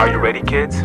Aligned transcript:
Are 0.00 0.08
you 0.08 0.16
ready, 0.16 0.40
kids? 0.40 0.76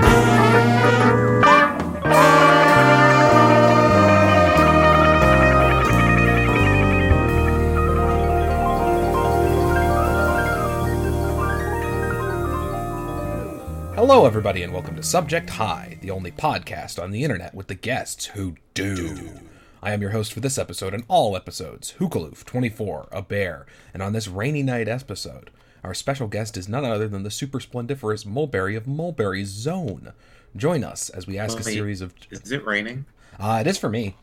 Hello, 13.96 14.26
everybody, 14.26 14.64
and 14.64 14.74
welcome 14.74 14.98
to 14.98 15.02
Subject 15.02 15.50
Hi, 15.52 15.98
the 16.02 16.12
only 16.12 16.32
podcast 16.32 17.02
on 17.02 17.12
the 17.12 17.24
internet 17.24 17.56
with 17.56 17.68
the 17.68 17.76
guests 17.76 18.26
who 18.26 18.56
do. 18.74 19.40
I 19.82 19.94
am 19.94 20.02
your 20.02 20.12
host 20.12 20.34
for 20.34 20.42
this 20.42 20.58
episode 20.58 20.94
and 20.94 21.06
all 21.08 21.38
episodes, 21.38 21.94
Hookaloof24, 22.00 23.08
a 23.14 23.22
bear, 23.22 23.66
and 23.94 24.04
on 24.04 24.12
this 24.12 24.28
rainy 24.28 24.62
night 24.62 24.90
episode, 24.90 25.52
our 25.86 25.94
special 25.94 26.28
guest 26.28 26.58
is 26.58 26.68
none 26.68 26.84
other 26.84 27.08
than 27.08 27.24
the 27.24 27.32
super 27.32 27.60
splendiferous 27.60 28.24
Mullberry 28.26 28.76
of 28.76 28.86
Mullberry 28.86 29.46
Zone. 29.46 30.14
Join 30.56 30.84
us 30.84 31.10
as 31.10 31.28
we 31.28 31.38
ask 31.38 31.60
a 31.60 31.64
series 31.64 32.02
of. 32.02 32.14
Is 32.32 32.52
it 32.52 32.66
raining? 32.66 33.06
Uh, 33.40 33.60
it 33.62 33.68
is 33.68 33.78
for 33.78 33.90
me. 33.90 34.16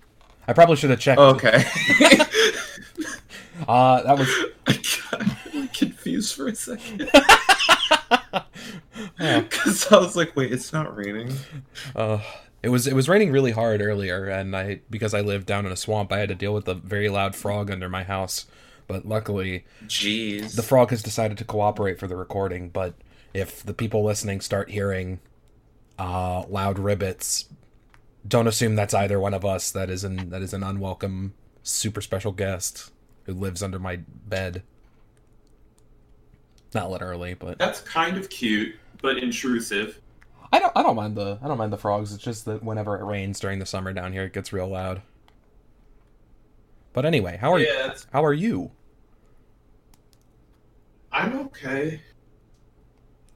I 0.49 0.53
probably 0.55 0.77
should 0.77 0.91
have 0.91 0.99
checked. 1.01 1.21
Oh, 1.21 1.35
okay. 1.35 1.65
Uh, 3.69 4.03
that 4.03 4.19
was. 4.19 4.29
I 4.67 4.73
got 5.13 5.45
really 5.55 5.69
confused 5.69 6.35
for 6.35 6.49
a 6.49 6.55
second. 6.55 7.09
Oh. 9.21 9.41
Because 9.41 9.91
I 9.93 9.99
was 9.99 10.17
like, 10.17 10.35
wait, 10.35 10.53
it's 10.53 10.73
not 10.73 10.97
raining. 10.97 11.33
Uh, 11.95 12.19
it 12.63 12.69
was 12.71 12.87
it 12.87 12.95
was 12.95 13.09
raining 13.09 13.31
really 13.31 13.53
hard 13.53 13.81
earlier, 13.81 14.27
and 14.27 14.57
I 14.57 14.81
because 14.91 15.15
I 15.15 15.21
live 15.21 15.47
down 15.47 15.67
in 15.67 15.73
a 15.73 15.77
swamp, 15.77 16.13
I 16.13 16.19
had 16.19 16.29
to 16.29 16.35
deal 16.35 16.55
with 16.55 16.67
a 16.69 16.75
very 16.75 17.09
loud 17.09 17.35
frog 17.37 17.71
under 17.71 17.89
my 17.89 18.05
house. 18.05 18.47
But 18.93 19.09
luckily, 19.09 19.65
Jeez. 19.87 20.55
the 20.55 20.63
frog 20.63 20.91
has 20.91 21.03
decided 21.03 21.39
to 21.39 21.45
cooperate 21.47 21.99
for 21.99 22.07
the 22.07 22.15
recording. 22.15 22.69
But 22.69 22.93
if 23.33 23.63
the 23.63 23.73
people 23.73 24.05
listening 24.05 24.43
start 24.43 24.69
hearing 24.71 25.19
uh, 25.99 26.45
loud 26.47 26.77
ribbits, 26.77 27.47
don't 28.29 28.47
assume 28.47 28.75
that's 28.77 28.93
either 28.93 29.19
one 29.19 29.33
of 29.33 29.47
us. 29.47 29.71
That 29.71 29.89
is 29.89 30.05
an 30.05 30.29
that 30.29 30.43
is 30.43 30.53
an 30.53 30.63
unwelcome 30.63 31.33
super 31.63 32.03
special 32.03 32.33
guest 32.33 32.91
who 33.25 33.33
lives 33.33 33.63
under 33.63 33.79
my 33.79 34.01
bed. 34.27 34.63
Not 36.75 36.91
literally, 36.91 37.33
but 37.33 37.59
That's 37.59 37.81
kind 37.81 38.19
of 38.19 38.29
cute, 38.29 38.75
but 39.01 39.17
intrusive. 39.17 40.03
I 40.53 40.59
don't 40.59 40.73
I 40.77 40.83
don't 40.83 40.97
mind 40.97 41.17
the 41.17 41.39
I 41.43 41.49
don't 41.49 41.57
mind 41.57 41.73
the 41.73 41.79
frogs. 41.79 42.13
It's 42.13 42.23
just 42.23 42.45
that 42.45 42.63
whenever 42.63 42.99
it 43.01 43.05
rains 43.05 43.41
during 43.41 43.59
the 43.59 43.65
summer 43.65 43.95
down 43.95 44.13
here, 44.13 44.25
it 44.25 44.35
gets 44.35 44.53
real 44.53 44.69
loud. 44.69 45.01
But 46.93 47.07
anyway, 47.07 47.39
how 47.41 47.51
are 47.55 47.59
Yeah, 47.59 47.87
you? 47.87 47.93
How 48.13 48.23
are 48.23 48.35
you? 48.35 48.71
I'm 51.23 51.39
okay. 51.47 52.01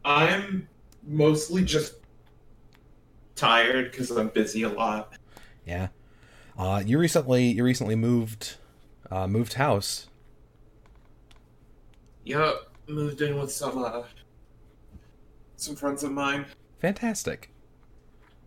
I'm 0.04 0.66
mostly 1.06 1.64
just 1.64 1.94
tired 3.36 3.92
because 3.92 4.10
I'm 4.10 4.28
busy 4.28 4.64
a 4.64 4.68
lot. 4.68 5.12
Yeah. 5.64 5.88
Uh, 6.58 6.82
you 6.84 6.98
recently 6.98 7.44
you 7.44 7.62
recently 7.62 7.94
moved 7.94 8.56
uh, 9.08 9.28
moved 9.28 9.52
house. 9.52 10.08
Yep, 12.24 12.56
moved 12.88 13.22
in 13.22 13.38
with 13.38 13.52
some 13.52 13.78
uh, 13.78 14.02
some 15.54 15.76
friends 15.76 16.02
of 16.02 16.10
mine. 16.10 16.46
Fantastic. 16.80 17.50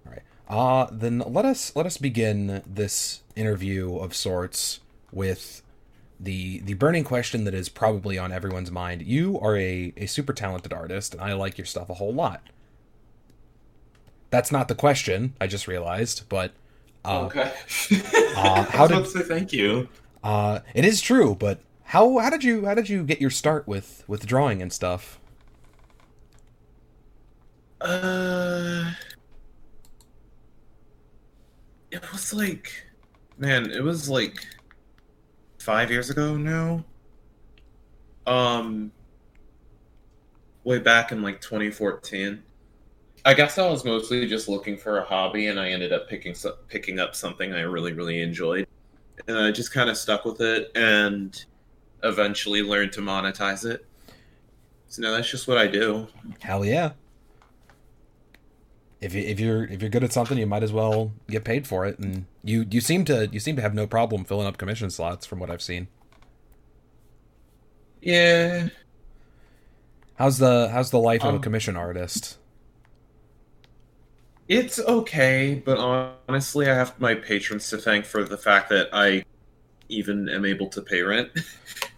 All 0.06 0.12
right. 0.12 0.24
Uh 0.50 0.88
then 0.92 1.24
let 1.26 1.46
us 1.46 1.74
let 1.78 1.86
us 1.86 1.96
begin 1.96 2.62
this 2.68 3.24
interview 3.38 3.96
of 3.96 4.14
sorts 4.14 4.82
with 5.14 5.62
the 6.20 6.60
the 6.60 6.74
burning 6.74 7.04
question 7.04 7.46
that 7.46 7.54
is 7.54 7.70
probably 7.70 8.18
on 8.18 8.32
everyone's 8.32 8.72
mind. 8.72 9.02
You 9.04 9.40
are 9.40 9.56
a, 9.56 9.94
a 9.96 10.06
super 10.06 10.34
talented 10.34 10.74
artist, 10.74 11.14
and 11.14 11.22
I 11.22 11.34
like 11.34 11.58
your 11.58 11.66
stuff 11.66 11.90
a 11.90 11.96
whole 11.96 12.14
lot. 12.14 12.42
That's 14.30 14.52
not 14.52 14.68
the 14.68 14.76
question. 14.76 15.34
I 15.40 15.48
just 15.48 15.68
realized, 15.68 16.28
but 16.30 16.52
uh, 17.06 17.22
okay. 17.26 17.52
uh, 18.36 18.64
how 18.70 18.88
did- 18.88 18.98
about 18.98 19.06
to 19.06 19.12
say 19.12 19.22
thank 19.22 19.54
you? 19.54 19.88
Uh, 20.24 20.60
it 20.74 20.84
is 20.84 21.02
true, 21.02 21.36
but 21.36 21.62
how 21.86 22.18
how 22.20 22.30
did 22.30 22.44
you 22.44 22.66
how 22.66 22.74
did 22.76 22.90
you 22.90 23.04
get 23.04 23.22
your 23.22 23.30
start 23.30 23.68
with 23.68 24.04
with 24.08 24.26
drawing 24.26 24.62
and 24.62 24.74
stuff? 24.74 25.20
Uh, 27.82 28.92
it 31.92 32.12
was 32.12 32.34
like, 32.34 32.86
man, 33.38 33.72
it 33.72 33.82
was 33.82 34.10
like 34.10 34.46
five 35.60 35.92
years 35.92 36.10
ago 36.10 36.38
now. 36.38 36.84
Um, 38.26 38.92
way 40.64 40.80
back 40.80 41.12
in 41.12 41.22
like 41.22 41.42
2014. 41.42 42.44
I 43.26 43.34
guess 43.34 43.58
I 43.58 43.70
was 43.70 43.84
mostly 43.84 44.28
just 44.28 44.48
looking 44.48 44.78
for 44.78 45.00
a 45.00 45.04
hobby, 45.04 45.48
and 45.48 45.60
I 45.60 45.70
ended 45.70 45.92
up 45.92 46.08
picking 46.08 46.36
picking 46.68 47.00
up 47.00 47.16
something 47.16 47.54
I 47.54 47.62
really 47.62 47.92
really 47.92 48.22
enjoyed, 48.22 48.68
and 49.28 49.38
I 49.38 49.52
just 49.52 49.74
kind 49.74 49.90
of 49.90 49.98
stuck 49.98 50.24
with 50.26 50.40
it, 50.40 50.72
and 50.76 51.46
eventually 52.04 52.62
learned 52.62 52.94
to 52.94 53.02
monetize 53.02 53.70
it. 53.70 53.86
So 54.88 55.02
now 55.02 55.12
that's 55.12 55.30
just 55.30 55.48
what 55.48 55.58
I 55.58 55.68
do. 55.68 56.08
Hell 56.40 56.64
yeah! 56.64 56.92
If 59.02 59.14
you, 59.14 59.24
if 59.24 59.40
you're 59.40 59.64
if 59.66 59.82
you're 59.82 59.90
good 59.90 60.04
at 60.04 60.12
something, 60.14 60.38
you 60.38 60.46
might 60.48 60.64
as 60.64 60.74
well 60.74 61.14
get 61.30 61.44
paid 61.46 61.68
for 61.68 61.86
it. 61.86 62.00
And 62.00 62.26
you 62.44 62.66
you 62.70 62.82
seem 62.82 63.06
to 63.06 63.28
you 63.32 63.40
seem 63.40 63.56
to 63.56 63.62
have 63.62 63.74
no 63.74 63.88
problem 63.88 64.26
filling 64.26 64.48
up 64.48 64.58
commission 64.58 64.90
slots 64.90 65.26
from 65.26 65.40
what 65.40 65.50
I've 65.50 65.62
seen. 65.62 65.88
Yeah, 68.02 68.70
How's 70.20 70.38
the 70.38 70.70
how's 70.70 70.92
the 70.92 71.00
life 71.00 71.26
of 71.26 71.34
a 71.36 71.38
Um, 71.38 71.40
commission 71.40 71.78
artist? 71.78 72.38
It's 74.50 74.80
okay, 74.80 75.62
but 75.64 75.78
honestly, 75.78 76.70
I 76.70 76.74
have 76.74 77.00
my 77.00 77.16
patrons 77.16 77.70
to 77.70 77.78
thank 77.78 78.06
for 78.06 78.24
the 78.24 78.38
fact 78.38 78.70
that 78.70 78.90
I 78.92 79.24
even 79.90 80.28
am 80.28 80.44
able 80.46 80.68
to 80.70 80.82
pay 80.82 81.02
rent, 81.04 81.32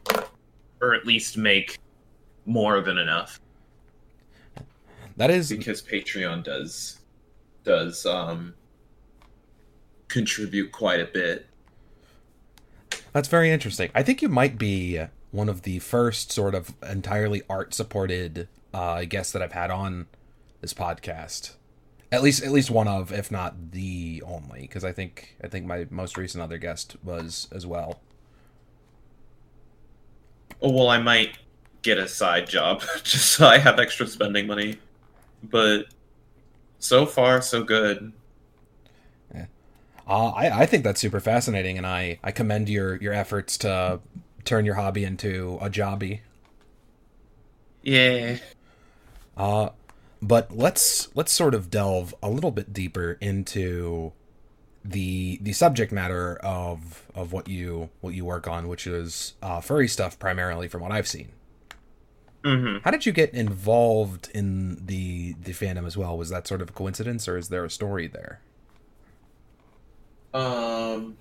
or 0.81 0.94
at 0.94 1.06
least 1.06 1.38
make 1.38 1.79
more 2.45 2.81
than 2.81 2.97
enough 2.97 3.40
That 5.21 5.29
is 5.29 5.51
because 5.51 5.83
Patreon 5.83 6.43
does 6.43 6.97
does 7.63 8.07
um 8.07 8.55
contribute 10.07 10.71
quite 10.71 10.99
a 10.99 11.05
bit. 11.05 11.45
That's 13.13 13.27
very 13.27 13.51
interesting. 13.51 13.91
I 13.93 14.01
think 14.01 14.23
you 14.23 14.29
might 14.29 14.57
be 14.57 14.99
one 15.29 15.47
of 15.47 15.61
the 15.61 15.77
first 15.77 16.31
sort 16.31 16.55
of 16.55 16.73
entirely 16.81 17.43
art 17.47 17.75
supported 17.75 18.47
uh, 18.73 19.03
guests 19.03 19.31
that 19.33 19.43
I've 19.43 19.51
had 19.51 19.69
on 19.69 20.07
this 20.59 20.73
podcast. 20.73 21.51
At 22.11 22.23
least, 22.23 22.41
at 22.41 22.51
least 22.51 22.71
one 22.71 22.87
of, 22.87 23.13
if 23.13 23.29
not 23.31 23.73
the 23.73 24.23
only, 24.25 24.61
because 24.61 24.83
I 24.83 24.91
think 24.91 25.37
I 25.43 25.47
think 25.47 25.67
my 25.67 25.85
most 25.91 26.17
recent 26.17 26.41
other 26.41 26.57
guest 26.57 26.95
was 27.03 27.47
as 27.51 27.67
well. 27.67 27.99
Oh 30.63 30.71
well, 30.71 30.89
I 30.89 30.97
might 30.97 31.37
get 31.83 31.99
a 31.99 32.07
side 32.07 32.49
job 32.49 32.81
just 33.03 33.33
so 33.33 33.45
I 33.45 33.59
have 33.59 33.77
extra 33.77 34.07
spending 34.07 34.47
money, 34.47 34.79
but 35.44 35.88
so 36.79 37.06
far 37.06 37.41
so 37.41 37.63
good. 37.63 38.13
Uh, 40.07 40.29
I 40.31 40.63
I 40.63 40.66
think 40.66 40.84
that's 40.84 41.00
super 41.00 41.19
fascinating, 41.22 41.78
and 41.78 41.88
I 41.88 42.19
I 42.24 42.31
commend 42.31 42.68
your 42.68 42.97
your 42.97 43.13
efforts 43.13 43.57
to 43.59 44.02
turn 44.44 44.66
your 44.66 44.75
hobby 44.75 45.06
into 45.06 45.57
a 45.62 45.69
jobby. 45.69 46.19
Yeah. 47.81 48.38
Uh, 49.38 49.69
but 50.22 50.56
let's 50.56 51.16
let's 51.16 51.31
sort 51.31 51.56
of 51.56 51.69
delve 51.69 52.13
a 52.22 52.29
little 52.29 52.52
bit 52.52 52.73
deeper 52.73 53.18
into 53.22 54.12
the 54.84 55.40
the 55.41 55.53
subject 55.53 55.91
matter 55.91 56.35
of 56.44 57.06
of 57.16 57.31
what 57.31 57.47
you 57.47 57.90
what 58.02 58.13
you 58.13 58.25
work 58.25 58.47
on, 58.47 58.68
which 58.68 58.85
is 58.88 59.34
uh, 59.41 59.62
furry 59.62 59.88
stuff 59.88 60.19
primarily, 60.19 60.68
from 60.68 60.81
what 60.81 60.91
I've 60.91 61.08
seen. 61.08 61.29
Hmm 62.44 62.78
How 62.84 62.91
did 62.91 63.06
you 63.06 63.12
get 63.12 63.34
involved 63.34 64.29
in 64.34 64.85
the 64.85 65.34
the 65.34 65.52
fandom 65.53 65.85
as 65.85 65.97
well? 65.97 66.17
Was 66.17 66.29
that 66.29 66.47
sort 66.47 66.61
of 66.61 66.70
a 66.70 66.73
coincidence, 66.73 67.28
or 67.28 67.38
is 67.38 67.49
there 67.49 67.66
a 67.66 67.70
story 67.70 68.08
there? 68.08 68.41
Um, 70.34 71.17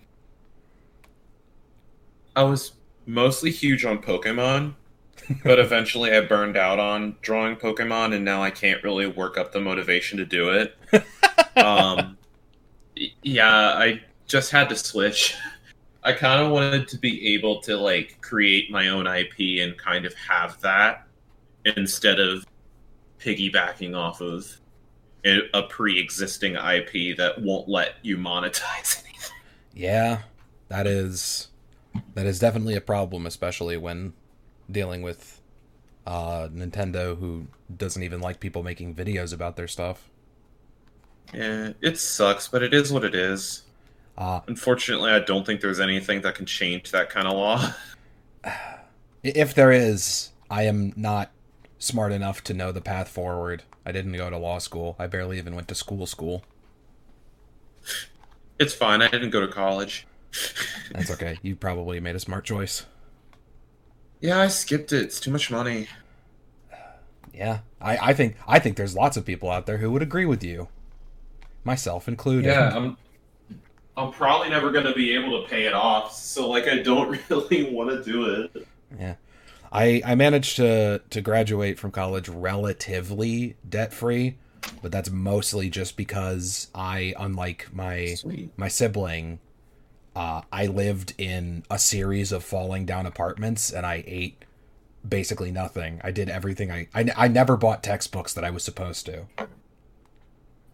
I 2.37 2.43
was 2.45 2.73
mostly 3.07 3.51
huge 3.51 3.85
on 3.85 3.99
Pokemon, 4.03 4.75
but 5.45 5.59
eventually 5.59 6.13
I 6.13 6.21
burned 6.23 6.57
out 6.57 6.79
on 6.79 7.17
drawing 7.23 7.57
Pokemon, 7.57 8.15
and 8.15 8.25
now 8.25 8.43
I 8.43 8.51
can't 8.51 8.83
really 8.83 9.07
work 9.07 9.37
up 9.37 9.53
the 9.53 9.61
motivation 9.61 10.19
to 10.19 10.25
do 10.25 10.51
it. 10.51 10.77
um, 11.57 12.17
yeah, 13.23 13.51
I 13.77 14.03
just 14.27 14.51
had 14.51 14.69
to 14.71 14.77
switch. 14.77 15.37
I 16.03 16.13
kind 16.13 16.43
of 16.43 16.51
wanted 16.53 16.89
to 16.89 16.99
be 16.99 17.35
able 17.35 17.61
to 17.63 17.77
like 17.77 18.21
create 18.23 18.71
my 18.71 18.89
own 18.89 19.07
IP 19.07 19.63
and 19.63 19.77
kind 19.77 20.07
of 20.07 20.15
have 20.15 20.61
that 20.63 21.07
instead 21.65 22.21
of 22.21 22.47
piggybacking 23.19 23.97
off 23.97 24.21
of 24.21 24.61
a 25.25 25.63
pre-existing 25.65 26.55
IP 26.55 27.17
that 27.17 27.35
won't 27.39 27.69
let 27.69 27.97
you 28.03 28.17
monetize 28.17 29.05
anything. 29.05 29.37
Yeah, 29.75 30.23
that 30.69 30.87
is 30.87 31.49
that 32.15 32.27
is 32.27 32.39
definitely 32.39 32.77
a 32.77 32.81
problem, 32.81 33.27
especially 33.27 33.77
when 33.77 34.13
dealing 34.71 35.03
with 35.03 35.41
uh, 36.07 36.49
Nintendo, 36.53 37.19
who 37.19 37.47
doesn't 37.77 38.03
even 38.03 38.21
like 38.21 38.41
people 38.41 38.63
making 38.63 38.95
videos 38.95 39.33
about 39.33 39.57
their 39.57 39.69
stuff. 39.69 40.09
Yeah, 41.35 41.73
it 41.81 41.99
sucks, 41.99 42.49
but 42.49 42.63
it 42.63 42.75
is 42.75 42.93
what 42.93 43.05
it 43.05 43.15
is. 43.15 43.63
Uh, 44.17 44.41
Unfortunately, 44.49 45.11
I 45.11 45.21
don't 45.21 45.47
think 45.47 45.61
there's 45.61 45.81
anything 45.81 46.23
that 46.23 46.35
can 46.35 46.47
change 46.47 46.91
that 46.91 47.11
kind 47.11 47.27
of 47.27 47.35
law. 47.35 47.75
if 49.23 49.55
there 49.55 49.73
is, 49.73 50.31
I 50.51 50.65
am 50.65 50.93
not 50.97 51.31
smart 51.81 52.13
enough 52.13 52.45
to 52.45 52.55
know 52.55 52.71
the 52.71 52.81
path 52.81 53.09
forward. 53.09 53.65
I 53.85 53.91
didn't 53.91 54.13
go 54.13 54.31
to 54.31 54.39
law 54.39 54.59
school. 54.59 54.95
I 55.01 55.09
barely 55.09 55.39
even 55.39 55.57
went 55.57 55.67
to 55.69 55.75
school. 55.75 56.07
School. 56.07 56.45
It's 58.61 58.75
fine. 58.75 59.03
I 59.03 59.09
didn't 59.09 59.31
go 59.31 59.41
to 59.41 59.49
college. 59.49 60.07
That's 60.93 61.11
okay. 61.11 61.39
You 61.43 61.57
probably 61.57 61.99
made 61.99 62.15
a 62.15 62.21
smart 62.21 62.45
choice. 62.45 62.87
Yeah, 64.21 64.39
I 64.39 64.49
skipped 64.49 64.93
it. 64.93 65.03
It's 65.03 65.19
too 65.19 65.31
much 65.31 65.51
money. 65.51 65.89
Yeah, 67.33 67.61
I, 67.81 68.11
I 68.11 68.15
think 68.15 68.37
I 68.47 68.59
think 68.59 68.77
there's 68.77 68.95
lots 68.95 69.17
of 69.17 69.25
people 69.25 69.51
out 69.51 69.65
there 69.67 69.79
who 69.79 69.91
would 69.93 70.03
agree 70.03 70.27
with 70.27 70.45
you, 70.45 70.69
myself 71.65 72.07
included. 72.07 72.47
Yeah, 72.47 72.77
I'm. 72.77 72.97
I'm 73.97 74.13
probably 74.13 74.49
never 74.51 74.71
gonna 74.71 74.95
be 74.95 75.15
able 75.15 75.43
to 75.43 75.49
pay 75.49 75.67
it 75.67 75.75
off, 75.75 76.15
so 76.15 76.49
like 76.49 76.69
I 76.69 76.79
don't 76.79 77.19
really 77.31 77.73
want 77.73 77.91
to 77.91 78.03
do 78.03 78.25
it. 78.25 78.67
Yeah. 78.99 79.15
I 79.73 80.03
I 80.05 80.15
managed 80.15 80.57
to 80.57 81.01
to 81.11 81.21
graduate 81.21 81.79
from 81.79 81.91
college 81.93 82.29
relatively 82.29 83.57
debt 83.69 83.93
free, 83.93 84.37
but 84.83 84.93
that's 84.93 85.11
mostly 85.11 85.71
just 85.71 85.97
because 85.97 86.69
I 86.75 87.15
unlike 87.19 87.69
my 87.73 88.15
Sweet. 88.15 88.51
my 88.57 88.69
sibling 88.69 89.39
uh, 90.17 90.43
I 90.53 90.67
lived 90.67 91.15
in 91.19 91.65
a 91.71 91.79
series 91.79 92.33
of 92.33 92.43
falling 92.45 92.85
down 92.85 93.07
apartments 93.07 93.71
and 93.73 93.87
I 93.87 94.03
ate 94.07 94.45
basically 95.09 95.53
nothing. 95.53 96.01
I 96.03 96.11
did 96.11 96.29
everything 96.29 96.71
I, 96.73 96.89
I 96.95 97.07
I 97.17 97.29
never 97.29 97.57
bought 97.57 97.83
textbooks 97.83 98.33
that 98.35 98.45
I 98.45 98.51
was 98.51 98.65
supposed 98.65 99.07
to. 99.07 99.27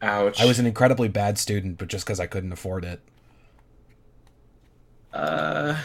Ouch. 0.02 0.40
I 0.40 0.44
was 0.46 0.58
an 0.58 0.66
incredibly 0.66 1.08
bad 1.08 1.38
student, 1.38 1.78
but 1.78 1.88
just 1.88 2.06
because 2.06 2.20
I 2.20 2.26
couldn't 2.26 2.52
afford 2.52 2.84
it. 2.84 3.00
Uh, 5.12 5.76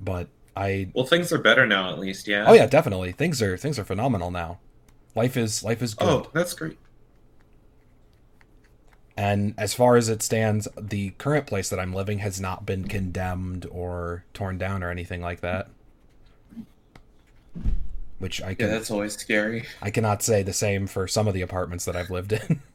But 0.00 0.28
I 0.56 0.92
well, 0.92 1.06
things 1.06 1.32
are 1.32 1.38
better 1.38 1.66
now, 1.66 1.90
at 1.90 1.98
least. 1.98 2.26
Yeah. 2.28 2.46
oh 2.46 2.52
yeah, 2.52 2.66
definitely 2.66 3.12
things 3.12 3.40
are 3.42 3.56
things 3.56 3.78
are 3.78 3.84
phenomenal 3.84 4.30
now. 4.30 4.58
Life 5.14 5.36
is 5.36 5.62
life 5.64 5.82
is 5.82 5.94
good. 5.94 6.24
Oh, 6.24 6.30
that's 6.34 6.54
great. 6.54 6.78
And 9.16 9.54
as 9.58 9.72
far 9.74 9.96
as 9.96 10.08
it 10.08 10.20
stands, 10.22 10.66
the 10.76 11.10
current 11.10 11.46
place 11.46 11.68
that 11.68 11.78
I'm 11.78 11.92
living 11.92 12.18
has 12.20 12.40
not 12.40 12.66
been 12.66 12.88
condemned 12.88 13.66
or 13.70 14.24
torn 14.34 14.58
down 14.58 14.82
or 14.82 14.90
anything 14.90 15.20
like 15.20 15.40
that. 15.42 15.68
Which 18.18 18.40
I 18.40 18.54
Yeah, 18.58 18.66
can 18.66 18.68
that's 18.68 18.90
always 18.90 19.16
scary. 19.16 19.66
I 19.82 19.90
cannot 19.90 20.22
say 20.22 20.42
the 20.42 20.52
same 20.54 20.86
for 20.86 21.06
some 21.08 21.28
of 21.28 21.34
the 21.34 21.42
apartments 21.42 21.84
that 21.86 21.96
I've 21.96 22.10
lived 22.10 22.32
in. 22.32 22.62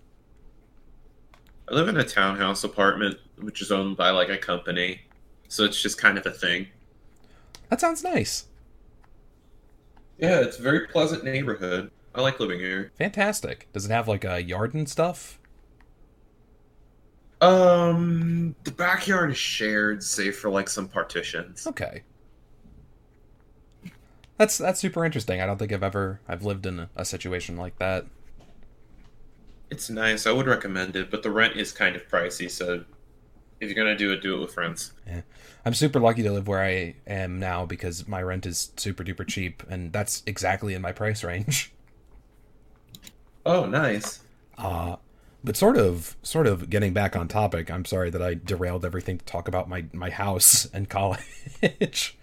I 1.69 1.73
live 1.75 1.87
in 1.87 1.97
a 1.97 2.03
townhouse 2.03 2.63
apartment, 2.63 3.17
which 3.37 3.61
is 3.61 3.71
owned 3.71 3.97
by 3.97 4.09
like 4.11 4.29
a 4.29 4.37
company, 4.37 5.01
so 5.47 5.63
it's 5.63 5.81
just 5.81 5.97
kind 5.99 6.17
of 6.17 6.25
a 6.25 6.31
thing. 6.31 6.67
That 7.69 7.81
sounds 7.81 8.03
nice. 8.03 8.47
Yeah, 10.17 10.39
it's 10.41 10.59
a 10.59 10.61
very 10.61 10.87
pleasant 10.87 11.23
neighborhood. 11.23 11.91
I 12.13 12.21
like 12.21 12.39
living 12.39 12.59
here. 12.59 12.91
Fantastic. 12.97 13.67
Does 13.73 13.85
it 13.85 13.91
have 13.91 14.07
like 14.07 14.23
a 14.23 14.41
yard 14.41 14.73
and 14.73 14.87
stuff? 14.87 15.39
Um, 17.41 18.55
the 18.63 18.71
backyard 18.71 19.31
is 19.31 19.37
shared, 19.37 20.01
save 20.01 20.37
for 20.37 20.49
like 20.49 20.69
some 20.69 20.87
partitions. 20.87 21.67
Okay. 21.67 22.03
That's 24.37 24.57
that's 24.57 24.79
super 24.79 25.05
interesting. 25.05 25.41
I 25.41 25.45
don't 25.45 25.57
think 25.57 25.71
I've 25.71 25.83
ever 25.83 26.21
I've 26.27 26.43
lived 26.43 26.65
in 26.65 26.79
a, 26.79 26.89
a 26.95 27.05
situation 27.05 27.57
like 27.57 27.77
that. 27.79 28.05
It's 29.69 29.89
nice. 29.89 30.25
I 30.27 30.31
would 30.31 30.47
recommend 30.47 30.95
it, 30.95 31.11
but 31.11 31.23
the 31.23 31.31
rent 31.31 31.55
is 31.57 31.71
kind 31.71 31.95
of 31.95 32.07
pricey. 32.07 32.49
So 32.49 32.85
if 33.65 33.75
you're 33.75 33.83
gonna 33.83 33.97
do 33.97 34.11
it, 34.11 34.21
do 34.21 34.35
it 34.35 34.39
with 34.41 34.53
friends. 34.53 34.93
Yeah. 35.07 35.21
I'm 35.65 35.73
super 35.73 35.99
lucky 35.99 36.21
to 36.23 36.31
live 36.31 36.47
where 36.47 36.63
I 36.63 36.95
am 37.07 37.39
now 37.39 37.65
because 37.65 38.07
my 38.07 38.21
rent 38.21 38.45
is 38.45 38.71
super 38.77 39.03
duper 39.03 39.27
cheap 39.27 39.63
and 39.69 39.91
that's 39.91 40.21
exactly 40.25 40.73
in 40.73 40.81
my 40.81 40.91
price 40.91 41.23
range. 41.23 41.71
Oh, 43.47 43.67
nice. 43.67 44.21
Uh 44.57 44.95
but 45.43 45.55
sort 45.55 45.77
of 45.77 46.15
sort 46.23 46.47
of 46.47 46.67
getting 46.71 46.93
back 46.93 47.15
on 47.15 47.27
topic, 47.27 47.69
I'm 47.69 47.85
sorry 47.85 48.09
that 48.09 48.21
I 48.21 48.33
derailed 48.33 48.83
everything 48.83 49.19
to 49.19 49.25
talk 49.25 49.47
about 49.47 49.69
my 49.69 49.85
my 49.93 50.09
house 50.09 50.65
and 50.73 50.89
college. 50.89 52.17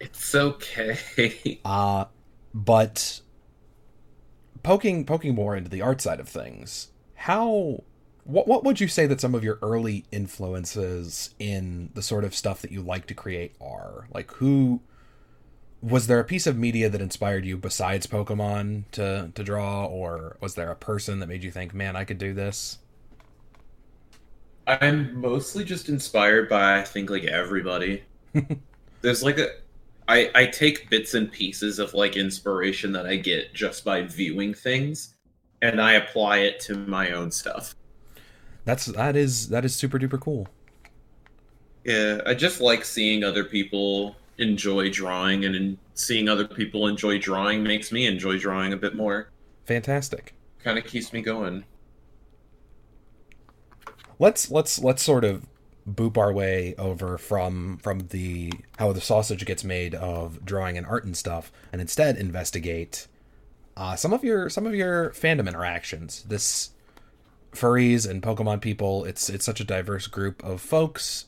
It's 0.00 0.34
okay. 0.34 1.60
Uh 1.64 2.04
but 2.52 3.22
poking 4.62 5.06
poking 5.06 5.34
more 5.34 5.56
into 5.56 5.70
the 5.70 5.80
art 5.80 6.02
side 6.02 6.20
of 6.20 6.28
things, 6.28 6.88
how 7.14 7.82
what 8.26 8.48
what 8.48 8.64
would 8.64 8.80
you 8.80 8.88
say 8.88 9.06
that 9.06 9.20
some 9.20 9.34
of 9.34 9.44
your 9.44 9.58
early 9.62 10.04
influences 10.10 11.34
in 11.38 11.90
the 11.94 12.02
sort 12.02 12.24
of 12.24 12.34
stuff 12.34 12.60
that 12.62 12.72
you 12.72 12.82
like 12.82 13.06
to 13.06 13.14
create 13.14 13.54
are? 13.60 14.08
Like 14.12 14.30
who 14.32 14.80
was 15.80 16.08
there 16.08 16.18
a 16.18 16.24
piece 16.24 16.46
of 16.46 16.58
media 16.58 16.88
that 16.88 17.00
inspired 17.00 17.44
you 17.44 17.56
besides 17.56 18.06
Pokemon 18.06 18.84
to 18.92 19.30
to 19.32 19.44
draw 19.44 19.84
or 19.84 20.36
was 20.40 20.56
there 20.56 20.70
a 20.70 20.76
person 20.76 21.20
that 21.20 21.28
made 21.28 21.44
you 21.44 21.52
think, 21.52 21.72
"Man, 21.72 21.94
I 21.94 22.04
could 22.04 22.18
do 22.18 22.34
this?" 22.34 22.78
I'm 24.66 25.20
mostly 25.20 25.62
just 25.64 25.88
inspired 25.88 26.48
by 26.48 26.80
I 26.80 26.82
think 26.82 27.10
like 27.10 27.24
everybody. 27.24 28.02
There's 29.02 29.22
like 29.22 29.38
a 29.38 29.50
I 30.08 30.30
I 30.34 30.46
take 30.46 30.90
bits 30.90 31.14
and 31.14 31.30
pieces 31.30 31.78
of 31.78 31.94
like 31.94 32.16
inspiration 32.16 32.90
that 32.92 33.06
I 33.06 33.16
get 33.16 33.54
just 33.54 33.84
by 33.84 34.02
viewing 34.02 34.52
things 34.52 35.14
and 35.62 35.80
I 35.80 35.92
apply 35.92 36.38
it 36.38 36.58
to 36.60 36.74
my 36.76 37.12
own 37.12 37.30
stuff. 37.30 37.75
That's 38.66 38.84
that 38.86 39.16
is 39.16 39.48
that 39.48 39.64
is 39.64 39.74
super 39.74 39.98
duper 39.98 40.20
cool. 40.20 40.48
Yeah, 41.84 42.20
I 42.26 42.34
just 42.34 42.60
like 42.60 42.84
seeing 42.84 43.24
other 43.24 43.44
people 43.44 44.16
enjoy 44.38 44.90
drawing 44.90 45.46
and 45.46 45.56
in, 45.56 45.78
seeing 45.94 46.28
other 46.28 46.46
people 46.46 46.86
enjoy 46.86 47.18
drawing 47.18 47.62
makes 47.62 47.90
me 47.90 48.06
enjoy 48.06 48.38
drawing 48.38 48.74
a 48.74 48.76
bit 48.76 48.94
more. 48.94 49.30
Fantastic. 49.64 50.34
Kind 50.62 50.76
of 50.78 50.84
keeps 50.84 51.12
me 51.14 51.22
going. 51.22 51.64
let's 54.18 54.50
let's 54.50 54.78
let's 54.80 55.02
sort 55.02 55.24
of 55.24 55.46
boop 55.88 56.18
our 56.18 56.32
way 56.32 56.74
over 56.78 57.16
from 57.16 57.78
from 57.78 58.00
the 58.08 58.52
how 58.78 58.92
the 58.92 59.00
sausage 59.00 59.44
gets 59.44 59.62
made 59.62 59.94
of 59.94 60.44
drawing 60.44 60.76
and 60.76 60.86
art 60.86 61.04
and 61.04 61.16
stuff 61.16 61.52
and 61.72 61.80
instead 61.80 62.16
investigate 62.16 63.06
uh, 63.76 63.94
some 63.94 64.12
of 64.12 64.24
your 64.24 64.50
some 64.50 64.66
of 64.66 64.74
your 64.74 65.10
fandom 65.10 65.46
interactions 65.46 66.24
this 66.24 66.70
furries 67.52 68.08
and 68.08 68.22
pokemon 68.22 68.60
people 68.60 69.04
it's 69.04 69.30
it's 69.30 69.44
such 69.44 69.60
a 69.60 69.64
diverse 69.64 70.06
group 70.06 70.44
of 70.44 70.60
folks. 70.60 71.26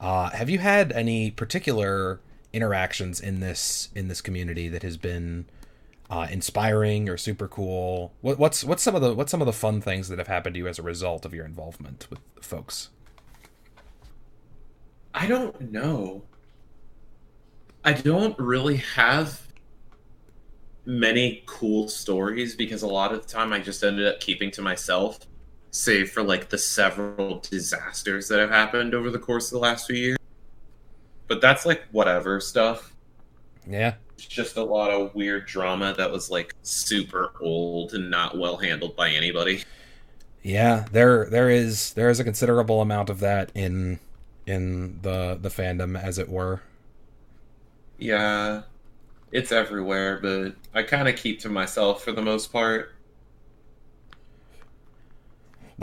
Uh, 0.00 0.30
have 0.30 0.48
you 0.48 0.58
had 0.58 0.92
any 0.92 1.30
particular 1.30 2.20
interactions 2.52 3.20
in 3.20 3.40
this 3.40 3.88
in 3.94 4.08
this 4.08 4.20
community 4.20 4.68
that 4.68 4.82
has 4.82 4.96
been 4.96 5.46
uh, 6.10 6.26
inspiring 6.30 7.08
or 7.08 7.16
super 7.16 7.48
cool? 7.48 8.12
What, 8.20 8.38
what's 8.38 8.64
what's 8.64 8.82
some 8.82 8.94
of 8.94 9.02
the 9.02 9.14
what's 9.14 9.30
some 9.30 9.42
of 9.42 9.46
the 9.46 9.52
fun 9.52 9.80
things 9.80 10.08
that 10.08 10.18
have 10.18 10.28
happened 10.28 10.54
to 10.54 10.58
you 10.58 10.68
as 10.68 10.78
a 10.78 10.82
result 10.82 11.24
of 11.24 11.34
your 11.34 11.44
involvement 11.44 12.06
with 12.10 12.20
folks? 12.40 12.90
I 15.14 15.26
don't 15.26 15.72
know. 15.72 16.22
I 17.84 17.92
don't 17.92 18.38
really 18.38 18.76
have 18.76 19.48
many 20.84 21.42
cool 21.46 21.88
stories 21.88 22.54
because 22.54 22.82
a 22.82 22.86
lot 22.86 23.12
of 23.12 23.22
the 23.22 23.28
time 23.28 23.52
I 23.52 23.58
just 23.58 23.82
ended 23.84 24.06
up 24.06 24.20
keeping 24.20 24.50
to 24.52 24.62
myself, 24.62 25.18
save 25.70 26.10
for 26.10 26.22
like 26.22 26.48
the 26.50 26.58
several 26.58 27.40
disasters 27.40 28.28
that 28.28 28.40
have 28.40 28.50
happened 28.50 28.94
over 28.94 29.10
the 29.10 29.18
course 29.18 29.48
of 29.48 29.52
the 29.52 29.58
last 29.60 29.86
few 29.86 29.96
years. 29.96 30.18
But 31.28 31.40
that's 31.40 31.64
like 31.64 31.84
whatever 31.92 32.40
stuff. 32.40 32.94
yeah 33.66 33.94
It's 34.16 34.26
just 34.26 34.56
a 34.56 34.64
lot 34.64 34.90
of 34.90 35.14
weird 35.14 35.46
drama 35.46 35.94
that 35.96 36.10
was 36.10 36.28
like 36.30 36.52
super 36.62 37.32
old 37.40 37.94
and 37.94 38.10
not 38.10 38.36
well 38.36 38.56
handled 38.56 38.96
by 38.96 39.10
anybody. 39.10 39.62
Yeah, 40.42 40.86
there 40.92 41.28
there 41.28 41.50
is 41.50 41.92
there 41.94 42.10
is 42.10 42.20
a 42.20 42.24
considerable 42.24 42.80
amount 42.80 43.10
of 43.10 43.20
that 43.20 43.50
in 43.54 44.00
in 44.46 45.00
the 45.02 45.38
the 45.40 45.48
fandom 45.48 46.00
as 46.00 46.18
it 46.18 46.28
were. 46.28 46.62
Yeah, 47.98 48.62
it's 49.32 49.52
everywhere, 49.52 50.20
but 50.20 50.56
I 50.74 50.84
kind 50.84 51.08
of 51.08 51.16
keep 51.16 51.40
to 51.42 51.50
myself 51.50 52.04
for 52.04 52.12
the 52.12 52.22
most 52.22 52.52
part. 52.52 52.94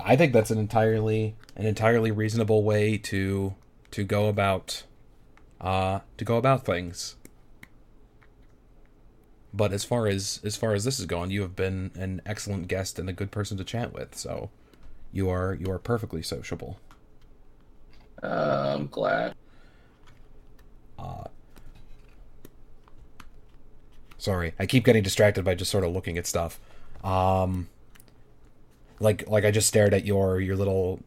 I 0.04 0.16
think 0.16 0.34
that's 0.34 0.52
an 0.52 0.58
entirely 0.58 1.36
an 1.56 1.66
entirely 1.66 2.12
reasonable 2.12 2.64
way 2.64 2.98
to 2.98 3.56
to 3.92 4.04
go 4.04 4.28
about 4.28 4.84
uh 5.62 6.00
to 6.18 6.26
go 6.26 6.38
about 6.38 6.66
things. 6.66 7.16
But 9.54 9.72
as 9.72 9.86
far 9.86 10.08
as 10.08 10.42
as 10.44 10.58
far 10.58 10.74
as 10.74 10.84
this 10.84 11.00
is 11.00 11.06
going, 11.06 11.32
you 11.32 11.42
have 11.42 11.56
been 11.56 11.92
an 11.96 12.22
excellent 12.26 12.68
guest 12.68 13.00
and 13.00 13.10
a 13.10 13.14
good 13.14 13.32
person 13.32 13.58
to 13.58 13.64
chat 13.64 13.94
with. 13.94 14.16
So 14.16 14.50
you 15.14 15.30
are 15.30 15.54
you 15.54 15.72
are 15.72 15.80
perfectly 15.80 16.22
sociable. 16.22 16.78
Uh, 18.22 18.76
I'm 18.78 18.88
glad. 18.88 19.36
Uh 21.00 21.26
Sorry, 24.18 24.54
I 24.58 24.66
keep 24.66 24.84
getting 24.84 25.04
distracted 25.04 25.46
by 25.46 25.54
just 25.54 25.70
sort 25.70 25.84
of 25.84 25.92
looking 25.92 26.18
at 26.18 26.26
stuff. 26.26 26.60
Um, 27.04 27.70
like 29.00 29.28
like 29.28 29.46
I 29.46 29.52
just 29.52 29.68
stared 29.68 29.94
at 29.94 30.06
your 30.06 30.40
your 30.40 30.56
little 30.56 31.00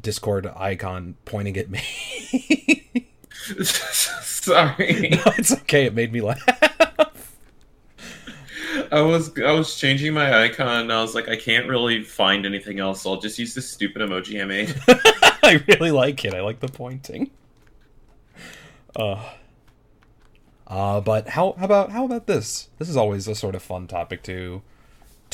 Discord 0.00 0.46
icon 0.56 1.16
pointing 1.24 1.56
at 1.56 1.70
me. 1.70 1.80
Sorry. 3.52 5.10
no, 5.12 5.32
it's 5.38 5.52
okay. 5.52 5.86
It 5.86 5.94
made 5.94 6.12
me 6.12 6.20
laugh. 6.20 6.42
I 8.90 9.00
was 9.00 9.36
I 9.38 9.52
was 9.52 9.76
changing 9.76 10.14
my 10.14 10.44
icon 10.44 10.82
and 10.82 10.92
I 10.92 11.00
was 11.00 11.14
like, 11.14 11.28
I 11.28 11.36
can't 11.36 11.68
really 11.68 12.02
find 12.02 12.46
anything 12.46 12.80
else, 12.80 13.02
so 13.02 13.12
I'll 13.12 13.20
just 13.20 13.38
use 13.38 13.54
this 13.54 13.68
stupid 13.70 14.02
emoji 14.02 14.40
I 14.40 14.44
made. 14.44 14.74
I 15.42 15.62
really 15.68 15.90
like 15.90 16.24
it. 16.24 16.34
I 16.34 16.40
like 16.40 16.60
the 16.60 16.68
pointing. 16.68 17.30
Uh, 18.96 19.22
uh, 20.66 21.00
but 21.00 21.28
how, 21.30 21.54
how 21.58 21.64
about 21.64 21.90
how 21.90 22.04
about 22.04 22.26
this? 22.26 22.68
This 22.78 22.88
is 22.88 22.96
always 22.96 23.28
a 23.28 23.34
sort 23.34 23.54
of 23.54 23.62
fun 23.62 23.86
topic 23.86 24.22
to 24.24 24.62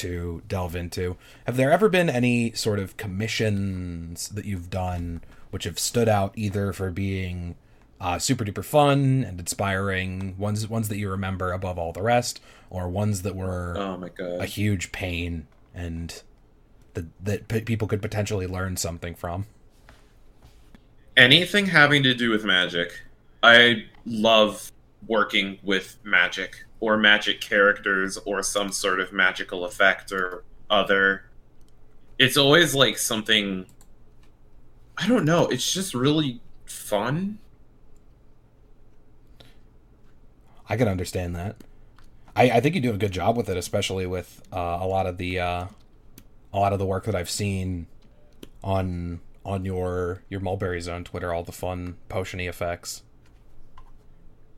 to 0.00 0.42
delve 0.48 0.74
into. 0.74 1.16
Have 1.46 1.56
there 1.56 1.70
ever 1.70 1.88
been 1.88 2.08
any 2.08 2.52
sort 2.52 2.78
of 2.78 2.96
commissions 2.96 4.28
that 4.30 4.44
you've 4.44 4.70
done 4.70 5.22
which 5.50 5.64
have 5.64 5.78
stood 5.78 6.08
out 6.08 6.32
either 6.36 6.72
for 6.72 6.90
being 6.90 7.56
uh, 8.00 8.18
super 8.18 8.44
duper 8.44 8.64
fun 8.64 9.24
and 9.24 9.38
inspiring, 9.38 10.36
ones 10.38 10.66
ones 10.66 10.88
that 10.88 10.96
you 10.96 11.10
remember 11.10 11.52
above 11.52 11.78
all 11.78 11.92
the 11.92 12.02
rest, 12.02 12.40
or 12.70 12.88
ones 12.88 13.22
that 13.22 13.36
were 13.36 13.76
oh 13.76 13.96
my 13.98 14.10
a 14.18 14.46
huge 14.46 14.90
pain 14.92 15.46
and 15.74 16.22
that 16.94 17.04
that 17.22 17.48
p- 17.48 17.60
people 17.60 17.86
could 17.86 18.00
potentially 18.00 18.46
learn 18.46 18.76
something 18.76 19.14
from? 19.14 19.46
Anything 21.16 21.66
having 21.66 22.02
to 22.04 22.14
do 22.14 22.30
with 22.30 22.44
magic. 22.44 23.02
I 23.42 23.84
love 24.06 24.72
working 25.06 25.58
with 25.62 25.98
magic 26.04 26.64
or 26.80 26.96
magic 26.96 27.40
characters 27.40 28.18
or 28.24 28.42
some 28.42 28.70
sort 28.72 29.00
of 29.00 29.12
magical 29.12 29.64
effect 29.64 30.12
or 30.12 30.44
other. 30.68 31.24
It's 32.18 32.36
always 32.36 32.74
like 32.74 32.98
something 32.98 33.66
I 35.00 35.08
don't 35.08 35.24
know, 35.24 35.46
it's 35.48 35.72
just 35.72 35.94
really 35.94 36.40
fun. 36.66 37.38
I 40.68 40.76
can 40.76 40.88
understand 40.88 41.34
that. 41.36 41.56
I, 42.36 42.50
I 42.50 42.60
think 42.60 42.74
you 42.74 42.80
do 42.82 42.92
a 42.92 42.98
good 42.98 43.12
job 43.12 43.36
with 43.36 43.48
it, 43.48 43.56
especially 43.56 44.06
with 44.06 44.42
uh, 44.52 44.78
a 44.80 44.86
lot 44.86 45.06
of 45.06 45.16
the 45.16 45.40
uh, 45.40 45.66
a 46.52 46.58
lot 46.58 46.72
of 46.72 46.78
the 46.78 46.86
work 46.86 47.04
that 47.06 47.14
I've 47.14 47.30
seen 47.30 47.86
on 48.62 49.20
on 49.44 49.64
your 49.64 50.22
your 50.28 50.40
Mullberry 50.40 50.80
Zone 50.80 51.02
Twitter, 51.02 51.32
all 51.32 51.42
the 51.42 51.52
fun 51.52 51.96
potiony 52.08 52.48
effects. 52.48 53.02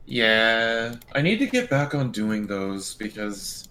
Yeah, 0.05 0.95
I 1.13 1.21
need 1.21 1.39
to 1.39 1.47
get 1.47 1.69
back 1.69 1.95
on 1.95 2.11
doing 2.11 2.45
those 2.45 2.93
because 2.95 3.67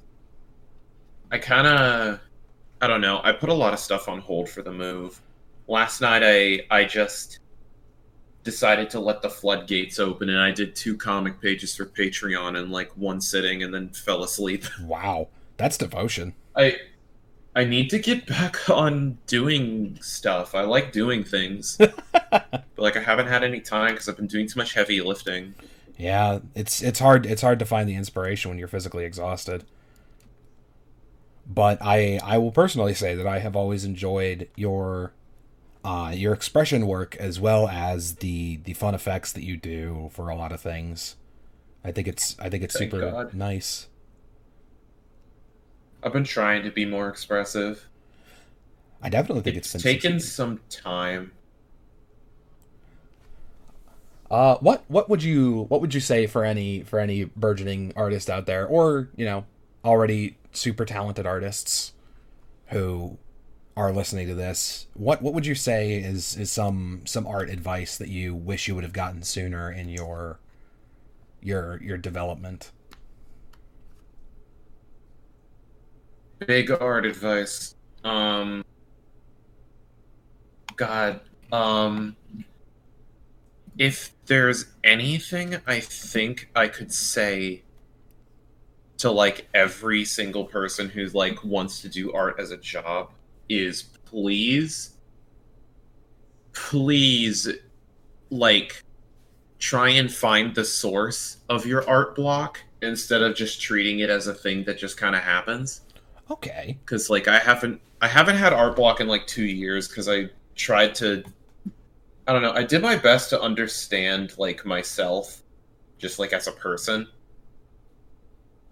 I 1.31 1.39
kind 1.39 1.67
of 1.67 2.21
I 2.81 2.87
don't 2.87 3.01
know. 3.01 3.21
I 3.23 3.33
put 3.33 3.49
a 3.49 3.55
lot 3.55 3.73
of 3.73 3.79
stuff 3.79 4.09
on 4.09 4.21
hold 4.21 4.49
for 4.49 4.63
the 4.63 4.73
move. 4.73 5.21
Last 5.69 6.01
night 6.01 6.23
I 6.25 6.65
I 6.75 6.85
just 6.85 7.39
decided 8.45 8.91
to 8.91 9.01
let 9.01 9.23
the 9.23 9.31
floodgates 9.31 10.01
open 10.01 10.29
and 10.29 10.41
I 10.41 10.51
did 10.51 10.75
two 10.75 10.97
comic 10.97 11.41
pages 11.41 11.77
for 11.77 11.87
Patreon 11.87 12.61
in 12.61 12.71
like 12.71 12.91
one 12.97 13.21
sitting 13.21 13.63
and 13.63 13.73
then 13.73 13.91
fell 13.91 14.25
asleep. 14.25 14.65
Wow, 14.83 15.29
that's 15.59 15.77
devotion. 15.79 16.35
I 16.57 16.77
I 17.55 17.65
need 17.65 17.91
to 17.91 17.99
get 17.99 18.27
back 18.27 18.71
on 18.71 19.19
doing 19.27 19.99
stuff. 20.01 20.55
I 20.55 20.63
like 20.63 20.93
doing 20.93 21.25
things. 21.25 21.77
but 22.13 22.65
like 22.77 22.97
I 22.97 23.01
haven't 23.01 23.27
had 23.27 23.45
any 23.45 23.61
time 23.61 23.95
cuz 23.97 24.09
I've 24.09 24.17
been 24.17 24.27
doing 24.27 24.49
too 24.49 24.59
much 24.59 24.73
heavy 24.73 25.01
lifting. 25.03 25.55
Yeah, 26.03 26.41
it's 26.57 26.83
it's 26.83 26.99
hard 26.99 27.27
it's 27.27 27.43
hard 27.43 27.61
to 27.61 27.65
find 27.65 27.89
the 27.89 27.95
inspiration 27.95 28.49
when 28.49 28.59
you're 28.59 28.67
physically 28.67 29.05
exhausted. 29.05 29.63
But 31.47 31.79
I 31.81 32.19
I 32.25 32.39
will 32.39 32.51
personally 32.51 32.93
say 32.93 33.15
that 33.15 33.25
I 33.25 33.39
have 33.39 33.55
always 33.55 33.85
enjoyed 33.85 34.49
your 34.57 35.13
uh, 35.85 36.13
your 36.13 36.33
expression 36.33 36.89
work 36.89 37.15
as 37.21 37.39
well 37.39 37.69
as 37.69 38.17
the 38.17 38.57
the 38.65 38.73
fun 38.73 38.97
effects 38.97 39.31
that 39.35 39.45
you 39.45 39.57
do 39.57 40.11
for 40.13 40.29
a 40.29 40.35
lot 40.35 40.51
of 40.51 40.61
things. 40.61 41.15
I 41.85 41.93
think 41.93 42.09
it's 42.09 42.37
I 42.41 42.49
think 42.49 42.65
it's 42.65 42.77
Thank 42.77 42.91
super 42.91 43.09
God. 43.09 43.33
nice. 43.33 43.87
I've 46.03 46.13
been 46.13 46.25
trying 46.25 46.65
to 46.65 46.73
be 46.73 46.85
more 46.85 47.09
expressive. 47.09 47.87
I 49.01 49.09
definitely 49.09 49.43
think 49.43 49.57
it's 49.57 49.73
it's 49.73 49.85
been 49.85 49.93
taken 49.93 50.19
some 50.19 50.59
time. 50.69 51.31
Uh, 54.33 54.57
what 54.61 54.83
what 54.89 55.11
would 55.11 55.23
you 55.23 55.67
what 55.69 55.83
would 55.83 55.93
you 55.93 56.01
say 56.01 56.27
for 56.27 56.43
any 56.43 56.83
for 56.85 56.99
any 56.99 57.25
burgeoning 57.25 57.93
artist 57.95 58.31
out 58.31 58.47
there, 58.47 58.67
or 58.67 59.11
you 59.15 59.27
know, 59.27 59.45
already 59.85 60.39
super 60.53 60.87
talented 60.87 61.27
artists 61.27 61.93
who 62.69 63.19
are 63.77 63.93
listening 63.93 64.27
to 64.27 64.35
this? 64.35 64.87
What 64.95 65.21
what 65.21 65.35
would 65.35 65.45
you 65.45 65.55
say 65.55 65.93
is 65.97 66.35
is 66.39 66.51
some 66.51 67.03
some 67.05 67.27
art 67.27 67.51
advice 67.51 67.99
that 67.99 68.09
you 68.09 68.35
wish 68.35 68.69
you 68.69 68.75
would 68.75 68.85
have 68.85 68.95
gotten 68.95 69.23
sooner 69.23 69.71
in 69.71 69.91
your 69.91 70.41
your 71.43 71.79
your 71.83 71.99
development? 71.99 72.73
Big 76.47 76.71
art 76.71 77.05
advice. 77.07 77.75
Um 78.03 78.65
God. 80.77 81.21
Um 81.53 82.17
if 83.83 84.13
there's 84.27 84.67
anything 84.85 85.57
I 85.67 85.81
think 85.81 86.49
I 86.55 86.69
could 86.69 86.93
say 86.93 87.65
to 88.99 89.11
like 89.11 89.49
every 89.55 90.05
single 90.05 90.45
person 90.45 90.89
who's 90.89 91.17
like 91.17 91.43
wants 91.43 91.81
to 91.81 91.89
do 91.89 92.13
art 92.13 92.37
as 92.39 92.53
a 92.53 92.57
job 92.57 93.11
is 93.49 93.83
please 94.05 94.95
please 96.53 97.49
like 98.31 98.85
try 99.59 99.89
and 99.89 100.13
find 100.13 100.55
the 100.55 100.65
source 100.65 101.39
of 101.49 101.67
your 101.67 101.89
art 101.91 102.15
block 102.15 102.61
instead 102.83 103.21
of 103.21 103.35
just 103.35 103.61
treating 103.61 103.99
it 103.99 104.11
as 104.11 104.29
a 104.29 104.35
thing 104.35 104.63
that 104.63 104.79
just 104.79 104.97
kind 104.97 105.17
of 105.17 105.23
happens 105.23 105.81
Okay. 106.31 106.79
because 106.85 107.11
like 107.11 107.27
I 107.27 107.41
haven't 107.41 107.81
I 108.01 108.07
haven't 108.07 108.37
had 108.37 108.53
art 108.53 108.77
block 108.77 109.01
in 109.01 109.09
like 109.09 109.27
two 109.27 109.45
years 109.45 109.89
because 109.89 110.09
I 110.09 110.31
tried 110.55 110.95
to 110.97 111.25
I 112.27 112.33
don't 112.33 112.43
know. 112.43 112.53
I 112.53 112.63
did 112.63 112.83
my 112.83 112.97
best 112.97 113.31
to 113.31 113.41
understand 113.41 114.35
like 114.39 114.65
myself 114.65 115.43
just 115.99 116.19
like 116.19 116.33
as 116.33 116.47
a 116.47 116.53
person. 116.53 117.09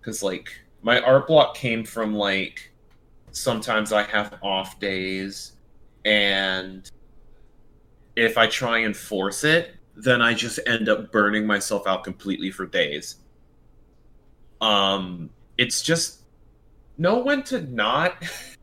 Because 0.00 0.22
like 0.22 0.50
my 0.82 1.00
art 1.00 1.26
block 1.26 1.54
came 1.54 1.84
from 1.84 2.14
like 2.14 2.72
sometimes 3.32 3.92
I 3.92 4.02
have 4.04 4.38
off 4.42 4.78
days 4.80 5.52
and 6.04 6.90
if 8.16 8.38
I 8.38 8.46
try 8.46 8.78
and 8.78 8.96
force 8.96 9.44
it 9.44 9.74
then 9.96 10.22
I 10.22 10.32
just 10.34 10.58
end 10.66 10.88
up 10.88 11.12
burning 11.12 11.46
myself 11.46 11.86
out 11.86 12.04
completely 12.04 12.50
for 12.50 12.66
days. 12.66 13.16
Um 14.60 15.30
it's 15.58 15.82
just 15.82 16.22
know 16.98 17.18
when 17.18 17.42
to 17.44 17.62
not 17.62 18.24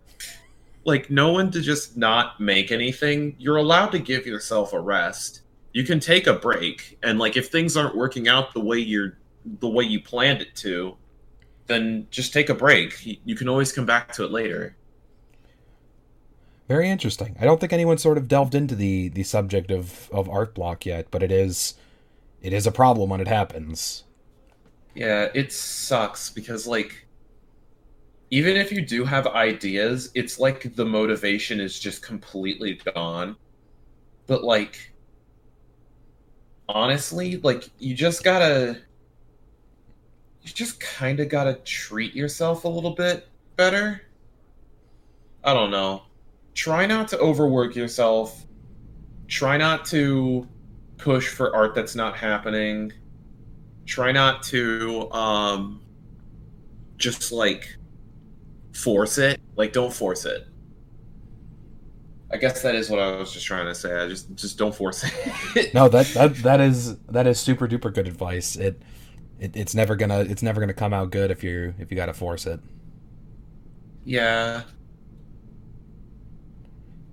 like 0.88 1.12
know 1.12 1.34
when 1.34 1.52
to 1.52 1.62
just 1.62 1.98
not 1.98 2.40
make 2.42 2.72
anything 2.72 3.36
you're 3.40 3.58
allowed 3.58 3.90
to 3.92 4.00
give 4.00 4.26
yourself 4.28 4.74
a 4.74 4.80
rest 4.80 5.42
you 5.74 5.84
can 5.84 6.00
take 6.00 6.28
a 6.28 6.34
break 6.34 6.98
and 7.04 7.20
like 7.20 7.38
if 7.38 7.50
things 7.50 7.78
aren't 7.78 7.96
working 7.96 8.28
out 8.30 8.54
the 8.56 8.62
way 8.62 8.80
you're 8.80 9.20
the 9.60 9.70
way 9.70 9.86
you 9.86 10.02
planned 10.02 10.42
it 10.42 10.56
to 10.56 10.98
then 11.68 12.08
just 12.12 12.34
take 12.34 12.50
a 12.50 12.56
break 12.56 13.06
you, 13.06 13.18
you 13.26 13.36
can 13.36 13.50
always 13.50 13.72
come 13.74 13.86
back 13.86 14.12
to 14.14 14.26
it 14.26 14.32
later 14.32 14.78
Very 16.68 16.90
interesting. 16.90 17.36
I 17.40 17.46
don't 17.46 17.60
think 17.60 17.74
anyone 17.74 17.98
sort 17.98 18.18
of 18.18 18.28
delved 18.28 18.56
into 18.56 18.76
the 18.76 19.10
the 19.10 19.24
subject 19.24 19.72
of 19.72 20.10
of 20.12 20.30
art 20.30 20.54
block 20.56 20.86
yet, 20.86 21.08
but 21.12 21.24
it 21.24 21.32
is 21.32 21.76
it 22.42 22.54
is 22.54 22.68
a 22.68 22.72
problem 22.72 23.10
when 23.10 23.22
it 23.22 23.28
happens. 23.28 24.04
yeah 24.96 25.28
it 25.34 25.52
sucks 25.54 26.30
because 26.30 26.68
like 26.68 27.07
even 28.30 28.58
if 28.58 28.72
you 28.72 28.86
do 28.86 29.06
have 29.06 29.28
ideas 29.28 30.12
it's 30.14 30.40
like 30.40 30.76
the 30.76 30.86
motivation 30.86 31.60
is 31.60 31.80
just 31.80 32.02
completely 32.02 32.80
gone. 32.94 33.36
But 34.28 34.44
like 34.44 34.94
honestly 36.70 37.38
like 37.38 37.70
you 37.80 37.96
just 37.96 38.24
gotta 38.24 38.82
you 40.42 40.54
just 40.54 40.80
kind 40.80 41.20
of 41.20 41.30
gotta 41.30 41.56
treat 41.56 42.14
yourself 42.14 42.64
a 42.66 42.68
little 42.68 42.94
bit 42.94 43.28
better. 43.56 44.02
I 45.44 45.54
don't 45.54 45.72
know. 45.72 46.04
Try 46.54 46.86
not 46.86 47.08
to 47.10 47.20
overwork 47.20 47.76
yourself. 47.76 48.46
Try 49.28 49.58
not 49.58 49.86
to 49.88 50.48
push 50.98 51.28
for 51.28 51.56
art 51.56 51.76
that's 51.76 51.96
not 51.96 52.18
happening. 52.18 52.92
Try 53.86 54.12
not 54.12 54.44
to 54.44 55.10
um 55.12 55.82
just 56.98 57.32
like 57.32 57.77
force 58.78 59.18
it 59.18 59.40
like 59.56 59.74
don't 59.74 59.94
force 59.94 60.26
it 60.26 60.48
i 62.32 62.38
guess 62.38 62.62
that 62.62 62.76
is 62.76 62.90
what 62.90 63.00
i 63.00 63.16
was 63.16 63.32
just 63.32 63.46
trying 63.46 63.66
to 63.66 63.74
say 63.74 64.00
i 64.00 64.08
just 64.08 64.34
just 64.36 64.58
don't 64.58 64.76
force 64.76 65.04
it 65.04 65.74
No, 65.74 65.88
that 65.90 66.08
that 66.14 66.36
that 66.38 66.62
is 66.62 66.98
that 67.08 67.28
is 67.28 67.40
super 67.40 67.68
duper 67.68 67.94
good 67.94 68.08
advice. 68.08 68.56
It 68.56 68.82
it, 69.40 69.56
it's 69.56 69.76
never 69.76 69.96
gonna 69.96 70.20
it's 70.20 70.44
never 70.44 70.60
gonna 70.60 70.74
come 70.74 70.94
out 70.94 71.12
good 71.12 71.32
if 71.32 71.44
you 71.44 71.74
if 71.80 71.92
you 71.92 71.98
got 71.98 72.08
to 72.08 72.14
force 72.14 72.46
it. 72.46 72.60
Yeah. 74.06 74.64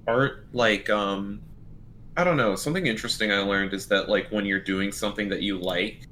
Art 0.07 0.47
like 0.53 0.91
um 0.91 1.41
I 2.17 2.25
don't 2.25 2.37
know, 2.37 2.55
something 2.55 2.87
interesting 2.87 3.33
I 3.33 3.39
learned 3.39 3.73
is 3.75 3.87
that 3.89 4.09
like 4.09 4.29
when 4.31 4.47
you're 4.47 4.61
doing 4.61 4.93
something 4.93 5.29
that 5.31 5.43
you 5.43 5.59
like, 5.59 6.07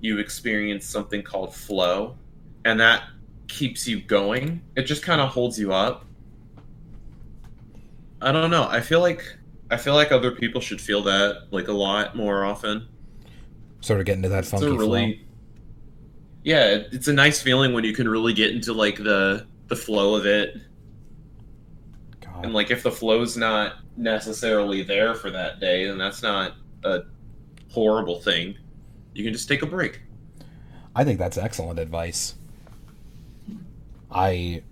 you 0.00 0.18
experience 0.18 0.86
something 0.86 1.22
called 1.22 1.54
flow 1.54 2.16
and 2.64 2.80
that 2.80 3.04
keeps 3.48 3.86
you 3.86 4.00
going. 4.00 4.62
It 4.76 4.82
just 4.82 5.02
kind 5.02 5.20
of 5.20 5.30
holds 5.30 5.58
you 5.58 5.72
up. 5.72 6.04
I 8.20 8.32
don't 8.32 8.50
know. 8.50 8.64
I 8.68 8.80
feel 8.80 9.00
like 9.00 9.22
I 9.70 9.76
feel 9.76 9.94
like 9.94 10.12
other 10.12 10.30
people 10.30 10.60
should 10.60 10.80
feel 10.80 11.02
that 11.02 11.48
like 11.50 11.68
a 11.68 11.72
lot 11.72 12.16
more 12.16 12.44
often. 12.44 12.88
Sort 13.80 14.00
of 14.00 14.06
get 14.06 14.16
into 14.16 14.28
that 14.30 14.46
funky 14.46 14.66
really 14.78 15.26
Yeah, 16.42 16.66
it- 16.68 16.88
it's 16.92 17.08
a 17.08 17.12
nice 17.12 17.40
feeling 17.42 17.72
when 17.72 17.84
you 17.84 17.92
can 17.94 18.08
really 18.08 18.32
get 18.32 18.52
into 18.54 18.72
like 18.72 18.96
the 18.96 19.46
the 19.68 19.76
flow 19.76 20.14
of 20.14 20.26
it. 20.26 20.56
God. 22.20 22.44
And 22.44 22.52
like 22.54 22.70
if 22.70 22.82
the 22.82 22.90
flow's 22.90 23.36
not 23.36 23.74
necessarily 23.96 24.82
there 24.82 25.14
for 25.14 25.30
that 25.30 25.60
day, 25.60 25.86
then 25.86 25.98
that's 25.98 26.22
not 26.22 26.52
a 26.84 27.02
horrible 27.70 28.20
thing. 28.20 28.56
You 29.14 29.24
can 29.24 29.32
just 29.32 29.48
take 29.48 29.62
a 29.62 29.66
break. 29.66 30.00
I 30.96 31.04
think 31.04 31.18
that's 31.18 31.36
excellent 31.38 31.78
advice. 31.78 32.34
I 34.14 34.62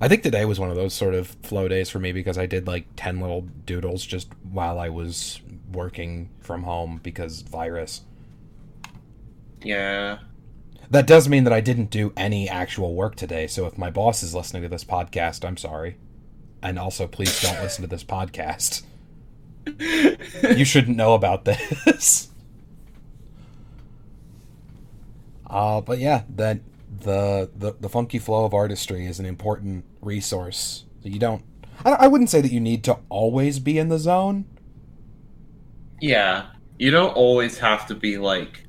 I 0.00 0.08
think 0.08 0.22
today 0.22 0.44
was 0.44 0.58
one 0.58 0.70
of 0.70 0.76
those 0.76 0.92
sort 0.92 1.14
of 1.14 1.28
flow 1.42 1.68
days 1.68 1.88
for 1.88 1.98
me 2.00 2.12
because 2.12 2.36
I 2.36 2.46
did 2.46 2.66
like 2.66 2.86
10 2.96 3.20
little 3.20 3.42
doodles 3.64 4.04
just 4.04 4.28
while 4.42 4.78
I 4.78 4.88
was 4.88 5.40
working 5.72 6.30
from 6.40 6.64
home 6.64 7.00
because 7.02 7.42
virus. 7.42 8.02
Yeah. 9.62 10.18
That 10.90 11.06
does 11.06 11.28
mean 11.28 11.44
that 11.44 11.52
I 11.52 11.60
didn't 11.60 11.90
do 11.90 12.12
any 12.16 12.48
actual 12.48 12.94
work 12.94 13.16
today, 13.16 13.46
so 13.46 13.66
if 13.66 13.78
my 13.78 13.88
boss 13.88 14.22
is 14.22 14.34
listening 14.34 14.62
to 14.64 14.68
this 14.68 14.84
podcast, 14.84 15.44
I'm 15.44 15.56
sorry. 15.56 15.96
And 16.62 16.78
also 16.78 17.06
please 17.06 17.40
don't 17.40 17.62
listen 17.62 17.82
to 17.82 17.88
this 17.88 18.04
podcast. 18.04 18.82
You 20.56 20.64
shouldn't 20.64 20.96
know 20.96 21.14
about 21.14 21.44
this. 21.44 22.28
Uh, 25.46 25.80
but 25.80 26.00
yeah, 26.00 26.24
that 26.34 26.58
the, 27.00 27.50
the 27.56 27.74
the 27.80 27.88
funky 27.88 28.18
flow 28.18 28.44
of 28.44 28.54
artistry 28.54 29.06
is 29.06 29.18
an 29.18 29.26
important 29.26 29.84
resource. 30.00 30.84
You 31.02 31.18
don't. 31.18 31.44
I, 31.84 31.92
I 31.92 32.06
wouldn't 32.06 32.30
say 32.30 32.40
that 32.40 32.52
you 32.52 32.60
need 32.60 32.84
to 32.84 32.98
always 33.08 33.58
be 33.58 33.78
in 33.78 33.88
the 33.88 33.98
zone. 33.98 34.46
Yeah. 36.00 36.46
You 36.78 36.90
don't 36.90 37.14
always 37.14 37.58
have 37.58 37.86
to 37.86 37.94
be 37.94 38.18
like 38.18 38.66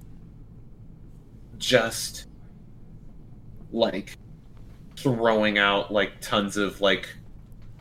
just 1.58 2.28
like 3.72 4.18
throwing 4.96 5.58
out 5.58 5.92
like 5.92 6.22
tons 6.22 6.58
of 6.58 6.82
like 6.82 7.10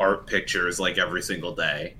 art 0.00 0.26
pictures 0.26 0.80
like 0.80 0.98
every 0.98 1.22
single 1.22 1.54
day. 1.54 1.94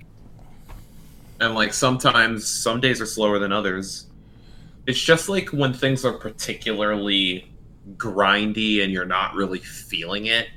And 1.39 1.53
like 1.53 1.73
sometimes 1.73 2.47
some 2.47 2.79
days 2.79 3.01
are 3.01 3.05
slower 3.05 3.39
than 3.39 3.51
others. 3.51 4.07
It's 4.87 4.99
just 4.99 5.29
like 5.29 5.49
when 5.49 5.73
things 5.73 6.05
are 6.05 6.13
particularly 6.13 7.51
grindy 7.93 8.83
and 8.83 8.91
you're 8.91 9.05
not 9.05 9.35
really 9.35 9.59
feeling 9.59 10.25
it, 10.25 10.47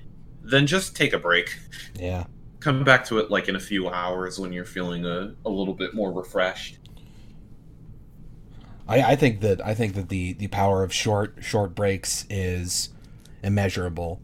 then 0.43 0.67
just 0.67 0.97
take 0.97 1.13
a 1.13 1.19
break. 1.19 1.59
Yeah. 1.95 2.25
Come 2.61 2.85
back 2.85 3.05
to 3.07 3.19
it 3.19 3.31
like 3.31 3.49
in 3.49 3.57
a 3.57 3.61
few 3.61 3.89
hours 3.89 4.39
when 4.39 4.53
you're 4.53 4.65
feeling 4.65 5.05
a, 5.05 5.35
a 5.45 5.49
little 5.51 5.75
bit 5.75 5.95
more 5.95 6.13
refreshed. 6.13 6.79
I, 8.89 9.03
I 9.03 9.17
think 9.17 9.41
that 9.43 9.65
I 9.65 9.75
think 9.75 9.95
that 9.95 10.09
the, 10.09 10.33
the 10.33 10.49
power 10.49 10.83
of 10.83 10.93
short 10.93 11.37
short 11.41 11.75
breaks 11.75 12.25
is 12.31 12.89
immeasurable. 13.43 14.21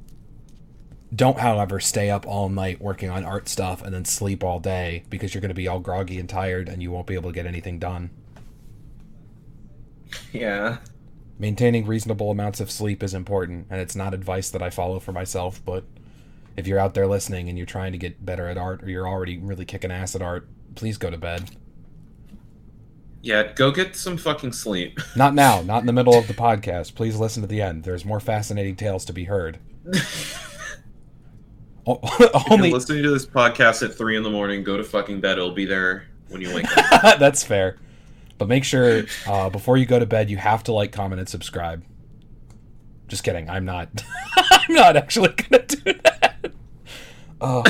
Don't, 1.15 1.39
however, 1.39 1.79
stay 1.79 2.11
up 2.11 2.27
all 2.27 2.49
night 2.49 2.81
working 2.81 3.09
on 3.09 3.25
art 3.25 3.49
stuff 3.49 3.83
and 3.83 3.95
then 3.95 4.05
sleep 4.05 4.43
all 4.43 4.59
day 4.59 5.05
because 5.11 5.33
you're 5.33 5.41
going 5.41 5.51
to 5.51 5.55
be 5.55 5.69
all 5.69 5.79
groggy 5.79 6.19
and 6.19 6.29
tired 6.29 6.69
and 6.69 6.83
you 6.83 6.91
won't 6.91 7.07
be 7.07 7.15
able 7.15 7.31
to 7.31 7.35
get 7.35 7.47
anything 7.47 7.79
done. 7.79 8.11
Yeah. 10.33 10.79
Maintaining 11.39 11.87
reasonable 11.87 12.31
amounts 12.31 12.61
of 12.61 12.71
sleep 12.71 13.03
is 13.03 13.15
important, 13.15 13.67
and 13.71 13.81
it's 13.81 13.97
not 13.97 14.15
advice 14.15 14.51
that 14.51 14.63
I 14.63 14.71
follow 14.71 15.01
for 15.01 15.13
myself, 15.13 15.61
but 15.65 15.85
if 16.57 16.67
you're 16.67 16.79
out 16.79 16.95
there 16.95 17.07
listening 17.07 17.49
and 17.49 17.59
you're 17.59 17.67
trying 17.67 17.93
to 17.93 17.99
get 17.99 18.25
better 18.25 18.49
at 18.49 18.57
art 18.57 18.83
or 18.83 18.89
you're 18.89 19.09
already 19.09 19.39
really 19.39 19.65
kicking 19.65 19.91
ass 19.91 20.15
at 20.15 20.23
art, 20.23 20.49
please 20.77 20.97
go 20.97 21.11
to 21.11 21.19
bed. 21.19 21.51
Yeah, 23.23 23.53
go 23.53 23.71
get 23.71 23.97
some 23.97 24.17
fucking 24.17 24.53
sleep. 24.53 25.01
Not 25.17 25.35
now, 25.35 25.63
not 25.63 25.81
in 25.81 25.87
the 25.87 25.95
middle 25.95 26.15
of 26.15 26.29
the 26.29 26.35
podcast. 26.35 26.95
Please 26.95 27.17
listen 27.17 27.41
to 27.41 27.49
the 27.49 27.63
end. 27.63 27.83
There's 27.83 28.05
more 28.05 28.21
fascinating 28.21 28.77
tales 28.77 29.07
to 29.07 29.15
be 29.15 29.25
heard. 29.25 29.59
Only 31.87 32.69
you're 32.69 32.79
listening 32.79 33.03
to 33.03 33.11
this 33.11 33.27
podcast 33.27 33.83
at 33.83 33.95
three 33.95 34.17
in 34.17 34.23
the 34.23 34.31
morning, 34.31 34.63
go 34.63 34.77
to 34.77 34.85
fucking 34.85 35.21
bed. 35.21 35.39
It'll 35.39 35.53
be 35.53 35.65
there 35.67 36.07
when 36.29 36.41
you 36.41 36.55
wake 36.55 36.67
up. 36.77 37.19
that's 37.19 37.43
fair. 37.43 37.79
But 38.39 38.49
make 38.49 38.65
sure 38.65 39.05
uh, 39.27 39.51
before 39.51 39.77
you 39.77 39.87
go 39.87 39.99
to 39.99 40.07
bed, 40.07 40.29
you 40.29 40.37
have 40.37 40.65
to 40.65 40.73
like, 40.73 40.93
comment, 40.93 41.21
and 41.21 41.29
subscribe. 41.29 41.85
Just 43.09 43.23
kidding. 43.23 43.49
I'm 43.49 43.65
not. 43.65 44.03
I'm 44.37 44.75
not 44.75 44.97
actually 44.97 45.29
gonna 45.29 45.65
do 45.67 45.93
that. 46.05 46.53
Uh, 47.41 47.63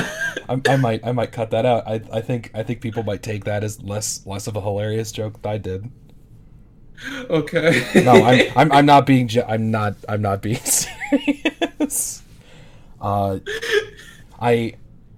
I, 0.49 0.61
I 0.69 0.77
might. 0.77 1.07
I 1.07 1.13
might 1.13 1.33
cut 1.33 1.51
that 1.51 1.67
out. 1.67 1.87
I, 1.87 2.01
I 2.13 2.21
think. 2.21 2.51
I 2.55 2.63
think 2.63 2.81
people 2.81 3.03
might 3.03 3.23
take 3.23 3.45
that 3.45 3.65
as 3.65 3.83
less 3.83 4.25
less 4.27 4.47
of 4.47 4.57
a 4.57 4.61
hilarious 4.61 5.13
joke 5.13 5.43
than 5.43 5.53
I 5.53 5.59
did. 5.59 5.91
okay. 7.29 7.85
No, 8.05 8.13
I'm. 8.13 8.53
I'm, 8.57 8.73
I'm 8.73 8.87
not 8.87 9.07
being. 9.07 9.29
I'm 9.47 9.71
not. 9.71 9.97
I'm 10.09 10.23
not 10.23 10.41
being 10.43 10.57
serious. 10.65 12.23
Uh, 13.01 13.41
I. 14.41 14.75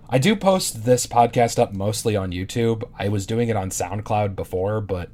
I 0.09 0.19
do 0.19 0.37
post 0.37 0.85
this 0.85 1.05
podcast 1.07 1.59
up 1.59 1.73
mostly 1.73 2.15
on 2.15 2.31
YouTube. 2.31 2.85
I 2.97 3.09
was 3.09 3.27
doing 3.27 3.49
it 3.49 3.57
on 3.57 3.71
SoundCloud 3.71 4.37
before, 4.37 4.81
but 4.81 5.11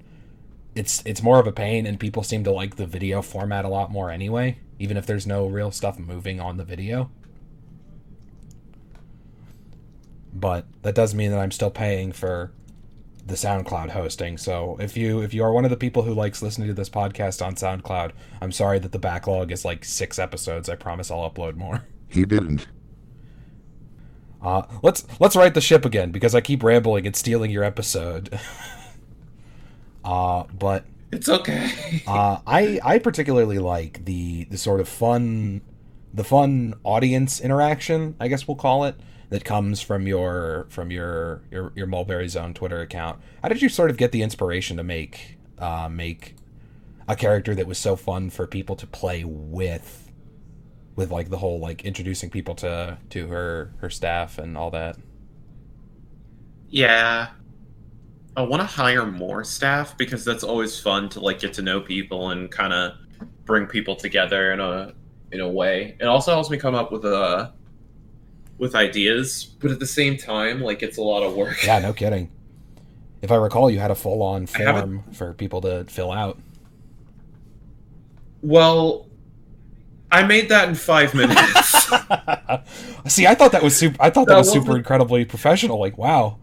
it's 0.75 1.03
it's 1.05 1.23
more 1.23 1.39
of 1.39 1.47
a 1.47 1.53
pain 1.53 1.87
and 1.87 2.01
people 2.01 2.23
seem 2.23 2.45
to 2.45 2.53
like 2.53 2.77
the 2.77 2.87
video 2.87 3.23
format 3.23 3.65
a 3.65 3.69
lot 3.69 3.91
more 3.91 4.11
anyway, 4.11 4.59
even 4.79 4.97
if 4.97 5.07
there's 5.07 5.27
no 5.27 5.47
real 5.47 5.71
stuff 5.71 5.99
moving 5.99 6.41
on 6.41 6.57
the 6.57 6.65
video. 6.65 7.11
But 10.33 10.67
that 10.83 10.95
does 10.95 11.15
mean 11.15 11.31
that 11.31 11.41
I'm 11.41 11.51
still 11.51 11.71
paying 11.71 12.13
for 12.13 12.53
the 13.25 13.35
SoundCloud 13.35 13.91
hosting. 13.91 14.39
So 14.39 14.77
if 14.81 14.97
you 14.97 15.21
if 15.21 15.35
you 15.35 15.45
are 15.45 15.53
one 15.53 15.65
of 15.65 15.71
the 15.71 15.77
people 15.77 16.03
who 16.03 16.15
likes 16.15 16.43
listening 16.43 16.69
to 16.69 16.75
this 16.75 16.89
podcast 16.89 17.45
on 17.45 17.55
SoundCloud, 17.55 18.13
I'm 18.41 18.53
sorry 18.53 18.79
that 18.79 18.93
the 18.93 18.99
backlog 18.99 19.53
is 19.53 19.65
like 19.65 19.85
6 19.85 20.19
episodes. 20.19 20.69
I 20.69 20.77
promise 20.77 21.11
I'll 21.11 21.31
upload 21.31 21.57
more. 21.57 21.85
He 22.09 22.27
didn't. 22.27 22.67
Uh, 24.43 24.65
let's 24.83 25.07
let's 25.19 25.35
write 25.35 25.55
the 25.55 25.63
ship 25.63 25.87
again 25.87 26.11
because 26.11 26.35
I 26.35 26.43
keep 26.43 26.63
rambling 26.63 27.07
and 27.07 27.17
stealing 27.17 27.51
your 27.51 27.65
episode. 27.65 28.39
uh, 30.05 30.45
but 30.59 30.85
It's 31.13 31.29
okay. 31.29 31.71
uh, 32.07 32.39
I 32.47 32.81
I 32.83 32.99
particularly 32.99 33.59
like 33.59 34.05
the 34.05 34.45
the 34.45 34.59
sort 34.59 34.81
of 34.81 34.89
fun 34.89 35.63
the 36.15 36.25
fun 36.25 36.75
audience 36.85 37.41
interaction, 37.41 38.17
I 38.21 38.29
guess 38.29 38.47
we'll 38.47 38.57
call 38.57 38.85
it, 38.85 38.97
that 39.31 39.45
comes 39.45 39.81
from 39.81 40.07
your 40.07 40.67
from 40.69 40.91
your 40.91 41.43
your 41.51 41.73
your 41.75 41.87
Mullberry 41.87 42.29
Zone 42.29 42.53
Twitter 42.55 42.81
account. 42.81 43.21
How 43.43 43.49
did 43.49 43.63
you 43.63 43.69
sort 43.69 43.91
of 43.91 43.97
get 43.97 44.13
the 44.13 44.23
inspiration 44.23 44.77
to 44.77 44.83
make 44.83 45.39
uh, 45.59 45.89
make 45.91 46.37
a 47.09 47.17
character 47.17 47.55
that 47.55 47.67
was 47.67 47.79
so 47.79 47.97
fun 47.97 48.31
for 48.31 48.47
people 48.47 48.77
to 48.77 48.87
play 48.87 49.25
with? 49.25 50.11
With 50.95 51.11
like 51.11 51.31
the 51.31 51.39
whole 51.39 51.59
like 51.59 51.85
introducing 51.87 52.29
people 52.29 52.55
to 52.57 52.99
to 53.09 53.29
her 53.29 53.73
her 53.79 53.89
staff 53.89 54.37
and 54.37 54.59
all 54.59 54.71
that. 54.73 54.97
Yeah. 56.69 57.29
I 58.37 58.43
want 58.43 58.61
to 58.61 58.67
hire 58.67 59.05
more 59.05 59.45
staff 59.45 59.97
because 59.99 60.25
that's 60.25 60.43
always 60.43 60.79
fun 60.79 61.09
to 61.11 61.21
like 61.21 61.41
get 61.41 61.53
to 61.55 61.63
know 61.63 61.81
people 61.81 62.31
and 62.31 62.51
kind 62.51 62.73
of 62.73 62.93
bring 63.45 63.67
people 63.67 63.95
together 63.95 64.53
in 64.53 64.61
a 64.61 64.95
in 65.33 65.41
a 65.41 65.49
way. 65.49 65.97
It 66.01 66.07
also 66.07 66.33
helps 66.33 66.49
me 66.51 66.57
come 66.57 66.75
up 66.75 66.91
with 66.93 67.05
uh 67.05 67.51
with 68.59 68.75
ideas, 68.75 69.45
but 69.61 69.71
at 69.71 69.81
the 69.81 69.87
same 69.87 70.17
time, 70.17 70.61
like 70.61 70.83
it's 70.83 70.97
a 70.97 71.03
lot 71.03 71.23
of 71.23 71.35
work. 71.35 71.65
Yeah, 71.65 71.79
no 71.81 71.93
kidding. 71.93 72.31
If 73.21 73.31
I 73.31 73.37
recall, 73.37 73.71
you 73.71 73.79
had 73.79 73.91
a 73.91 73.95
full 73.95 74.23
on 74.23 74.47
form 74.47 75.05
for 75.13 75.33
people 75.35 75.61
to 75.63 75.85
fill 75.85 76.11
out. 76.11 76.39
Well, 78.41 79.07
I 80.11 80.25
made 80.25 80.49
that 80.49 80.69
in 80.69 80.75
five 80.75 81.15
minutes. 81.15 81.91
See, 83.07 83.27
I 83.27 83.35
thought 83.35 83.53
that 83.53 83.63
was 83.63 83.77
super. 83.77 83.97
I 84.01 84.11
thought 84.11 84.27
that, 84.27 84.35
That 84.35 84.39
was 84.39 84.53
super 84.53 84.77
incredibly 84.77 85.25
professional. 85.25 85.79
Like, 85.79 85.97
wow. 85.97 86.39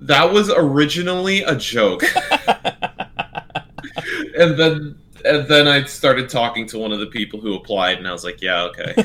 That 0.00 0.32
was 0.32 0.50
originally 0.50 1.42
a 1.42 1.54
joke, 1.56 2.02
and 4.36 4.58
then 4.58 4.98
and 5.24 5.46
then 5.48 5.68
I 5.68 5.84
started 5.84 6.28
talking 6.28 6.66
to 6.68 6.78
one 6.78 6.92
of 6.92 7.00
the 7.00 7.06
people 7.06 7.40
who 7.40 7.54
applied, 7.54 7.98
and 7.98 8.08
I 8.08 8.12
was 8.12 8.24
like, 8.24 8.40
"Yeah, 8.40 8.62
okay." 8.64 8.94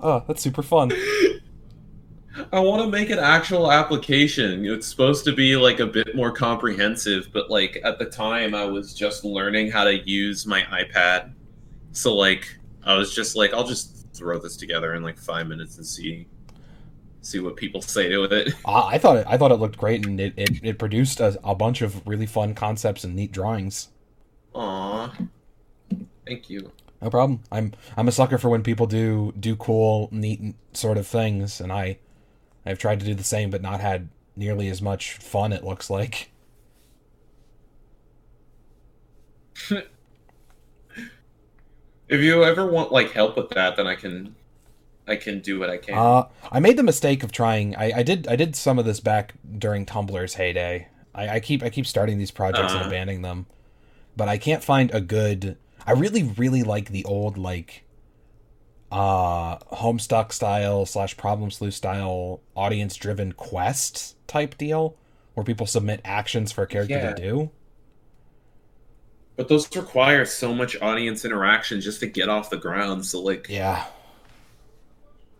Oh, 0.00 0.22
that's 0.26 0.42
super 0.42 0.62
fun. 0.62 0.92
I 2.52 2.60
want 2.60 2.82
to 2.82 2.88
make 2.88 3.10
an 3.10 3.18
actual 3.18 3.72
application. 3.72 4.64
It's 4.64 4.86
supposed 4.86 5.24
to 5.24 5.32
be 5.32 5.56
like 5.56 5.80
a 5.80 5.86
bit 5.86 6.14
more 6.14 6.30
comprehensive, 6.30 7.30
but 7.32 7.50
like 7.50 7.80
at 7.84 7.98
the 7.98 8.04
time 8.04 8.54
I 8.54 8.64
was 8.64 8.94
just 8.94 9.24
learning 9.24 9.72
how 9.72 9.84
to 9.84 9.98
use 10.08 10.46
my 10.46 10.62
iPad. 10.62 11.32
So 11.92 12.14
like 12.14 12.58
I 12.84 12.94
was 12.94 13.12
just 13.12 13.34
like 13.34 13.52
I'll 13.52 13.66
just 13.66 14.06
throw 14.14 14.38
this 14.38 14.56
together 14.56 14.94
in 14.94 15.02
like 15.02 15.18
5 15.18 15.48
minutes 15.48 15.76
and 15.78 15.86
see 15.86 16.28
see 17.28 17.40
what 17.40 17.56
people 17.56 17.82
say 17.82 18.08
to 18.08 18.24
it. 18.24 18.54
I 18.64 18.98
thought 18.98 19.18
it, 19.18 19.26
I 19.28 19.36
thought 19.36 19.52
it 19.52 19.56
looked 19.56 19.78
great, 19.78 20.06
and 20.06 20.20
it, 20.20 20.34
it, 20.36 20.50
it 20.62 20.78
produced 20.78 21.20
a, 21.20 21.38
a 21.44 21.54
bunch 21.54 21.82
of 21.82 22.06
really 22.06 22.26
fun 22.26 22.54
concepts 22.54 23.04
and 23.04 23.14
neat 23.14 23.32
drawings. 23.32 23.88
Aw. 24.54 25.14
Thank 26.26 26.50
you. 26.50 26.72
No 27.00 27.10
problem. 27.10 27.42
I'm 27.52 27.72
I'm 27.96 28.08
a 28.08 28.12
sucker 28.12 28.38
for 28.38 28.48
when 28.48 28.62
people 28.62 28.86
do 28.86 29.32
do 29.38 29.54
cool, 29.56 30.08
neat 30.10 30.54
sort 30.72 30.98
of 30.98 31.06
things, 31.06 31.60
and 31.60 31.72
I 31.72 31.98
I've 32.66 32.78
tried 32.78 33.00
to 33.00 33.06
do 33.06 33.14
the 33.14 33.24
same, 33.24 33.50
but 33.50 33.62
not 33.62 33.80
had 33.80 34.08
nearly 34.36 34.68
as 34.68 34.82
much 34.82 35.14
fun. 35.14 35.52
It 35.52 35.64
looks 35.64 35.90
like. 35.90 36.30
If 42.08 42.22
you 42.22 42.42
ever 42.42 42.66
want 42.66 42.90
like 42.90 43.10
help 43.12 43.36
with 43.36 43.50
that, 43.50 43.76
then 43.76 43.86
I 43.86 43.94
can 43.94 44.34
I 45.08 45.16
can 45.16 45.40
do 45.40 45.58
what 45.58 45.70
I 45.70 45.78
can. 45.78 45.96
Uh, 45.96 46.28
I 46.52 46.60
made 46.60 46.76
the 46.76 46.82
mistake 46.82 47.22
of 47.24 47.32
trying. 47.32 47.74
I, 47.76 47.98
I 47.98 48.02
did 48.02 48.28
I 48.28 48.36
did 48.36 48.54
some 48.54 48.78
of 48.78 48.84
this 48.84 49.00
back 49.00 49.34
during 49.58 49.86
Tumblr's 49.86 50.34
heyday. 50.34 50.88
I, 51.14 51.28
I 51.36 51.40
keep 51.40 51.62
I 51.62 51.70
keep 51.70 51.86
starting 51.86 52.18
these 52.18 52.30
projects 52.30 52.72
and 52.72 52.80
Uh-huh. 52.80 52.88
abandoning 52.88 53.22
them, 53.22 53.46
but 54.16 54.28
I 54.28 54.38
can't 54.38 54.62
find 54.62 54.90
a 54.94 55.00
good. 55.00 55.56
I 55.86 55.92
really 55.92 56.22
really 56.22 56.62
like 56.62 56.90
the 56.90 57.04
old 57.06 57.38
like, 57.38 57.84
uh, 58.92 59.56
Homestuck 59.58 60.32
style 60.32 60.84
slash 60.86 61.16
Problem 61.16 61.50
Sleuth 61.50 61.74
style 61.74 62.40
audience 62.54 62.94
driven 62.96 63.32
quest 63.32 64.16
type 64.26 64.58
deal, 64.58 64.96
where 65.34 65.44
people 65.44 65.66
submit 65.66 66.00
actions 66.04 66.52
for 66.52 66.62
a 66.62 66.66
character 66.66 66.94
Yeah. 66.96 67.14
to 67.14 67.22
do. 67.22 67.50
but 69.36 69.46
those 69.48 69.74
require 69.76 70.24
so 70.24 70.52
much 70.52 70.76
audience 70.82 71.24
interaction 71.24 71.80
just 71.80 72.00
to 72.00 72.06
get 72.08 72.28
off 72.28 72.50
the 72.50 72.56
ground. 72.56 73.06
So 73.06 73.20
like 73.22 73.46
Yeah, 73.48 73.84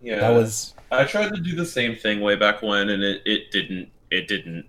yeah. 0.00 0.20
that 0.20 0.30
was 0.30 0.74
I 0.90 1.04
tried 1.04 1.34
to 1.34 1.40
do 1.40 1.54
the 1.54 1.66
same 1.66 1.96
thing 1.96 2.20
way 2.20 2.37
back 2.37 2.62
when 2.62 2.88
and 2.88 3.02
it, 3.02 3.22
it 3.24 3.50
didn't 3.50 3.90
it 4.11 4.28
didn't 4.28 4.66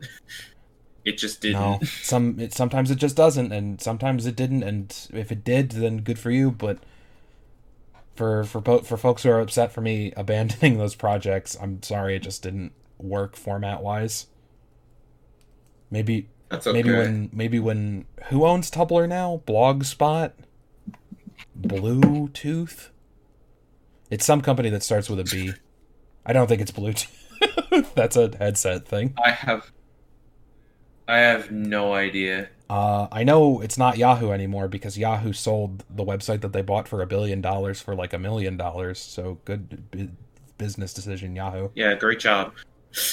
it 1.05 1.17
just 1.17 1.41
didn't. 1.41 1.59
no. 1.59 1.79
Some 2.01 2.39
it, 2.39 2.53
sometimes 2.53 2.91
it 2.91 2.97
just 2.97 3.15
doesn't, 3.15 3.51
and 3.51 3.81
sometimes 3.81 4.25
it 4.25 4.35
didn't. 4.35 4.63
And 4.63 4.95
if 5.11 5.31
it 5.31 5.43
did, 5.43 5.71
then 5.71 5.99
good 5.99 6.19
for 6.19 6.31
you. 6.31 6.51
But 6.51 6.79
for 8.15 8.43
for 8.43 8.61
for 8.61 8.97
folks 8.97 9.23
who 9.23 9.29
are 9.29 9.39
upset 9.39 9.71
for 9.71 9.81
me 9.81 10.13
abandoning 10.17 10.77
those 10.77 10.95
projects, 10.95 11.57
I'm 11.59 11.81
sorry, 11.83 12.15
it 12.15 12.23
just 12.23 12.43
didn't 12.43 12.73
work 12.97 13.35
format 13.35 13.81
wise. 13.81 14.27
Maybe 15.89 16.29
That's 16.49 16.67
okay. 16.67 16.81
maybe 16.81 16.95
when 16.95 17.29
maybe 17.33 17.59
when 17.59 18.05
who 18.25 18.45
owns 18.45 18.69
Tumblr 18.69 19.07
now? 19.07 19.41
Blogspot, 19.47 20.33
Bluetooth. 21.59 22.89
It's 24.09 24.25
some 24.25 24.41
company 24.41 24.69
that 24.69 24.83
starts 24.83 25.09
with 25.09 25.19
a 25.19 25.23
B. 25.23 25.53
I 26.25 26.33
don't 26.33 26.47
think 26.47 26.61
it's 26.61 26.71
Bluetooth. 26.71 27.93
That's 27.95 28.15
a 28.15 28.35
headset 28.37 28.87
thing. 28.87 29.15
I 29.23 29.31
have 29.31 29.71
I 31.07 31.19
have 31.19 31.49
no 31.49 31.93
idea. 31.93 32.49
Uh, 32.69 33.07
I 33.11 33.23
know 33.23 33.61
it's 33.61 33.79
not 33.79 33.97
Yahoo 33.97 34.31
anymore 34.31 34.67
because 34.67 34.95
Yahoo 34.95 35.33
sold 35.33 35.83
the 35.89 36.05
website 36.05 36.41
that 36.41 36.53
they 36.53 36.61
bought 36.61 36.87
for 36.87 37.01
a 37.01 37.07
billion 37.07 37.41
dollars 37.41 37.81
for 37.81 37.95
like 37.95 38.13
a 38.13 38.19
million 38.19 38.57
dollars. 38.57 38.99
So 38.99 39.39
good 39.43 39.89
bu- 39.89 40.09
business 40.59 40.93
decision, 40.93 41.35
Yahoo. 41.35 41.69
Yeah, 41.73 41.95
great 41.95 42.19
job. 42.19 42.53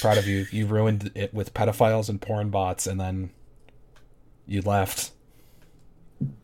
Proud 0.03 0.19
of 0.19 0.27
you. 0.27 0.47
You 0.51 0.67
ruined 0.67 1.11
it 1.15 1.33
with 1.33 1.55
pedophiles 1.55 2.11
and 2.11 2.21
porn 2.21 2.51
bots, 2.51 2.87
and 2.87 3.01
then 3.01 3.31
you 4.47 4.61
left. 4.61 5.13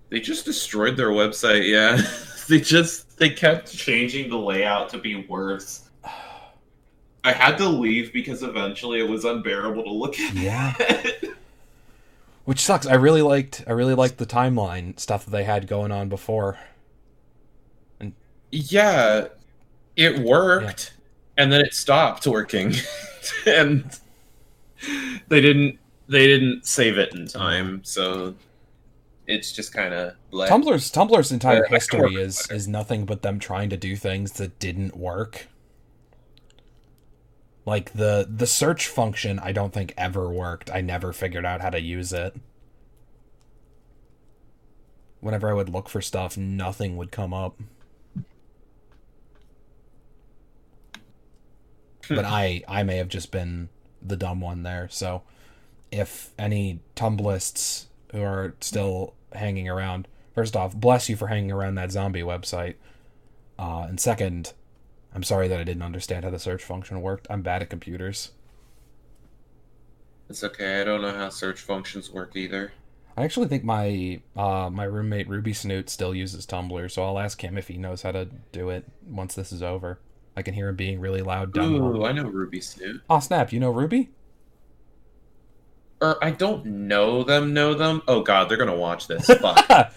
They 0.09 0.21
just 0.21 0.47
destroyed 0.47 0.97
their 0.97 1.11
website, 1.11 1.69
yeah. 1.69 2.01
they 2.49 2.61
just 2.61 3.19
they 3.19 3.31
kept 3.31 3.73
changing 3.73 4.31
the 4.31 4.39
layout 4.39 4.89
to 4.91 4.99
be 4.99 5.27
worse. 5.27 5.89
I 7.25 7.33
had 7.33 7.57
to 7.59 7.69
leave 7.69 8.13
because 8.13 8.43
eventually 8.43 9.01
it 9.01 9.09
was 9.09 9.25
unbearable 9.25 9.85
to 9.85 9.93
look 9.93 10.19
at. 10.19 10.35
Yeah. 10.35 10.75
Which 12.45 12.61
sucks. 12.61 12.87
I 12.87 12.95
really 12.95 13.23
liked. 13.23 13.63
I 13.69 13.73
really 13.73 13.95
liked 13.95 14.19
the 14.19 14.27
timeline 14.27 14.99
stuff 14.99 15.25
that 15.25 15.31
they 15.31 15.45
had 15.45 15.69
going 15.69 15.93
on 15.93 16.09
before. 16.09 16.59
And 18.01 18.15
Yeah, 18.51 19.29
it 19.95 20.19
worked, 20.19 20.95
and 21.37 21.53
then 21.53 21.61
it 21.61 21.73
stopped 21.73 22.27
working, 22.27 22.75
and 23.47 23.85
they 25.29 25.41
didn't 25.41 25.79
they 26.09 26.27
didn't 26.27 26.67
save 26.67 26.99
it 26.99 27.15
in 27.15 27.29
time, 27.29 27.85
so 27.85 28.35
it's 29.33 29.53
just 29.53 29.73
kind 29.73 29.95
of 29.95 30.15
like 30.31 30.51
Tumblr's 30.51 30.91
Tumblr's 30.91 31.33
entire 31.33 31.65
Yeah, 31.65 31.69
history 31.77 32.15
is 32.15 32.51
is 32.51 32.69
nothing 32.69 33.05
but 33.07 33.23
them 33.23 33.39
trying 33.39 33.71
to 33.71 33.77
do 33.77 33.97
things 33.97 34.33
that 34.33 34.59
didn't 34.59 34.97
work. 34.97 35.49
Like 37.65 37.93
the 37.93 38.27
the 38.29 38.47
search 38.47 38.89
function 38.89 39.39
I 39.39 39.53
don't 39.53 39.73
think 39.73 39.95
ever 39.97 40.31
worked. 40.31 40.71
I 40.71 40.81
never 40.81 41.13
figured 41.13 41.47
out 41.47 41.61
how 41.61 41.71
to 41.71 41.81
use 41.81 42.13
it. 42.13 42.35
Whenever 45.21 45.49
I 45.49 45.55
would 45.55 45.69
look 45.69 45.89
for 45.89 46.01
stuff, 46.03 46.37
nothing 46.37 46.97
would 46.97 47.13
come 47.13 47.33
up. 47.33 47.57
Hmm. 52.09 52.17
but 52.17 52.25
I 52.25 52.63
I 52.69 52.83
may 52.83 52.97
have 52.97 53.09
just 53.09 53.31
been 53.31 53.69
the 54.01 54.17
dumb 54.17 54.41
one 54.41 54.63
there. 54.63 54.89
So 54.91 55.23
if 55.91 56.33
any 56.39 56.81
Tumblists 56.97 57.87
who 58.13 58.23
are 58.23 58.55
still 58.61 59.15
hanging 59.35 59.69
around, 59.69 60.09
first 60.35 60.57
off, 60.57 60.75
bless 60.75 61.09
you 61.09 61.17
for 61.17 61.29
hanging 61.29 61.53
around 61.53 61.75
that 61.77 61.93
zombie 61.93 62.23
website. 62.23 62.75
Uh, 63.59 63.87
and 63.89 64.01
second, 64.01 64.53
I'm 65.15 65.23
sorry 65.23 65.49
that 65.49 65.61
I 65.61 65.65
didn't 65.65 65.83
understand 65.83 66.25
how 66.25 66.31
the 66.31 66.39
search 66.39 66.63
function 66.65 67.01
worked. 67.03 67.27
I'm 67.31 67.43
bad 67.43 67.63
at 67.63 67.71
computers. 67.71 68.33
it's 70.29 70.43
okay. 70.43 70.81
I 70.81 70.85
don't 70.85 71.03
know 71.03 71.13
how 71.15 71.29
search 71.29 71.61
functions 71.61 72.11
work 72.11 72.35
either. 72.35 72.73
I 73.15 73.25
actually 73.25 73.49
think 73.49 73.63
my 73.63 74.23
uh, 74.37 74.71
my 74.71 74.85
roommate 74.85 75.29
Ruby 75.29 75.53
Snoot 75.53 75.91
still 75.91 76.15
uses 76.15 76.47
Tumblr, 76.47 76.91
so 76.91 77.05
I'll 77.05 77.19
ask 77.19 77.43
him 77.45 77.59
if 77.59 77.69
he 77.69 77.77
knows 77.77 78.01
how 78.03 78.13
to 78.13 78.29
do 78.53 78.71
it 78.71 78.87
once 79.07 79.35
this 79.35 79.53
is 79.53 79.63
over. 79.63 79.99
I 80.35 80.41
can 80.41 80.55
hear 80.55 80.69
him 80.69 80.77
being 80.77 80.99
really 80.99 81.21
loud 81.21 81.53
down 81.53 81.75
Ooh, 81.75 82.05
I 82.07 82.13
know 82.13 82.25
Ruby 82.25 82.63
Snoot. 82.63 83.03
Oh 83.11 83.21
snap! 83.21 83.53
You 83.53 83.61
know 83.61 83.71
Ruby? 83.71 84.09
Or 86.03 86.23
I 86.23 86.33
don't 86.33 86.67
know 86.67 87.23
them. 87.23 87.55
Know 87.55 87.75
them? 87.75 88.03
Oh 88.09 88.23
God, 88.23 88.49
they're 88.49 88.59
gonna 88.59 88.75
watch 88.75 89.07
this. 89.07 89.27
Fuck. 89.27 89.93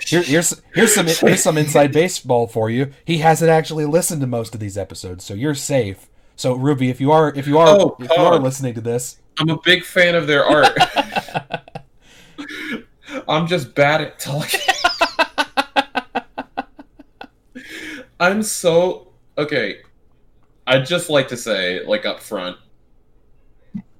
Here, 0.00 0.22
here's 0.22 0.62
here's 0.72 0.94
some 0.94 1.06
here's 1.06 1.42
some 1.42 1.58
inside 1.58 1.92
baseball 1.92 2.46
for 2.46 2.70
you. 2.70 2.92
He 3.04 3.18
hasn't 3.18 3.50
actually 3.50 3.84
listened 3.84 4.20
to 4.20 4.28
most 4.28 4.54
of 4.54 4.60
these 4.60 4.78
episodes, 4.78 5.24
so 5.24 5.34
you're 5.34 5.56
safe. 5.56 6.08
So 6.36 6.54
Ruby, 6.54 6.88
if 6.88 7.00
you 7.00 7.10
are 7.10 7.34
if 7.34 7.48
you 7.48 7.58
are 7.58 7.68
Oh, 7.68 7.96
if 7.98 8.08
you 8.08 8.22
are 8.22 8.38
listening 8.38 8.74
to 8.74 8.80
this, 8.80 9.18
I'm 9.40 9.50
a 9.50 9.60
big 9.60 9.82
fan 9.82 10.14
of 10.14 10.28
their 10.28 10.44
art. 10.44 10.78
I'm 13.28 13.48
just 13.48 13.74
bad 13.74 14.00
at 14.00 14.20
talking. 14.20 14.60
I'm 18.20 18.44
so 18.44 19.08
okay. 19.36 19.78
I'd 20.68 20.86
just 20.86 21.10
like 21.10 21.26
to 21.28 21.36
say, 21.36 21.84
like 21.84 22.06
up 22.06 22.20
front, 22.20 22.56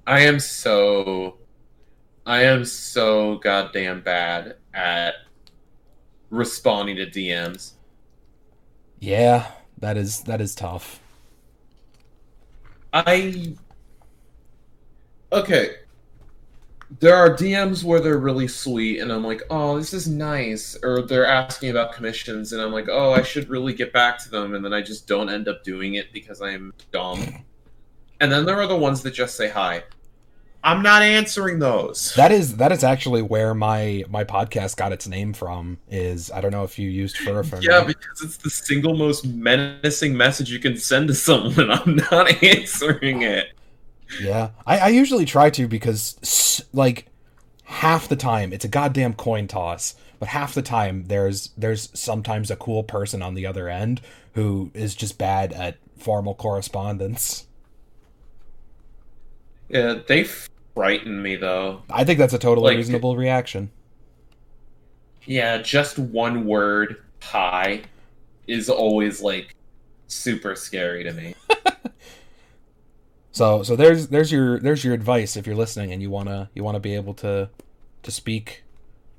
I 0.09 0.21
am 0.21 0.41
so 0.41 1.37
I 2.25 2.45
am 2.45 2.65
so 2.65 3.37
goddamn 3.37 4.01
bad 4.01 4.57
at 4.73 5.17
responding 6.31 6.97
to 6.97 7.05
DMs. 7.07 7.73
yeah, 9.01 9.51
that 9.77 9.99
is 9.99 10.23
that 10.23 10.41
is 10.41 10.55
tough. 10.55 11.01
I 12.95 13.55
okay. 15.31 15.77
There 17.01 17.15
are 17.15 17.29
DMs 17.29 17.85
where 17.85 18.01
they're 18.01 18.17
really 18.17 18.49
sweet, 18.49 19.01
and 19.01 19.13
I'm 19.13 19.25
like, 19.25 19.43
"Oh, 19.51 19.77
this 19.77 19.93
is 19.93 20.09
nice," 20.09 20.75
or 20.83 21.03
they're 21.03 21.27
asking 21.27 21.69
about 21.69 21.93
commissions, 21.93 22.55
and 22.55 22.63
I'm 22.63 22.73
like, 22.73 22.89
"Oh, 22.89 23.13
I 23.13 23.21
should 23.21 23.51
really 23.51 23.75
get 23.75 23.93
back 23.93 24.19
to 24.25 24.31
them," 24.31 24.55
and 24.55 24.65
then 24.65 24.73
I 24.73 24.81
just 24.81 25.07
don't 25.07 25.29
end 25.29 25.49
up 25.49 25.65
doing 25.65 25.97
it 25.97 26.15
because 26.15 26.41
I'm 26.41 26.73
dumb. 26.93 27.45
And 28.21 28.33
then 28.33 28.45
there 28.45 28.61
are 28.61 28.67
the 28.67 28.75
ones 28.75 29.01
that 29.03 29.13
just 29.13 29.37
say 29.37 29.49
hi. 29.49 29.85
I'm 30.65 30.83
not 30.83 31.03
answering 31.03 31.61
those. 31.61 32.13
That 32.17 32.33
is 32.33 32.57
that 32.57 32.73
is 32.73 32.83
actually 32.83 33.23
where 33.23 33.55
my 33.55 34.05
my 34.09 34.25
podcast 34.25 34.77
got 34.77 34.93
its 34.93 35.07
name 35.07 35.33
from. 35.33 35.79
Is 35.89 36.31
I 36.31 36.41
don't 36.41 36.51
know 36.51 36.65
if 36.65 36.79
you 36.79 36.91
used 36.91 37.17
Furfur. 37.17 37.63
Yeah, 37.63 37.85
because 37.85 38.23
it's 38.23 38.37
the 38.39 38.51
single 38.51 38.97
most 38.97 39.27
menacing 39.27 40.17
message 40.17 40.51
you 40.51 40.59
can 40.59 40.77
send 40.77 41.09
to 41.09 41.15
someone. 41.15 41.71
I'm 41.71 41.97
not 42.11 42.43
answering 42.43 43.23
it. 43.23 43.53
Yeah, 44.21 44.51
I, 44.67 44.79
I 44.79 44.89
usually 44.89 45.25
try 45.25 45.51
to 45.51 45.69
because 45.69 46.67
like 46.73 47.07
half 47.65 48.09
the 48.09 48.17
time 48.17 48.53
it's 48.53 48.65
a 48.65 48.69
goddamn 48.69 49.15
coin 49.15 49.47
toss, 49.47 49.95
but 50.19 50.29
half 50.29 50.55
the 50.55 50.63
time 50.63 51.05
there's 51.07 51.51
there's 51.57 51.89
sometimes 51.99 52.51
a 52.51 52.57
cool 52.57 52.83
person 52.83 53.23
on 53.23 53.35
the 53.35 53.47
other 53.47 53.69
end 53.69 54.01
who 54.35 54.71
is 54.75 54.95
just 54.95 55.19
bad 55.19 55.53
at 55.53 55.77
formal 55.99 56.35
correspondence. 56.35 57.47
Yeah, 59.69 60.01
they 60.07 60.25
frighten 60.75 61.23
me 61.23 61.37
though. 61.37 61.83
I 61.91 62.05
think 62.05 62.19
that's 62.19 62.33
a 62.35 62.39
totally 62.39 62.69
Like- 62.71 62.77
reasonable 62.79 63.17
reaction. 63.17 63.71
Yeah, 65.27 65.59
just 65.59 65.99
one 65.99 66.47
word, 66.47 67.03
hi, 67.23 67.83
is 68.47 68.71
always 68.71 69.21
like 69.21 69.55
super 70.07 70.55
scary 70.55 71.05
to 71.05 71.13
me. 71.13 71.35
So 73.31 73.63
so 73.63 73.77
there's 73.77 74.09
there's 74.09 74.33
your 74.33 74.59
there's 74.59 74.85
your 74.85 74.95
advice 74.95 75.37
if 75.37 75.47
you're 75.47 75.55
listening 75.55 75.93
and 75.93 76.03
you 76.03 76.11
wanna 76.11 76.51
you 76.55 76.65
wanna 76.65 76.81
be 76.81 76.97
able 76.97 77.15
to 77.15 77.49
to 78.03 78.11
speak 78.11 78.65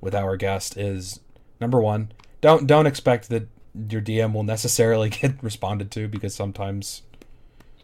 with 0.02 0.14
our 0.14 0.36
guest 0.36 0.76
is 0.76 1.22
number 1.62 1.80
one 1.80 2.12
don't 2.42 2.68
don't 2.68 2.86
expect 2.86 3.30
that 3.30 3.48
your 3.90 4.02
DM 4.02 4.34
will 4.34 4.44
necessarily 4.44 5.10
get 5.22 5.42
responded 5.42 5.90
to 5.92 6.10
because 6.10 6.36
sometimes 6.36 7.04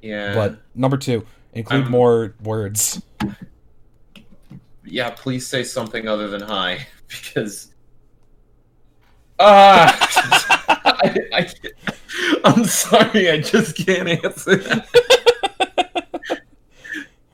Yeah. 0.02 0.34
but 0.34 0.60
number 0.74 0.98
two 0.98 1.26
include 1.56 1.84
I'm- 1.84 1.92
more 1.92 2.36
words. 2.44 3.02
yeah, 4.86 5.10
please 5.12 5.48
say 5.48 5.64
something 5.64 6.08
other 6.08 6.28
than 6.28 6.42
hi 6.42 6.86
because 7.08 7.72
ah 9.40 9.92
I, 11.04 11.18
I, 11.34 11.50
I'm 12.46 12.64
sorry, 12.66 13.30
I 13.30 13.40
just 13.42 13.76
can't 13.76 14.08
answer. 14.08 14.62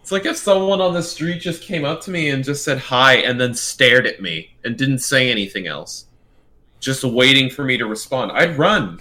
it's 0.01 0.11
like 0.11 0.25
if 0.25 0.37
someone 0.37 0.81
on 0.81 0.93
the 0.93 1.03
street 1.03 1.39
just 1.39 1.61
came 1.61 1.85
up 1.85 2.01
to 2.01 2.11
me 2.11 2.29
and 2.29 2.43
just 2.43 2.63
said 2.63 2.79
hi 2.79 3.15
and 3.17 3.39
then 3.39 3.53
stared 3.53 4.07
at 4.07 4.21
me 4.21 4.55
and 4.63 4.77
didn't 4.77 4.99
say 4.99 5.29
anything 5.29 5.67
else, 5.67 6.05
just 6.79 7.03
waiting 7.03 7.49
for 7.49 7.63
me 7.63 7.77
to 7.77 7.85
respond. 7.85 8.31
I'd 8.31 8.57
run. 8.57 8.99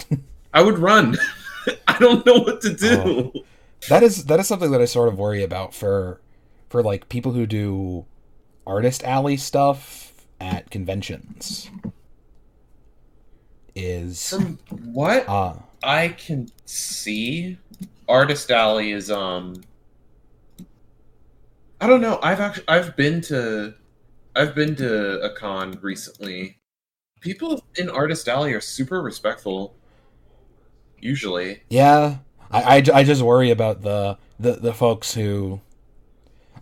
I 0.53 0.63
would 0.63 0.79
run. 0.79 1.17
I 1.89 1.99
don't 1.99 2.25
know 2.27 2.41
what 2.41 2.61
to 2.63 2.75
do. 2.75 3.33
That 3.89 4.03
is 4.03 4.27
that 4.27 4.39
is 4.41 4.47
something 4.49 4.71
that 4.71 4.81
I 4.81 4.85
sort 4.85 5.09
of 5.09 5.19
worry 5.19 5.43
about 5.43 5.75
for 5.75 6.21
for 6.69 6.83
like 6.83 7.09
people 7.09 7.33
who 7.33 7.47
do 7.47 8.05
artist 8.67 9.03
alley 9.05 9.37
stuff 9.37 10.13
at 10.41 10.71
conventions. 10.71 11.71
Is 13.75 14.29
From 14.29 14.59
what 14.93 15.29
uh 15.29 15.55
I 15.83 16.09
can 16.09 16.51
see 16.67 17.59
Artist 18.09 18.51
Alley 18.51 18.93
is 18.93 19.11
um 19.11 19.63
I 21.81 21.87
don't 21.87 22.01
know. 22.01 22.19
I've 22.23 22.41
actually 22.41 22.69
I've 22.69 22.97
been 22.97 23.21
to 23.23 23.75
I've 24.37 24.55
been 24.55 24.77
to 24.77 25.21
a 25.21 25.35
con 25.35 25.79
recently. 25.81 26.59
People 27.21 27.65
in 27.77 27.89
Artist 27.89 28.29
Alley 28.29 28.53
are 28.53 28.61
super 28.61 29.03
respectful. 29.03 29.75
Usually. 31.01 31.63
Yeah, 31.71 32.19
I, 32.51 32.79
I, 32.79 32.83
I 32.95 33.05
just 33.05 33.23
worry 33.23 33.51
about 33.51 33.83
the, 33.83 34.19
the, 34.39 34.53
the 34.53 34.75
folks 34.75 35.15
who, 35.15 35.61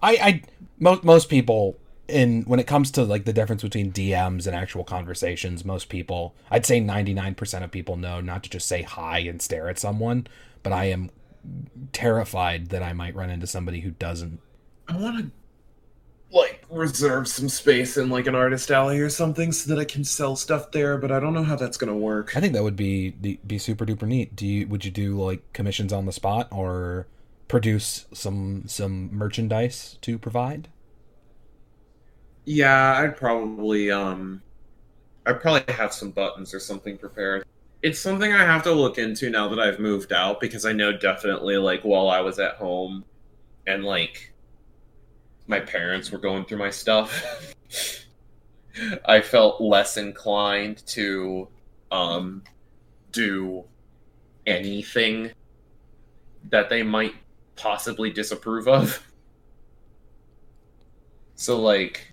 I 0.03 0.11
I 0.12 0.42
most 0.79 1.05
most 1.05 1.29
people 1.29 1.77
in 2.07 2.42
when 2.42 2.61
it 2.61 2.66
comes 2.66 2.90
to 2.92 3.05
like 3.05 3.24
the 3.24 3.33
difference 3.33 3.62
between 3.62 3.92
DMs 3.92 4.46
and 4.46 4.55
actual 4.55 4.85
conversations, 4.85 5.64
most 5.64 5.88
people 5.88 6.35
I'd 6.51 6.66
say 6.66 6.81
ninety 6.81 7.14
nine 7.14 7.35
percent 7.35 7.64
of 7.64 7.70
people 7.70 7.96
know 7.96 8.20
not 8.20 8.42
to 8.44 8.51
just 8.51 8.66
say 8.68 8.83
hi 8.83 9.18
and 9.20 9.42
stare 9.42 9.68
at 9.68 9.79
someone, 9.79 10.27
but 10.62 10.72
I 10.72 10.85
am 10.85 11.11
terrified 11.92 12.68
that 12.68 12.83
I 12.83 12.92
might 12.92 13.14
run 13.14 13.31
into 13.31 13.46
somebody 13.46 13.81
who 13.81 13.90
doesn't. 13.90 14.40
I 14.88 14.96
want 14.96 15.18
to 15.18 15.31
like 16.31 16.64
reserve 16.71 17.27
some 17.29 17.49
space 17.49 17.97
in 17.97 18.11
like 18.11 18.27
an 18.27 18.35
artist 18.35 18.71
alley 18.71 19.01
or 19.01 19.09
something 19.09 19.53
so 19.53 19.75
that 19.75 19.81
I 19.81 19.85
can 19.85 20.05
sell 20.05 20.37
stuff 20.37 20.71
there, 20.73 20.99
but 20.99 21.11
I 21.11 21.21
don't 21.21 21.35
know 21.35 21.43
how 21.43 21.57
that's 21.57 21.77
going 21.79 21.93
to 21.93 21.99
work. 21.99 22.37
I 22.37 22.41
think 22.41 22.53
that 22.53 22.62
would 22.62 22.77
be 22.77 23.11
be 23.11 23.41
be 23.47 23.59
super 23.59 23.87
duper 23.87 24.07
neat. 24.07 24.37
Do 24.37 24.47
you 24.47 24.67
would 24.69 24.85
you 24.85 24.91
do 24.91 25.21
like 25.21 25.53
commissions 25.53 25.93
on 25.93 26.07
the 26.07 26.12
spot 26.12 26.49
or 26.51 27.07
produce 27.49 28.07
some 28.12 28.64
some 28.67 29.14
merchandise 29.14 29.99
to 30.03 30.19
provide? 30.19 30.69
Yeah, 32.45 32.95
I'd 32.99 33.17
probably 33.17 33.91
um 33.91 34.43
I'd 35.27 35.41
probably 35.41 35.75
have 35.75 35.93
some 35.93 36.11
buttons 36.11 36.55
or 36.55 36.61
something 36.61 36.99
prepared. 36.99 37.45
It's 37.83 38.01
something 38.01 38.33
I 38.33 38.45
have 38.45 38.62
to 38.64 38.73
look 38.73 38.99
into 38.99 39.31
now 39.31 39.49
that 39.49 39.61
I've 39.61 39.79
moved 39.79 40.12
out 40.12 40.41
because 40.41 40.64
I 40.67 40.73
know 40.73 40.97
definitely 40.97 41.57
like 41.59 41.83
while 41.83 42.09
I 42.09 42.21
was 42.21 42.38
at 42.38 42.57
home 42.57 43.05
and 43.67 43.85
like 43.85 44.33
my 45.49 45.59
parents 45.59 46.13
were 46.13 46.19
going 46.19 46.45
through 46.45 46.59
my 46.59 46.71
stuff, 46.71 47.55
I 49.05 49.21
felt 49.21 49.61
less 49.61 49.97
inclined 49.97 50.87
to 50.89 51.49
um 51.91 52.43
do 53.11 53.65
anything 54.47 55.33
that 56.51 56.69
they 56.69 56.83
might 56.83 57.15
possibly 57.57 58.11
disapprove 58.11 58.69
of. 58.69 59.05
So 61.41 61.61
like 61.61 62.13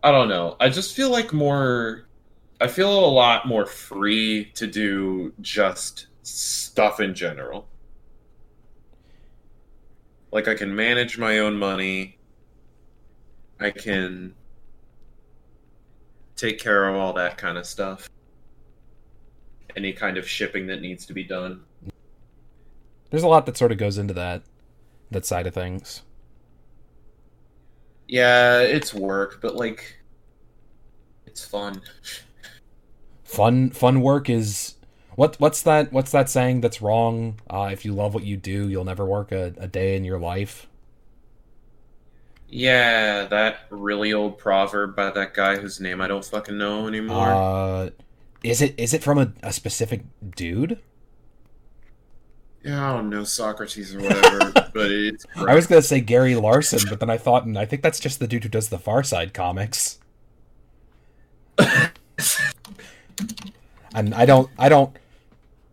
I 0.00 0.12
don't 0.12 0.28
know. 0.28 0.56
I 0.60 0.68
just 0.68 0.94
feel 0.94 1.10
like 1.10 1.32
more 1.32 2.06
I 2.60 2.68
feel 2.68 3.04
a 3.04 3.10
lot 3.10 3.48
more 3.48 3.66
free 3.66 4.52
to 4.54 4.68
do 4.68 5.32
just 5.40 6.06
stuff 6.22 7.00
in 7.00 7.14
general. 7.16 7.66
Like 10.30 10.46
I 10.46 10.54
can 10.54 10.74
manage 10.74 11.18
my 11.18 11.40
own 11.40 11.56
money. 11.56 12.18
I 13.62 13.70
can 13.70 14.34
take 16.36 16.58
care 16.58 16.88
of 16.88 16.96
all 16.96 17.12
that 17.12 17.38
kind 17.38 17.56
of 17.56 17.66
stuff. 17.66 18.08
Any 19.76 19.92
kind 19.92 20.18
of 20.18 20.28
shipping 20.28 20.66
that 20.66 20.80
needs 20.80 21.06
to 21.06 21.12
be 21.12 21.24
done. 21.24 21.62
There's 23.10 23.22
a 23.22 23.28
lot 23.28 23.46
that 23.46 23.56
sort 23.56 23.72
of 23.72 23.78
goes 23.78 23.98
into 23.98 24.14
that 24.14 24.42
that 25.10 25.26
side 25.26 25.46
of 25.46 25.54
things. 25.54 26.02
Yeah, 28.08 28.60
it's 28.60 28.92
work, 28.92 29.40
but 29.40 29.54
like 29.54 29.98
it's 31.26 31.44
fun. 31.44 31.80
Fun 33.24 33.70
fun 33.70 34.00
work 34.02 34.28
is 34.28 34.74
what 35.14 35.36
what's 35.40 35.62
that 35.62 35.92
what's 35.92 36.10
that 36.12 36.28
saying 36.28 36.60
that's 36.60 36.82
wrong? 36.82 37.40
Uh, 37.48 37.70
if 37.72 37.84
you 37.84 37.92
love 37.92 38.14
what 38.14 38.24
you 38.24 38.36
do, 38.36 38.68
you'll 38.68 38.84
never 38.84 39.06
work 39.06 39.32
a, 39.32 39.54
a 39.56 39.68
day 39.68 39.96
in 39.96 40.04
your 40.04 40.18
life. 40.18 40.66
Yeah, 42.54 43.24
that 43.24 43.60
really 43.70 44.12
old 44.12 44.38
proverb 44.38 44.94
by 44.94 45.10
that 45.10 45.32
guy 45.32 45.56
whose 45.56 45.80
name 45.80 46.00
I 46.00 46.06
don't 46.06 46.24
fucking 46.24 46.58
know 46.58 46.86
anymore. 46.86 47.32
Uh, 47.32 47.90
is 48.44 48.60
it 48.60 48.74
is 48.78 48.92
it 48.92 49.02
from 49.02 49.18
a, 49.18 49.32
a 49.42 49.52
specific 49.52 50.02
dude? 50.36 50.78
yeah, 52.64 52.90
I 52.90 52.96
don't 52.96 53.10
know 53.10 53.24
Socrates 53.24 53.94
or 53.94 54.00
whatever, 54.00 54.52
but 54.74 54.90
it's 54.90 55.26
I 55.36 55.54
was 55.54 55.66
gonna 55.66 55.82
say 55.82 56.00
Gary 56.00 56.34
Larson, 56.34 56.80
but 56.88 57.00
then 57.00 57.10
I 57.10 57.18
thought, 57.18 57.44
and 57.44 57.58
I 57.58 57.66
think 57.66 57.82
that's 57.82 57.98
just 57.98 58.20
the 58.20 58.28
dude 58.28 58.44
who 58.44 58.48
does 58.48 58.68
the 58.68 58.78
Far 58.78 59.02
Side 59.02 59.34
comics. 59.34 59.98
and 63.94 64.14
I 64.14 64.24
don't 64.26 64.48
I 64.58 64.68
don't 64.68 64.96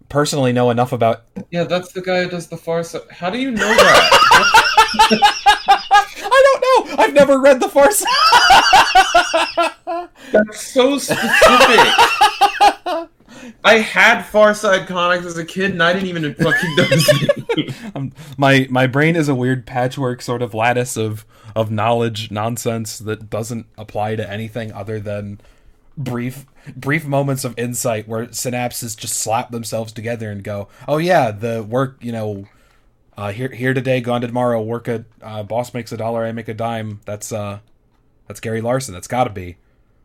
personally 0.09 0.51
know 0.51 0.71
enough 0.71 0.91
about 0.91 1.23
yeah, 1.51 1.63
that's 1.63 1.91
the 1.91 2.01
guy 2.01 2.23
who 2.23 2.29
does 2.29 2.47
the 2.47 2.57
far 2.57 2.83
side. 2.83 3.01
How 3.11 3.29
do 3.29 3.37
you 3.37 3.51
know 3.51 3.67
that? 3.67 4.63
I 4.93 6.43
don't 6.43 6.61
know. 6.97 7.03
I've 7.03 7.13
never 7.13 7.39
read 7.39 7.59
the 7.59 7.69
Far 7.69 7.91
Side. 7.91 8.07
that's 10.31 10.73
so 10.73 10.97
specific. 10.97 11.79
I 13.63 13.77
had 13.79 14.23
Far 14.23 14.53
Side 14.53 14.87
comics 14.87 15.25
as 15.25 15.37
a 15.37 15.45
kid, 15.45 15.71
and 15.71 15.83
I 15.83 15.93
didn't 15.93 16.09
even 16.09 16.33
fucking 16.35 16.75
know. 16.75 16.85
Um, 17.95 18.11
my 18.37 18.67
my 18.69 18.87
brain 18.87 19.15
is 19.15 19.27
a 19.27 19.35
weird 19.35 19.65
patchwork 19.65 20.21
sort 20.21 20.41
of 20.41 20.53
lattice 20.53 20.95
of 20.95 21.25
of 21.55 21.71
knowledge 21.71 22.29
nonsense 22.31 22.99
that 22.99 23.29
doesn't 23.29 23.65
apply 23.77 24.15
to 24.15 24.29
anything 24.29 24.71
other 24.71 24.99
than 24.99 25.41
brief 25.97 26.45
brief 26.75 27.05
moments 27.05 27.43
of 27.43 27.57
insight 27.57 28.07
where 28.07 28.27
synapses 28.27 28.95
just 28.95 29.15
slap 29.15 29.51
themselves 29.51 29.91
together 29.91 30.31
and 30.31 30.43
go, 30.43 30.67
"Oh 30.87 30.97
yeah, 30.97 31.31
the 31.31 31.63
work, 31.63 31.97
you 31.99 32.11
know, 32.11 32.45
uh, 33.19 33.33
here 33.33 33.49
here 33.49 33.73
today, 33.73 33.99
gone 33.99 34.21
tomorrow. 34.21 34.61
Work 34.61 34.87
a 34.87 35.03
uh, 35.21 35.43
boss 35.43 35.73
makes 35.73 35.91
a 35.91 35.97
dollar, 35.97 36.23
I 36.23 36.31
make 36.31 36.47
a 36.47 36.53
dime. 36.53 37.01
That's 37.03 37.33
uh, 37.33 37.59
that's 38.27 38.39
Gary 38.39 38.61
Larson. 38.61 38.93
That's 38.93 39.07
got 39.07 39.25
to 39.25 39.29
be. 39.29 39.57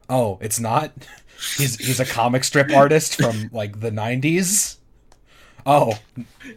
Oh, 0.08 0.36
it's 0.40 0.58
not. 0.58 0.92
He's 1.56 1.76
he's 1.76 1.98
a 1.98 2.04
comic 2.04 2.44
strip 2.44 2.72
artist 2.72 3.16
from 3.16 3.50
like 3.52 3.80
the 3.80 3.90
'90s. 3.90 4.78
Oh, 5.66 5.98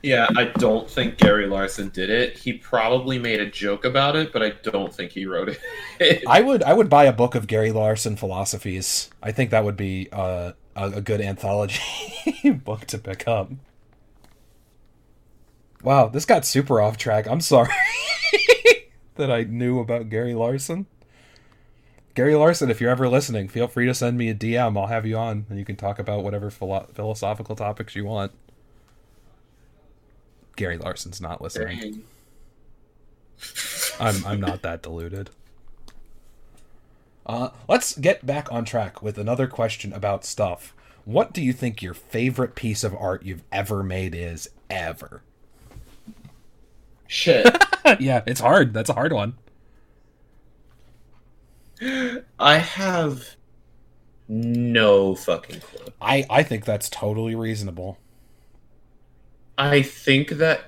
Yeah, 0.03 0.27
I 0.35 0.45
don't 0.45 0.89
think 0.89 1.17
Gary 1.17 1.47
Larson 1.47 1.89
did 1.89 2.09
it. 2.09 2.37
He 2.37 2.53
probably 2.53 3.17
made 3.17 3.39
a 3.39 3.49
joke 3.49 3.85
about 3.85 4.15
it, 4.15 4.33
but 4.33 4.43
I 4.43 4.49
don't 4.49 4.93
think 4.93 5.13
he 5.13 5.25
wrote 5.25 5.49
it. 5.99 6.23
I 6.27 6.41
would 6.41 6.61
I 6.61 6.73
would 6.73 6.89
buy 6.89 7.05
a 7.05 7.13
book 7.13 7.35
of 7.35 7.47
Gary 7.47 7.71
Larson 7.71 8.17
philosophies. 8.17 9.09
I 9.23 9.31
think 9.31 9.51
that 9.51 9.63
would 9.63 9.77
be 9.77 10.09
uh, 10.11 10.53
a 10.75 10.89
a 10.89 11.01
good 11.01 11.21
anthology 11.21 11.81
book 12.65 12.85
to 12.87 12.97
pick 12.97 13.27
up. 13.27 13.51
Wow, 15.87 16.09
this 16.09 16.25
got 16.25 16.43
super 16.43 16.81
off 16.81 16.97
track. 16.97 17.27
I'm 17.27 17.39
sorry 17.39 17.71
that 19.15 19.31
I 19.31 19.43
knew 19.43 19.79
about 19.79 20.09
Gary 20.09 20.33
Larson. 20.33 20.85
Gary 22.13 22.35
Larson, 22.35 22.69
if 22.69 22.81
you're 22.81 22.89
ever 22.89 23.07
listening, 23.07 23.47
feel 23.47 23.69
free 23.69 23.85
to 23.85 23.93
send 23.93 24.17
me 24.17 24.27
a 24.27 24.35
DM. 24.35 24.77
I'll 24.77 24.87
have 24.87 25.05
you 25.05 25.15
on, 25.15 25.45
and 25.49 25.57
you 25.57 25.63
can 25.63 25.77
talk 25.77 25.97
about 25.97 26.25
whatever 26.25 26.49
philo- 26.49 26.89
philosophical 26.93 27.55
topics 27.55 27.95
you 27.95 28.03
want. 28.03 28.33
Gary 30.57 30.77
Larson's 30.77 31.21
not 31.21 31.41
listening. 31.41 31.79
Dang. 31.79 32.03
I'm 33.97 34.25
I'm 34.25 34.41
not 34.41 34.63
that 34.63 34.83
deluded. 34.83 35.29
Uh, 37.25 37.51
let's 37.69 37.97
get 37.97 38.25
back 38.25 38.51
on 38.51 38.65
track 38.65 39.01
with 39.01 39.17
another 39.17 39.47
question 39.47 39.93
about 39.93 40.25
stuff. 40.25 40.75
What 41.05 41.31
do 41.31 41.41
you 41.41 41.53
think 41.53 41.81
your 41.81 41.93
favorite 41.93 42.55
piece 42.55 42.83
of 42.83 42.93
art 42.93 43.23
you've 43.23 43.45
ever 43.53 43.83
made 43.83 44.13
is 44.13 44.49
ever? 44.69 45.23
Shit. 47.07 47.45
yeah, 47.99 48.21
it's 48.27 48.39
hard. 48.39 48.73
That's 48.73 48.89
a 48.89 48.93
hard 48.93 49.13
one. 49.13 49.35
I 52.39 52.57
have 52.57 53.35
no 54.27 55.15
fucking 55.15 55.61
clue. 55.61 55.93
I 56.01 56.25
I 56.29 56.43
think 56.43 56.65
that's 56.65 56.89
totally 56.89 57.35
reasonable. 57.35 57.97
I 59.57 59.81
think 59.81 60.29
that 60.31 60.65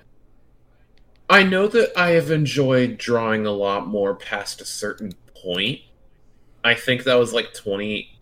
I 1.30 1.44
know 1.44 1.68
that 1.68 1.92
I 1.98 2.12
have 2.12 2.32
enjoyed 2.32 2.98
drawing 2.98 3.46
a 3.46 3.52
lot 3.52 3.88
more 3.88 4.16
past 4.16 4.62
a 4.62 4.66
certain 4.66 5.14
point. 5.36 5.82
I 6.64 6.74
think 6.74 7.04
that 7.04 7.16
was 7.16 7.34
like 7.34 7.54
20 7.54 8.20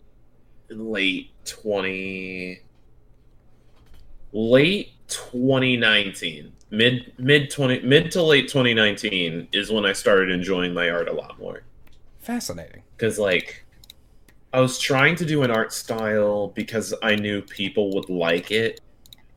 late 0.70 1.30
20 1.44 2.60
late 4.32 4.92
2019. 5.08 6.52
Mid 6.70 7.12
mid 7.18 7.50
20 7.50 7.80
mid 7.80 8.10
to 8.12 8.22
late 8.22 8.48
2019 8.48 9.48
is 9.52 9.70
when 9.70 9.86
I 9.86 9.92
started 9.94 10.30
enjoying 10.30 10.74
my 10.74 10.90
art 10.90 11.08
a 11.08 11.12
lot 11.12 11.38
more 11.38 11.62
Fascinating. 12.20 12.82
cuz 12.98 13.18
like 13.18 13.64
I 14.52 14.60
was 14.60 14.78
trying 14.78 15.16
to 15.16 15.24
do 15.24 15.42
an 15.42 15.50
art 15.50 15.72
style 15.72 16.48
because 16.48 16.94
I 17.02 17.16
knew 17.16 17.42
people 17.42 17.90
would 17.94 18.08
like 18.08 18.50
it 18.50 18.80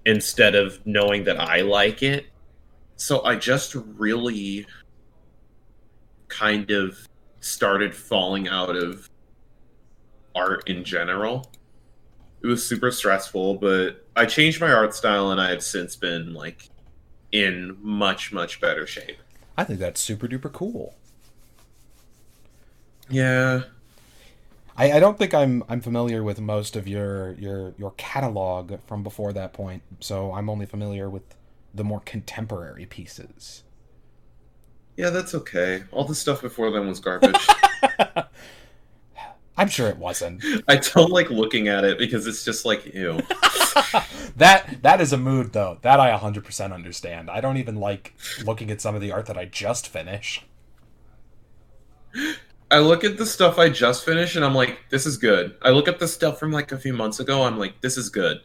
instead 0.06 0.56
of 0.56 0.86
knowing 0.86 1.24
that 1.26 1.40
I 1.40 1.62
like 1.62 2.02
it. 2.04 2.26
So 2.96 3.24
I 3.24 3.36
just 3.36 3.76
really 3.76 4.66
kind 6.28 6.72
of 6.72 6.98
started 7.42 7.94
falling 7.94 8.48
out 8.48 8.76
of 8.76 9.10
art 10.34 10.70
in 10.70 10.84
general. 10.84 11.52
It 12.44 12.48
was 12.48 12.66
super 12.66 12.92
stressful, 12.92 13.56
but 13.56 14.06
I 14.16 14.26
changed 14.26 14.60
my 14.60 14.72
art 14.72 14.96
style 14.96 15.32
and 15.32 15.40
I 15.40 15.50
have 15.52 15.64
since 15.64 15.96
been 15.96 16.34
like 16.34 16.70
in 17.32 17.78
much 17.82 18.34
much 18.34 18.60
better 18.60 18.88
shape. 18.88 19.18
I 19.58 19.64
think 19.64 19.80
that's 19.80 20.02
super 20.02 20.28
duper 20.28 20.52
cool. 20.52 20.96
Yeah. 23.10 23.64
I, 24.78 24.94
I 24.94 25.00
don't 25.00 25.18
think 25.18 25.34
I'm 25.34 25.64
I'm 25.70 25.82
familiar 25.82 26.24
with 26.24 26.40
most 26.40 26.76
of 26.76 26.88
your 26.88 27.34
your 27.34 27.74
your 27.78 27.92
catalog 27.98 28.80
from 28.88 29.04
before 29.04 29.34
that 29.34 29.54
point, 29.54 29.84
so 30.00 30.34
I'm 30.34 30.50
only 30.50 30.66
familiar 30.66 31.10
with 31.10 31.24
the 31.74 31.84
more 31.84 32.02
contemporary 32.02 32.86
pieces. 32.86 33.64
Yeah, 34.98 35.10
that's 35.10 35.34
okay. 35.36 35.84
All 35.92 36.06
the 36.06 36.16
stuff 36.16 36.42
before 36.42 36.72
then 36.72 36.88
was 36.88 37.00
garbage. 37.00 37.48
I'm 39.58 39.68
sure 39.68 39.90
it 39.90 39.98
wasn't. 39.98 40.44
I 40.68 40.78
don't 40.78 41.12
like 41.12 41.30
looking 41.30 41.68
at 41.68 41.84
it 41.84 41.98
because 41.98 42.26
it's 42.26 42.46
just 42.46 42.66
like 42.66 42.94
ew. 42.94 43.20
that 44.38 44.82
that 44.82 45.02
is 45.02 45.14
a 45.14 45.18
mood 45.18 45.54
though. 45.54 45.78
That 45.82 46.00
I 46.00 46.18
100% 46.18 46.74
understand. 46.74 47.30
I 47.30 47.42
don't 47.42 47.58
even 47.58 47.76
like 47.76 48.16
looking 48.46 48.72
at 48.72 48.82
some 48.82 48.96
of 48.96 49.02
the 49.02 49.12
art 49.12 49.26
that 49.28 49.38
I 49.38 49.46
just 49.46 49.88
finished. 49.88 50.46
I 52.72 52.80
look 52.80 53.04
at 53.04 53.18
the 53.18 53.26
stuff 53.26 53.60
I 53.60 53.70
just 53.70 54.06
finished 54.06 54.38
and 54.38 54.46
I'm 54.46 54.56
like, 54.56 54.80
this 54.90 55.06
is 55.06 55.18
good. 55.18 55.56
I 55.62 55.72
look 55.72 55.90
at 55.90 56.00
the 56.00 56.08
stuff 56.08 56.40
from 56.40 56.52
like 56.52 56.72
a 56.72 56.78
few 56.78 56.94
months 56.94 57.20
ago, 57.20 57.44
I'm 57.44 57.60
like, 57.60 57.82
this 57.82 57.98
is 57.98 58.10
good. 58.10 58.42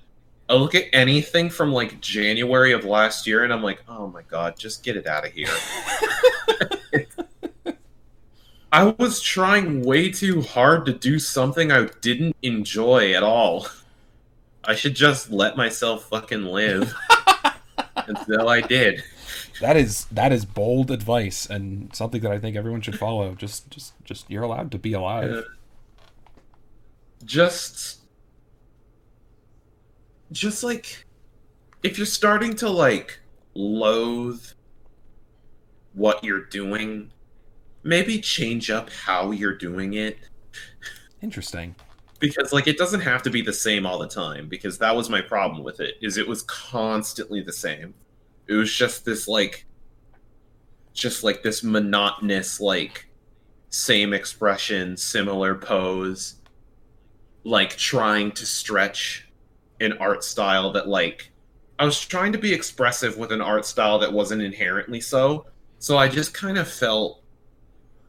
I 0.48 0.54
look 0.54 0.74
at 0.74 0.84
anything 0.92 1.48
from 1.48 1.72
like 1.72 2.00
January 2.00 2.72
of 2.72 2.84
last 2.84 3.26
year 3.26 3.44
and 3.44 3.52
I'm 3.52 3.62
like, 3.62 3.82
oh 3.88 4.08
my 4.08 4.22
god, 4.22 4.58
just 4.58 4.82
get 4.82 4.96
it 4.96 5.06
out 5.06 5.26
of 5.26 5.32
here. 5.32 5.48
I 8.72 8.84
was 8.98 9.20
trying 9.20 9.82
way 9.84 10.10
too 10.10 10.42
hard 10.42 10.86
to 10.86 10.92
do 10.92 11.18
something 11.18 11.70
I 11.70 11.88
didn't 12.00 12.36
enjoy 12.42 13.12
at 13.12 13.22
all. 13.22 13.68
I 14.64 14.74
should 14.74 14.96
just 14.96 15.30
let 15.30 15.56
myself 15.56 16.08
fucking 16.08 16.44
live. 16.44 16.94
and 17.96 18.18
so 18.26 18.48
I 18.48 18.60
did. 18.60 19.04
That 19.60 19.76
is 19.76 20.06
that 20.06 20.32
is 20.32 20.44
bold 20.44 20.90
advice 20.90 21.46
and 21.46 21.94
something 21.94 22.20
that 22.22 22.32
I 22.32 22.38
think 22.38 22.56
everyone 22.56 22.80
should 22.80 22.98
follow. 22.98 23.34
Just 23.34 23.70
just 23.70 23.94
just 24.04 24.30
you're 24.30 24.42
allowed 24.42 24.70
to 24.72 24.78
be 24.78 24.92
alive. 24.92 25.30
Uh, 25.30 25.42
just 27.24 28.00
just 30.32 30.62
like 30.62 31.04
if 31.82 31.96
you're 31.96 32.06
starting 32.06 32.54
to 32.56 32.68
like 32.68 33.18
loathe 33.54 34.44
what 35.94 36.22
you're 36.22 36.44
doing 36.44 37.10
maybe 37.86 38.20
change 38.20 38.70
up 38.70 38.90
how 38.90 39.30
you're 39.30 39.56
doing 39.56 39.94
it. 39.94 40.18
Interesting. 41.22 41.74
because 42.18 42.52
like 42.52 42.66
it 42.66 42.78
doesn't 42.78 43.00
have 43.00 43.22
to 43.22 43.30
be 43.30 43.42
the 43.42 43.52
same 43.52 43.86
all 43.86 43.98
the 43.98 44.08
time 44.08 44.48
because 44.48 44.78
that 44.78 44.94
was 44.94 45.08
my 45.08 45.20
problem 45.20 45.62
with 45.62 45.80
it 45.80 45.94
is 46.00 46.16
it 46.16 46.26
was 46.26 46.42
constantly 46.42 47.42
the 47.42 47.52
same. 47.52 47.94
It 48.48 48.54
was 48.54 48.74
just 48.74 49.04
this 49.04 49.28
like 49.28 49.66
just 50.92 51.22
like 51.22 51.42
this 51.42 51.62
monotonous 51.62 52.60
like 52.60 53.08
same 53.68 54.14
expression 54.14 54.96
similar 54.96 55.54
pose 55.54 56.36
like 57.44 57.76
trying 57.76 58.32
to 58.32 58.46
stretch 58.46 59.28
an 59.80 59.92
art 59.98 60.24
style 60.24 60.72
that 60.72 60.88
like 60.88 61.30
i 61.78 61.84
was 61.84 62.00
trying 62.00 62.32
to 62.32 62.38
be 62.38 62.54
expressive 62.54 63.18
with 63.18 63.30
an 63.30 63.42
art 63.42 63.66
style 63.66 63.98
that 63.98 64.12
wasn't 64.12 64.40
inherently 64.40 65.00
so. 65.00 65.44
So 65.78 65.98
i 65.98 66.08
just 66.08 66.32
kind 66.32 66.56
of 66.56 66.66
felt 66.66 67.22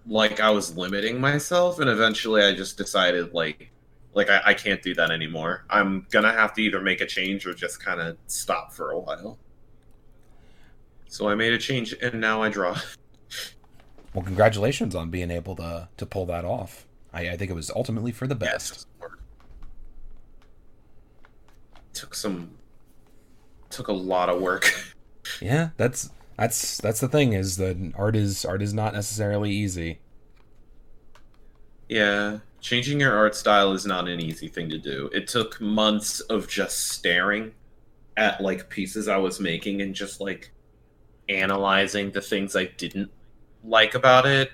like 0.07 0.39
i 0.39 0.49
was 0.49 0.75
limiting 0.77 1.19
myself 1.19 1.79
and 1.79 1.89
eventually 1.89 2.41
i 2.41 2.53
just 2.53 2.77
decided 2.77 3.33
like 3.33 3.71
like 4.17 4.31
I, 4.31 4.41
I 4.45 4.53
can't 4.55 4.81
do 4.81 4.95
that 4.95 5.11
anymore. 5.11 5.63
I'm 5.69 6.07
gonna 6.09 6.33
have 6.33 6.51
to 6.55 6.61
either 6.61 6.81
make 6.81 7.01
a 7.01 7.05
change 7.05 7.45
or 7.45 7.53
just 7.53 7.79
kind 7.79 8.01
of 8.01 8.17
stop 8.25 8.73
for 8.73 8.91
a 8.91 8.99
while. 8.99 9.37
So 11.07 11.29
I 11.29 11.35
made 11.35 11.53
a 11.53 11.57
change, 11.59 11.93
and 12.01 12.19
now 12.19 12.41
I 12.41 12.49
draw. 12.49 12.77
Well, 14.13 14.25
congratulations 14.25 14.95
on 14.95 15.11
being 15.11 15.29
able 15.29 15.55
to 15.57 15.87
to 15.95 16.05
pull 16.07 16.25
that 16.25 16.45
off. 16.45 16.87
I, 17.13 17.29
I 17.29 17.37
think 17.37 17.51
it 17.51 17.53
was 17.53 17.69
ultimately 17.69 18.11
for 18.11 18.25
the 18.25 18.35
best. 18.35 18.87
Took 21.93 22.15
some, 22.15 22.51
took 23.69 23.87
a 23.87 23.93
lot 23.93 24.29
of 24.29 24.41
work. 24.41 24.73
Yeah, 25.41 25.71
that's 25.75 26.09
that's 26.38 26.78
that's 26.78 27.00
the 27.00 27.08
thing 27.08 27.34
is 27.34 27.58
that 27.58 27.93
art 27.95 28.15
is 28.15 28.45
art 28.45 28.62
is 28.62 28.73
not 28.73 28.93
necessarily 28.93 29.52
easy. 29.52 30.00
Yeah, 31.89 32.39
changing 32.62 33.00
your 33.00 33.15
art 33.15 33.36
style 33.36 33.71
is 33.71 33.86
not 33.86 34.08
an 34.08 34.19
easy 34.19 34.47
thing 34.47 34.69
to 34.69 34.78
do. 34.78 35.10
It 35.13 35.28
took 35.28 35.60
months 35.60 36.19
of 36.21 36.47
just 36.47 36.89
staring 36.89 37.54
at 38.17 38.41
like 38.41 38.69
pieces 38.69 39.08
I 39.08 39.17
was 39.17 39.39
making 39.39 39.82
and 39.82 39.95
just 39.95 40.21
like 40.21 40.52
analyzing 41.30 42.12
the 42.12 42.21
things 42.21 42.56
I 42.56 42.65
didn't 42.65 43.12
like 43.63 43.95
about 43.95 44.26
it 44.26 44.52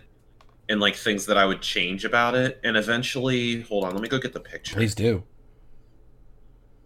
and 0.69 0.79
like 0.79 0.95
things 0.95 1.25
that 1.25 1.37
I 1.37 1.45
would 1.45 1.61
change 1.61 2.05
about 2.05 2.35
it. 2.35 2.59
And 2.63 2.77
eventually, 2.77 3.61
hold 3.61 3.83
on, 3.83 3.93
let 3.93 4.01
me 4.01 4.07
go 4.07 4.19
get 4.19 4.33
the 4.33 4.39
picture. 4.39 4.75
Please 4.75 4.95
do. 4.95 5.23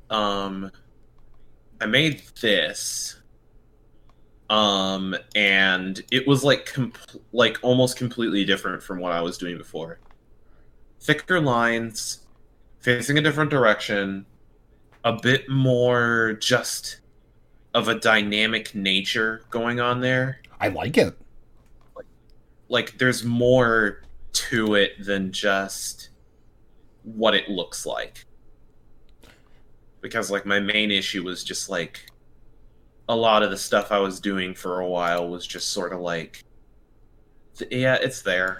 Um 0.10 0.72
I 1.80 1.86
made 1.86 2.24
this 2.42 3.16
um 4.50 5.16
and 5.36 6.04
it 6.12 6.26
was 6.26 6.44
like 6.44 6.66
com- 6.66 6.94
like 7.34 7.58
almost 7.62 7.98
completely 7.98 8.46
different 8.46 8.82
from 8.82 9.00
what 9.00 9.12
I 9.12 9.22
was 9.22 9.38
doing 9.38 9.58
before. 9.58 10.00
Thicker 11.02 11.40
lines, 11.40 12.20
facing 12.80 13.18
a 13.18 13.22
different 13.22 13.52
direction, 13.52 14.26
a 15.04 15.14
bit 15.14 15.50
more 15.50 16.34
just 16.40 17.00
of 17.74 17.88
a 17.88 17.96
dynamic 17.96 18.74
nature 18.74 19.44
going 19.50 19.80
on 19.80 20.02
there. 20.02 20.40
I 20.60 20.70
like 20.70 20.98
it. 20.98 21.16
Like 22.70 22.98
there's 22.98 23.24
more 23.24 24.02
to 24.34 24.76
it 24.76 24.94
than 25.04 25.32
just 25.32 26.10
what 27.04 27.34
it 27.34 27.50
looks 27.50 27.86
like. 27.86 28.26
Because 30.02 30.30
like 30.30 30.45
my 30.45 30.60
main 30.60 30.91
issue 30.91 31.24
was 31.24 31.43
just 31.43 31.70
like 31.70 32.06
a 33.10 33.16
lot 33.16 33.43
of 33.43 33.51
the 33.51 33.58
stuff 33.58 33.91
I 33.91 33.99
was 33.99 34.20
doing 34.20 34.53
for 34.53 34.80
a 34.82 34.88
while 34.88 35.28
was 35.30 35.45
just 35.47 35.72
sort 35.72 35.93
of 35.93 35.99
like 35.99 36.43
yeah, 37.72 37.95
it's 37.95 38.22
there. 38.22 38.60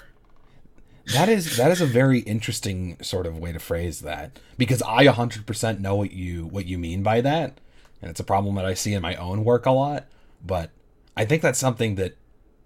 That 1.14 1.30
is 1.30 1.56
that 1.56 1.72
is 1.72 1.80
a 1.80 1.86
very 1.86 2.20
interesting 2.20 2.98
sort 3.02 3.26
of 3.28 3.38
way 3.38 3.54
to 3.54 3.60
phrase 3.60 4.02
that 4.02 4.40
because 4.58 4.82
I 4.82 5.06
100% 5.06 5.80
know 5.80 5.96
what 5.96 6.12
you 6.12 6.46
what 6.48 6.66
you 6.66 6.78
mean 6.78 7.02
by 7.02 7.22
that 7.22 7.60
and 8.02 8.12
it's 8.12 8.20
a 8.20 8.26
problem 8.26 8.56
that 8.56 8.66
I 8.66 8.74
see 8.74 8.94
in 8.94 9.02
my 9.02 9.16
own 9.16 9.46
work 9.46 9.66
a 9.66 9.72
lot 9.72 10.08
but 10.46 10.72
I 11.16 11.24
think 11.24 11.42
that's 11.42 11.60
something 11.60 11.96
that 11.96 12.18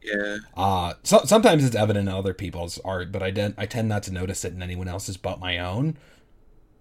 Yeah. 0.02 0.38
uh 0.58 0.96
so, 1.04 1.22
sometimes 1.26 1.64
it's 1.64 1.76
evident 1.76 2.10
in 2.10 2.16
other 2.16 2.34
people's 2.34 2.80
art 2.80 3.12
but 3.12 3.22
I 3.22 3.30
den- 3.30 3.54
I 3.60 3.68
tend 3.68 3.88
not 3.90 4.02
to 4.04 4.12
notice 4.14 4.44
it 4.44 4.54
in 4.54 4.64
anyone 4.64 4.88
else's 4.88 5.18
but 5.18 5.40
my 5.40 5.60
own 5.60 5.98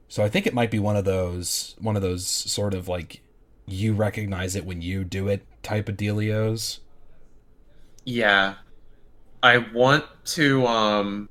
so 0.08 0.22
I 0.24 0.28
think 0.30 0.46
it 0.46 0.54
might 0.54 0.70
be 0.70 0.78
one 0.78 0.96
of 0.96 1.04
those 1.04 1.76
one 1.78 1.96
of 1.96 2.02
those 2.02 2.26
sort 2.26 2.74
of 2.74 2.88
like 2.88 3.20
you 3.72 3.94
recognize 3.94 4.56
it 4.56 4.64
when 4.64 4.82
you 4.82 5.04
do 5.04 5.28
it 5.28 5.46
type 5.62 5.88
of 5.88 5.96
dealios 5.96 6.80
Yeah. 8.04 8.54
I 9.42 9.58
want 9.58 10.04
to 10.26 10.66
um 10.66 11.28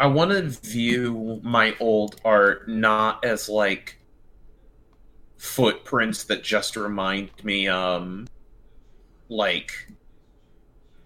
I 0.00 0.06
want 0.06 0.30
to 0.32 0.42
view 0.42 1.40
my 1.42 1.76
old 1.80 2.20
art 2.24 2.68
not 2.68 3.24
as 3.24 3.48
like 3.48 3.98
footprints 5.36 6.24
that 6.24 6.42
just 6.42 6.76
remind 6.76 7.30
me 7.44 7.68
um 7.68 8.26
like 9.28 9.72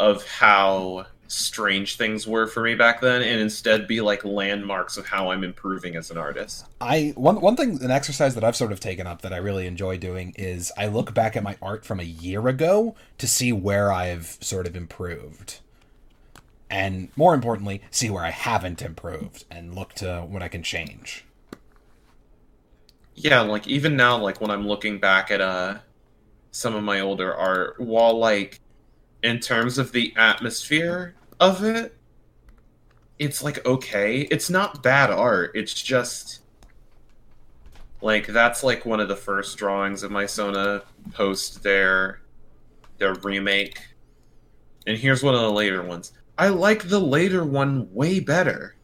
of 0.00 0.26
how 0.26 1.06
strange 1.28 1.96
things 1.96 2.26
were 2.26 2.46
for 2.46 2.62
me 2.62 2.74
back 2.74 3.02
then 3.02 3.22
and 3.22 3.40
instead 3.40 3.86
be 3.86 4.00
like 4.00 4.24
landmarks 4.24 4.96
of 4.96 5.06
how 5.06 5.30
I'm 5.30 5.44
improving 5.44 5.94
as 5.94 6.10
an 6.10 6.16
artist. 6.16 6.64
I 6.80 7.12
one 7.14 7.40
one 7.40 7.54
thing 7.54 7.82
an 7.82 7.90
exercise 7.90 8.34
that 8.34 8.42
I've 8.42 8.56
sort 8.56 8.72
of 8.72 8.80
taken 8.80 9.06
up 9.06 9.22
that 9.22 9.32
I 9.32 9.36
really 9.36 9.66
enjoy 9.66 9.98
doing 9.98 10.34
is 10.36 10.72
I 10.76 10.86
look 10.86 11.14
back 11.14 11.36
at 11.36 11.42
my 11.42 11.56
art 11.62 11.84
from 11.84 12.00
a 12.00 12.04
year 12.04 12.48
ago 12.48 12.96
to 13.18 13.28
see 13.28 13.52
where 13.52 13.92
I've 13.92 14.38
sort 14.40 14.66
of 14.66 14.74
improved. 14.74 15.60
And 16.70 17.10
more 17.14 17.34
importantly, 17.34 17.82
see 17.90 18.10
where 18.10 18.24
I 18.24 18.30
haven't 18.30 18.82
improved 18.82 19.44
and 19.50 19.74
look 19.74 19.94
to 19.94 20.20
what 20.20 20.42
I 20.42 20.48
can 20.48 20.62
change. 20.62 21.24
Yeah, 23.14 23.40
like 23.40 23.66
even 23.66 23.96
now 23.96 24.16
like 24.16 24.40
when 24.40 24.50
I'm 24.50 24.66
looking 24.66 24.98
back 24.98 25.30
at 25.30 25.42
uh 25.42 25.78
some 26.52 26.74
of 26.74 26.82
my 26.82 27.00
older 27.00 27.34
art 27.34 27.78
while 27.78 28.18
like 28.18 28.60
in 29.22 29.40
terms 29.40 29.78
of 29.78 29.92
the 29.92 30.12
atmosphere 30.16 31.14
of 31.40 31.64
it 31.64 31.98
it's 33.18 33.42
like 33.42 33.64
okay. 33.66 34.22
It's 34.22 34.48
not 34.48 34.82
bad 34.82 35.10
art. 35.10 35.52
It's 35.54 35.74
just 35.74 36.40
like 38.00 38.26
that's 38.26 38.62
like 38.62 38.86
one 38.86 39.00
of 39.00 39.08
the 39.08 39.16
first 39.16 39.58
drawings 39.58 40.02
of 40.02 40.10
my 40.10 40.26
sona 40.26 40.82
post 41.12 41.62
their 41.62 42.20
their 42.98 43.14
remake. 43.14 43.80
And 44.86 44.96
here's 44.96 45.22
one 45.22 45.34
of 45.34 45.40
the 45.40 45.50
later 45.52 45.82
ones. 45.82 46.12
I 46.38 46.48
like 46.48 46.88
the 46.88 47.00
later 47.00 47.44
one 47.44 47.92
way 47.92 48.20
better. 48.20 48.76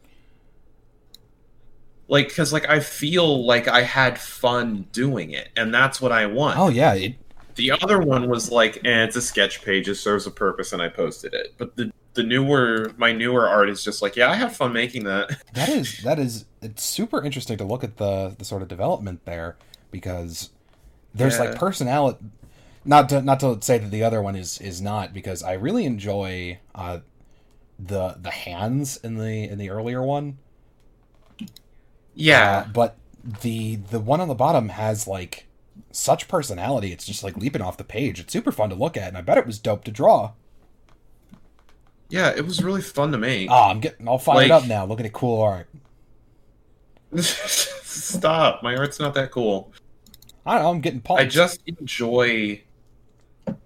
Like 2.09 2.29
because 2.29 2.53
like 2.53 2.69
i 2.69 2.81
feel 2.81 3.47
like 3.47 3.67
i 3.67 3.81
had 3.81 4.19
fun 4.19 4.87
doing 4.93 5.31
it 5.31 5.49
and 5.57 5.73
that's 5.73 6.01
what 6.01 6.13
i 6.13 6.27
want. 6.27 6.59
Oh 6.59 6.69
yeah, 6.69 6.95
it, 6.95 7.15
the 7.57 7.71
other 7.73 8.01
one 8.01 8.29
was 8.29 8.51
like, 8.51 8.79
eh, 8.85 9.05
it's 9.05 9.17
a 9.17 9.23
sketch 9.23 9.63
page. 9.63 9.89
It 9.89 9.97
serves 9.97 10.27
a 10.27 10.31
purpose, 10.31 10.73
and 10.73 10.83
I 10.83 10.89
posted 10.89 11.35
it. 11.35 11.55
But 11.59 11.77
the 11.77 11.93
the 12.15 12.23
newer, 12.23 12.93
my 12.97 13.13
newer 13.13 13.49
art 13.49 13.69
is 13.69 13.83
just 13.83 14.01
like, 14.03 14.17
yeah, 14.17 14.31
I 14.31 14.35
had 14.35 14.55
fun 14.55 14.73
making 14.73 15.05
that. 15.05 15.37
that 15.55 15.69
is 15.69 16.03
that 16.03 16.19
is 16.19 16.45
it's 16.63 16.83
super 16.85 17.23
interesting 17.23 17.57
to 17.59 17.65
look 17.65 17.85
at 17.85 17.97
the 17.97 18.35
the 18.39 18.45
sort 18.45 18.63
of 18.63 18.69
development 18.69 19.25
there 19.25 19.57
because 19.91 20.51
there's 21.15 21.39
like 21.39 21.55
personality 21.55 22.19
not 22.85 23.09
to 23.09 23.23
not 23.23 23.41
to 23.41 23.59
say 23.63 23.79
that 23.79 23.91
the 23.91 24.03
other 24.03 24.21
one 24.23 24.37
is 24.37 24.61
is 24.61 24.81
not 24.83 25.13
because 25.15 25.43
I 25.43 25.53
really 25.55 25.85
enjoy 25.85 26.59
uh 26.75 27.01
the 27.79 28.17
the 28.21 28.31
hands 28.31 28.97
in 28.99 29.17
the 29.17 29.45
in 29.45 29.59
the 29.59 29.71
earlier 29.71 30.03
one 30.03 30.39
Yeah, 32.15 32.59
Uh, 32.59 32.69
but 32.73 32.97
the 33.43 33.77
the 33.77 34.01
one 34.01 34.21
on 34.21 34.29
the 34.29 34.35
bottom 34.35 34.69
has 34.71 35.07
like 35.09 35.47
such 35.97 36.27
personality 36.29 36.93
it's 36.93 37.05
just 37.07 37.23
like 37.23 37.37
leaping 37.37 37.63
off 37.63 37.77
the 37.77 37.85
page 37.85 38.19
it's 38.21 38.33
super 38.33 38.51
fun 38.53 38.69
to 38.71 38.75
look 38.75 38.97
at 38.97 39.09
and 39.09 39.17
I 39.17 39.21
bet 39.21 39.39
it 39.39 39.47
was 39.47 39.59
dope 39.59 39.85
to 39.85 39.91
draw 39.91 40.33
yeah, 42.11 42.31
it 42.37 42.45
was 42.45 42.63
really 42.63 42.83
fun 42.83 43.11
to 43.13 43.19
make. 43.19 43.51
oh 43.51 43.71
I'm 43.71 43.81
getting 43.81 44.07
all 44.07 44.19
fired 44.19 44.51
Like- 44.51 44.63
up 44.63 44.69
now 44.69 44.85
looking 44.85 45.07
at 45.07 45.13
cool 45.13 45.41
art 45.43 45.69
Stop, 47.21 48.63
my 48.63 48.77
art's 48.77 48.99
not 48.99 49.15
that 49.15 49.31
cool. 49.31 49.73
I 50.45 50.55
don't 50.55 50.63
know 50.65 50.71
I'm 50.71 50.81
getting 50.81 51.01
pumped 51.01 51.23
I 51.23 51.27
just 51.27 51.61
enjoy. 51.67 52.61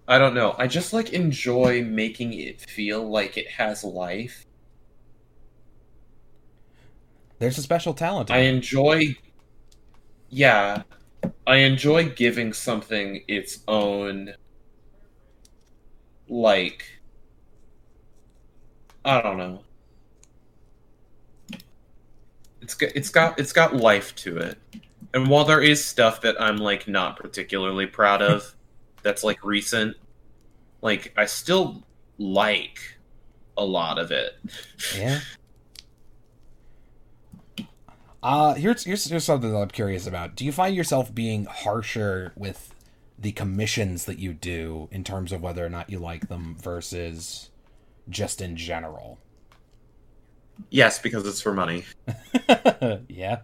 I 0.07 0.19
don't 0.19 0.35
know. 0.35 0.55
I 0.59 0.67
just 0.67 0.93
like 0.93 1.13
enjoy 1.15 1.83
making 1.83 2.35
it 2.35 2.61
feel 2.61 3.09
like 3.09 3.37
it 3.39 3.49
has 3.49 3.85
life. 3.85 4.45
there's 7.39 7.57
a 7.59 7.63
special 7.63 7.95
talent 7.95 8.31
I 8.31 8.39
enjoy. 8.41 9.17
Yeah, 10.29 10.83
I 11.47 11.57
enjoy 11.57 12.09
giving 12.11 12.53
something 12.53 13.23
its 13.29 13.61
own. 13.69 14.35
Like. 16.29 16.85
I 19.05 19.23
don't 19.23 19.39
know. 19.39 19.63
It's 22.61 22.75
got 22.75 22.91
it's 22.95 23.09
got 23.09 23.39
it's 23.41 23.53
got 23.53 23.75
life 23.75 24.15
to 24.17 24.37
it, 24.37 24.59
and 25.15 25.29
while 25.29 25.45
there 25.45 25.63
is 25.63 25.83
stuff 25.83 26.21
that 26.21 26.41
I'm 26.41 26.59
like 26.59 26.87
not 26.87 27.17
particularly 27.17 27.87
proud 27.87 28.21
of, 28.21 28.55
that's 29.03 29.25
like 29.25 29.43
recent, 29.43 29.97
like 30.83 31.15
I 31.17 31.25
still 31.25 31.83
like 32.19 32.79
a 33.57 33.65
lot 33.65 33.99
of 33.99 34.11
it. 34.11 34.35
Yeah. 34.95 35.21
Uh 38.23 38.55
here's 38.55 38.85
here's 38.85 39.05
here's 39.09 39.25
something 39.25 39.51
that 39.53 39.59
I'm 39.59 39.69
curious 39.69 40.07
about. 40.07 40.35
Do 40.37 40.45
you 40.45 40.53
find 40.53 40.75
yourself 40.75 41.15
being 41.15 41.45
harsher 41.47 42.33
with 42.37 42.75
the 43.19 43.33
commissions 43.33 44.05
that 44.07 44.19
you 44.19 44.35
do 44.35 44.89
in 44.93 45.05
terms 45.05 45.33
of 45.33 45.43
whether 45.43 45.65
or 45.65 45.69
not 45.71 45.91
you 45.91 45.99
like 45.99 46.29
them 46.29 46.57
versus 46.61 47.51
just 48.09 48.41
in 48.41 48.57
general? 48.57 49.21
Yes, 50.71 50.99
because 50.99 51.27
it's 51.27 51.41
for 51.41 51.53
money. 51.53 51.85
yeah. 53.09 53.39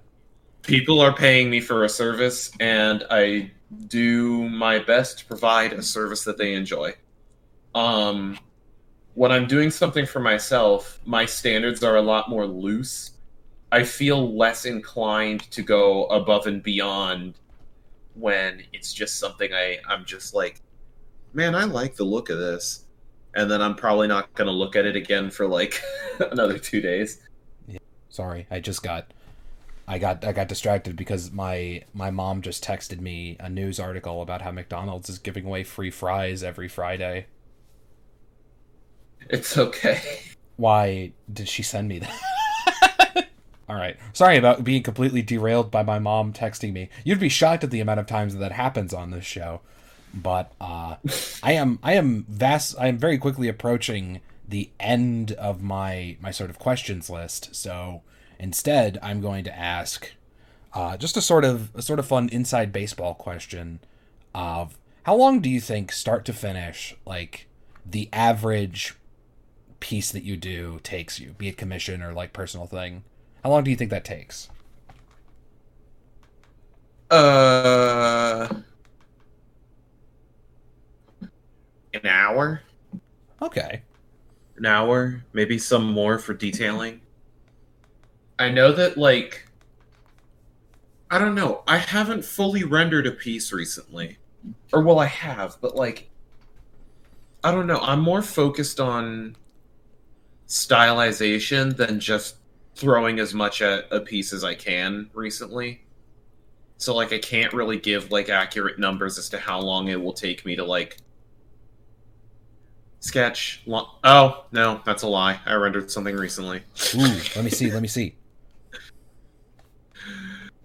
people 0.63 1.01
are 1.01 1.15
paying 1.15 1.51
me 1.51 1.61
for 1.61 1.85
a 1.85 1.89
service 1.89 2.51
and 2.61 3.05
i 3.11 3.51
do 3.89 4.49
my 4.49 4.79
best 4.79 5.19
to 5.21 5.27
provide 5.27 5.73
a 5.73 5.83
service 5.83 6.25
that 6.25 6.39
they 6.39 6.55
enjoy 6.55 6.93
um 7.75 8.39
when 9.15 9.33
i'm 9.33 9.47
doing 9.47 9.71
something 9.71 10.07
for 10.07 10.21
myself 10.21 11.01
my 11.05 11.27
standards 11.27 11.83
are 11.85 11.97
a 11.97 12.03
lot 12.03 12.31
more 12.31 12.47
loose 12.47 13.13
i 13.75 13.83
feel 13.83 14.37
less 14.37 14.65
inclined 14.65 15.43
to 15.51 15.63
go 15.63 16.07
above 16.07 16.47
and 16.47 16.63
beyond 16.63 17.35
when 18.15 18.63
it's 18.73 18.93
just 18.93 19.19
something 19.19 19.53
i 19.53 19.79
i'm 19.89 20.05
just 20.05 20.35
like 20.35 20.61
man 21.33 21.55
i 21.55 21.65
like 21.65 21.95
the 21.97 22.05
look 22.05 22.31
of 22.31 22.39
this 22.39 22.85
and 23.35 23.51
then 23.51 23.61
i'm 23.61 23.75
probably 23.75 24.07
not 24.07 24.33
going 24.35 24.47
to 24.47 24.53
look 24.53 24.77
at 24.77 24.87
it 24.87 24.97
again 24.97 25.31
for 25.31 25.47
like 25.47 25.81
another 26.31 26.59
two 26.59 26.81
days 26.81 27.21
Sorry, 28.15 28.47
I 28.49 28.61
just 28.61 28.85
got 28.85 29.13
I 29.89 29.99
got 29.99 30.25
I 30.25 30.31
got 30.31 30.47
distracted 30.47 30.95
because 30.95 31.33
my 31.33 31.83
my 31.93 32.13
mom 32.13 32.43
just 32.43 32.63
texted 32.63 33.01
me 33.01 33.37
a 33.41 33.49
news 33.49 33.81
article 33.81 34.23
about 34.23 34.41
how 34.41 34.53
McDonald's 34.53 35.09
is 35.09 35.19
giving 35.19 35.45
away 35.45 35.65
free 35.65 35.91
fries 35.91 36.45
every 36.45 36.69
Friday. 36.69 37.27
it's 39.29 39.59
okay 39.59 40.01
Why 40.55 41.11
did 41.33 41.49
she 41.49 41.65
send 41.65 41.89
me 41.89 41.99
that? 41.99 42.21
All 43.69 43.77
right. 43.77 43.97
Sorry 44.13 44.37
about 44.37 44.65
being 44.65 44.83
completely 44.83 45.23
derailed 45.23 45.71
by 45.71 45.83
my 45.83 45.99
mom 45.99 46.33
texting 46.33 46.73
me. 46.73 46.91
You'd 47.03 47.21
be 47.21 47.29
shocked 47.29 47.65
at 47.65 47.71
the 47.71 47.81
amount 47.81 48.01
of 48.01 48.07
times 48.07 48.35
that, 48.35 48.41
that 48.41 48.53
happens 48.53 48.93
on 48.93 49.11
this 49.11 49.25
show. 49.25 49.61
But 50.13 50.53
uh, 50.61 50.97
I 51.43 51.53
am 51.53 51.79
I 51.83 51.95
am 51.95 52.25
vast 52.29 52.77
I 52.79 52.87
am 52.89 52.99
very 52.99 53.19
quickly 53.19 53.49
approaching 53.49 54.21
the 54.49 54.71
end 54.79 55.33
of 55.33 55.63
my 55.63 56.17
my 56.21 56.31
sort 56.31 56.51
of 56.51 56.59
questions 56.59 57.11
list. 57.11 57.55
So 57.55 58.03
instead, 58.39 58.99
I'm 59.03 59.21
going 59.21 59.45
to 59.45 59.59
ask 59.59 60.13
uh, 60.73 60.97
just 60.97 61.17
a 61.17 61.23
sort 61.23 61.45
of 61.45 61.75
a 61.75 61.83
sort 61.83 61.99
of 61.99 62.07
fun 62.07 62.29
inside 62.29 62.73
baseball 62.73 63.15
question 63.15 63.81
of 64.35 64.79
how 65.05 65.17
long 65.17 65.41
do 65.41 65.49
you 65.49 65.61
think 65.61 65.91
start 65.91 66.25
to 66.27 66.33
finish 66.33 66.95
like 67.07 67.47
the 67.85 68.09
average 68.13 68.95
piece 69.81 70.13
that 70.13 70.23
you 70.23 70.37
do 70.37 70.81
takes 70.83 71.21
you, 71.21 71.35
be 71.39 71.49
it 71.49 71.57
commission 71.57 72.03
or 72.03 72.13
like 72.13 72.33
personal 72.33 72.67
thing? 72.67 73.05
How 73.45 73.51
long 73.51 73.63
do 73.63 73.71
you 73.71 73.77
think 73.77 73.91
that 73.91 74.07
takes? 74.07 74.49
Uh, 77.11 78.49
an 81.93 82.07
hour, 82.07 82.63
Okay. 83.43 83.83
an 84.57 84.65
hour, 84.65 85.23
maybe 85.35 85.59
some 85.59 85.85
more 85.93 86.19
for 86.19 86.33
detailing. 86.33 87.03
I 88.39 88.49
know 88.49 88.73
that, 88.73 88.97
like, 88.97 89.47
I 91.11 91.19
don't 91.19 91.35
know. 91.35 91.63
I 91.69 91.77
haven't 91.77 92.25
fully 92.25 92.65
rendered 92.65 93.07
a 93.07 93.13
piece 93.13 93.53
recently, 93.53 94.17
or 94.73 94.81
well, 94.83 94.99
I 94.99 95.07
have, 95.07 95.59
but 95.61 95.77
like, 95.77 96.09
I 97.45 97.53
don't 97.53 97.67
know. 97.67 97.79
I'm 97.81 98.01
more 98.01 98.23
focused 98.23 98.81
on 98.81 99.37
stylization 100.49 101.77
than 101.77 102.01
just 102.01 102.37
throwing 102.75 103.19
as 103.19 103.35
much 103.35 103.63
at 103.63 103.87
a 103.91 104.01
piece 104.01 104.33
as 104.33 104.45
I 104.45 104.55
can 104.55 105.11
recently. 105.15 105.83
So 106.77 106.95
like 106.95 107.13
I 107.13 107.19
can't 107.19 107.53
really 107.53 107.79
give 107.79 108.11
like 108.11 108.29
accurate 108.29 108.79
numbers 108.79 109.19
as 109.19 109.29
to 109.31 109.39
how 109.39 109.61
long 109.61 109.89
it 109.89 110.01
will 110.01 110.13
take 110.13 110.45
me 110.45 110.57
to 110.57 110.65
like 110.65 110.99
sketch. 113.01 113.63
Lo- 113.67 113.91
oh 114.03 114.45
no, 114.53 114.81
that's 114.85 115.03
a 115.03 115.09
lie. 115.09 115.41
I 115.47 115.55
rendered 115.55 115.91
something 115.91 116.17
recently. 116.17 116.63
Ooh, 116.95 117.01
let 117.37 117.45
me 117.45 117.51
see. 117.51 117.71
Let 117.71 117.83
me 117.83 117.89
see. 117.89 118.17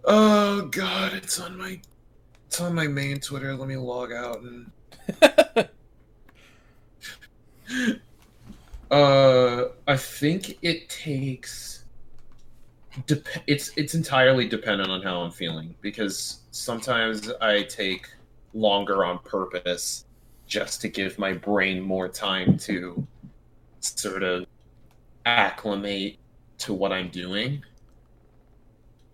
Oh 0.05 0.62
god, 0.72 1.14
it's 1.14 1.39
on 1.39 1.57
my 1.57 1.80
it's 2.47 2.60
on 2.60 2.74
my 2.74 2.88
main 2.88 3.20
Twitter. 3.20 3.55
Let 3.55 3.68
me 3.68 3.76
log 3.76 4.12
out 4.12 4.41
and 4.41 4.72
uh 8.89 9.66
I 9.88 9.97
think 9.97 10.57
it 10.64 10.89
takes. 10.89 11.79
It's 13.47 13.72
it's 13.78 13.93
entirely 13.95 14.47
dependent 14.47 14.89
on 14.89 15.02
how 15.02 15.22
I'm 15.22 15.32
feeling 15.32 15.76
because 15.82 16.41
sometimes 16.52 17.32
I 17.41 17.64
take 17.64 18.08
longer 18.54 19.06
on 19.06 19.20
purpose 19.20 20.06
just 20.47 20.82
to 20.82 20.89
give 20.89 21.20
my 21.20 21.34
brain 21.34 21.82
more 21.82 22.08
time 22.10 22.58
to 22.60 23.06
sort 23.82 24.24
of 24.24 24.45
acclimate 25.26 26.20
to 26.60 26.74
what 26.74 26.91
I'm 26.91 27.10
doing. 27.10 27.64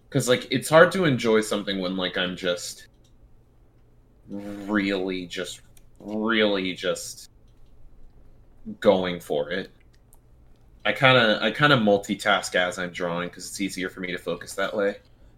Cuz 0.10 0.28
like 0.30 0.48
it's 0.52 0.70
hard 0.70 0.92
to 0.94 1.06
enjoy 1.06 1.42
something 1.42 1.80
when 1.80 1.96
like 1.98 2.18
I'm 2.18 2.36
just 2.36 2.88
really 4.28 5.28
just 5.28 5.62
really 6.00 6.74
just 6.74 7.30
going 8.80 9.20
for 9.20 9.52
it. 9.52 9.72
I 10.86 10.92
kind 10.92 11.18
of 11.18 11.42
I 11.42 11.52
kind 11.52 11.74
of 11.74 11.80
multitask 11.80 12.54
as 12.56 12.78
I'm 12.78 12.92
drawing 12.92 13.30
cuz 13.30 13.48
it's 13.48 13.60
easier 13.60 13.90
for 13.90 14.00
me 14.00 14.12
to 14.12 14.18
focus 14.18 14.54
that 14.54 14.76
way. 14.76 14.98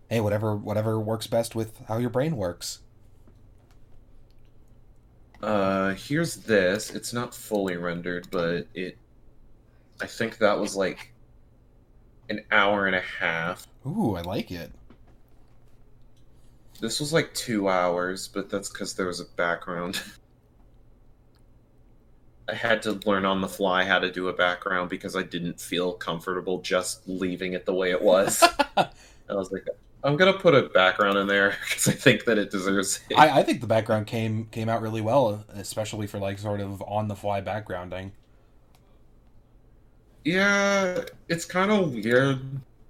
Hey, 0.09 0.19
whatever 0.19 0.55
whatever 0.55 0.99
works 0.99 1.27
best 1.27 1.55
with 1.55 1.79
how 1.87 1.97
your 1.97 2.09
brain 2.09 2.35
works. 2.35 2.79
Uh, 5.41 5.93
here's 5.93 6.35
this. 6.35 6.89
It's 6.89 7.13
not 7.13 7.33
fully 7.33 7.77
rendered, 7.77 8.27
but 8.31 8.67
it. 8.73 8.97
I 10.01 10.07
think 10.07 10.37
that 10.39 10.59
was 10.59 10.75
like 10.75 11.13
an 12.29 12.41
hour 12.51 12.87
and 12.87 12.95
a 12.95 13.01
half. 13.01 13.67
Ooh, 13.85 14.15
I 14.15 14.21
like 14.21 14.51
it. 14.51 14.71
This 16.79 16.99
was 16.99 17.13
like 17.13 17.33
two 17.33 17.69
hours, 17.69 18.27
but 18.27 18.49
that's 18.49 18.69
because 18.69 18.93
there 18.93 19.07
was 19.07 19.19
a 19.19 19.25
background. 19.35 20.01
I 22.49 22.55
had 22.55 22.81
to 22.83 22.93
learn 23.05 23.25
on 23.25 23.41
the 23.41 23.47
fly 23.47 23.83
how 23.83 23.99
to 23.99 24.11
do 24.11 24.29
a 24.29 24.33
background 24.33 24.89
because 24.89 25.15
I 25.15 25.23
didn't 25.23 25.59
feel 25.59 25.93
comfortable 25.93 26.61
just 26.61 27.07
leaving 27.07 27.53
it 27.53 27.65
the 27.65 27.73
way 27.73 27.91
it 27.91 28.01
was. 28.01 28.43
I 28.77 28.87
was 29.29 29.51
like, 29.51 29.67
I'm 30.03 30.15
gonna 30.15 30.33
put 30.33 30.55
a 30.55 30.63
background 30.69 31.17
in 31.17 31.27
there 31.27 31.49
because 31.69 31.87
I 31.87 31.91
think 31.91 32.25
that 32.25 32.37
it 32.37 32.51
deserves 32.51 33.01
it. 33.09 33.15
I, 33.15 33.39
I 33.39 33.43
think 33.43 33.61
the 33.61 33.67
background 33.67 34.07
came 34.07 34.45
came 34.45 34.69
out 34.69 34.81
really 34.81 35.01
well, 35.01 35.43
especially 35.53 36.07
for 36.07 36.19
like 36.19 36.39
sort 36.39 36.61
of 36.61 36.81
on 36.83 37.07
the 37.07 37.15
fly 37.15 37.41
backgrounding. 37.41 38.11
Yeah, 40.23 41.03
it's 41.29 41.45
kind 41.45 41.71
of 41.71 41.93
weird 41.93 42.39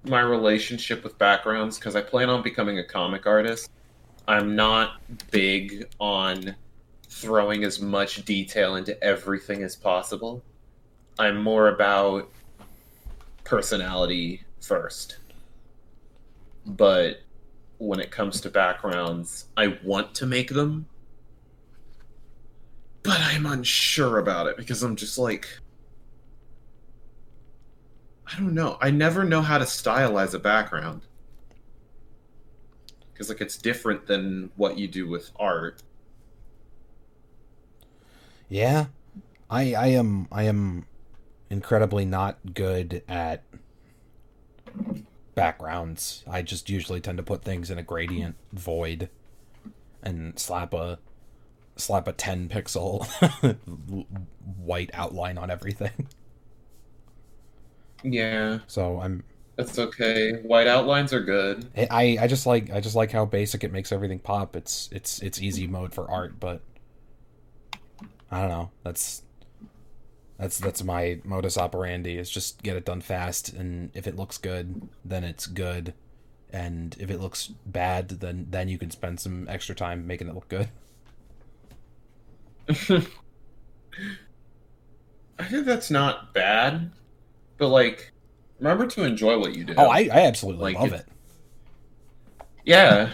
my 0.04 0.22
relationship 0.22 1.04
with 1.04 1.18
backgrounds 1.18 1.78
because 1.78 1.96
I 1.96 2.02
plan 2.02 2.30
on 2.30 2.42
becoming 2.42 2.80
a 2.80 2.84
comic 2.84 3.26
artist. 3.26 3.70
I'm 4.28 4.56
not 4.56 5.02
big 5.32 5.88
on 6.00 6.56
throwing 7.10 7.64
as 7.64 7.82
much 7.82 8.26
detail 8.26 8.76
into 8.76 9.02
everything 9.04 9.64
as 9.64 9.76
possible. 9.76 10.44
I'm 11.20 11.42
more 11.42 11.70
about 11.70 12.30
personality 13.44 14.44
first. 14.62 15.18
But 16.66 17.22
when 17.78 18.00
it 18.00 18.12
comes 18.12 18.42
to 18.42 18.50
backgrounds, 18.50 19.46
I 19.56 19.78
want 19.84 20.14
to 20.16 20.26
make 20.26 20.50
them, 20.50 20.88
but 23.04 23.20
I'm 23.20 23.46
unsure 23.46 24.20
about 24.20 24.48
it 24.48 24.58
because 24.58 24.84
I'm 24.84 24.96
just 24.96 25.18
like 25.18 25.48
I 28.28 28.38
don't 28.38 28.54
know. 28.54 28.78
I 28.82 28.92
never 28.92 29.24
know 29.24 29.42
how 29.42 29.58
to 29.58 29.64
stylize 29.64 30.34
a 30.34 30.40
background. 30.40 31.04
Because 33.14 33.30
like 33.30 33.42
it's 33.42 33.58
different 33.58 34.06
than 34.06 34.52
what 34.58 34.78
you 34.78 34.88
do 34.88 35.08
with 35.08 35.32
art. 35.40 35.82
Yeah. 38.50 38.88
I 39.50 39.74
I 39.74 39.88
am 39.88 40.28
I 40.32 40.44
am 40.44 40.86
incredibly 41.50 42.06
not 42.06 42.40
good 42.54 43.04
at 43.08 43.44
backgrounds. 45.36 46.24
I 46.28 46.42
just 46.42 46.70
usually 46.70 47.00
tend 47.02 47.18
to 47.18 47.24
put 47.24 47.44
things 47.44 47.70
in 47.70 47.78
a 47.78 47.84
gradient 47.84 48.36
void 48.52 49.10
and 50.04 50.38
slap 50.40 50.74
a 50.74 51.00
slap 51.78 52.08
a 52.08 52.14
10 52.14 52.50
pixel 52.50 53.06
white 54.58 54.92
outline 54.94 55.38
on 55.38 55.52
everything. 55.52 56.10
Yeah, 58.04 58.60
So 58.68 59.00
I'm 59.00 59.24
that's 59.58 59.80
okay. 59.80 60.34
White 60.44 60.68
outlines 60.68 61.14
are 61.14 61.24
good. 61.24 61.72
I 61.76 62.18
I 62.20 62.28
just 62.28 62.46
like 62.46 62.72
I 62.72 62.80
just 62.80 62.96
like 62.96 63.12
how 63.12 63.26
basic 63.26 63.64
it 63.64 63.72
makes 63.72 63.92
everything 63.92 64.20
pop. 64.20 64.56
It's 64.56 64.90
it's 64.92 65.22
it's 65.22 65.42
easy 65.42 65.68
mode 65.68 65.94
for 65.94 66.10
art, 66.10 66.40
but 66.40 66.62
I 68.32 68.42
don't 68.42 68.50
know. 68.50 68.72
That's 68.84 69.24
that's 70.38 70.58
that's 70.60 70.84
my 70.84 71.20
modus 71.24 71.58
operandi. 71.58 72.18
Is 72.18 72.30
just 72.30 72.62
get 72.64 72.76
it 72.78 72.86
done 72.86 73.02
fast, 73.02 73.54
and 73.54 73.90
if 73.94 74.06
it 74.08 74.16
looks 74.16 74.38
good, 74.38 74.88
then 75.06 75.24
it's 75.24 75.48
good, 75.48 75.94
and 76.52 76.96
if 77.00 77.10
it 77.10 77.20
looks 77.22 77.48
bad, 77.66 78.10
then 78.10 78.48
then 78.50 78.68
you 78.68 78.78
can 78.78 78.92
spend 78.92 79.20
some 79.20 79.48
extra 79.50 79.74
time 79.76 80.06
making 80.08 80.28
it 80.28 80.36
look 80.36 80.48
good. 80.50 80.70
I 85.40 85.44
think 85.46 85.66
that's 85.66 85.92
not 85.92 86.34
bad, 86.34 86.92
but 87.58 87.68
like, 87.70 88.12
remember 88.60 88.88
to 88.88 89.04
enjoy 89.04 89.40
what 89.40 89.56
you 89.56 89.64
do. 89.64 89.74
Oh, 89.78 89.88
I 89.88 90.10
I 90.12 90.22
absolutely 90.28 90.64
Like, 90.74 90.76
love 90.80 90.94
if- 90.94 91.00
it. 91.02 91.08
yeah. 92.66 93.12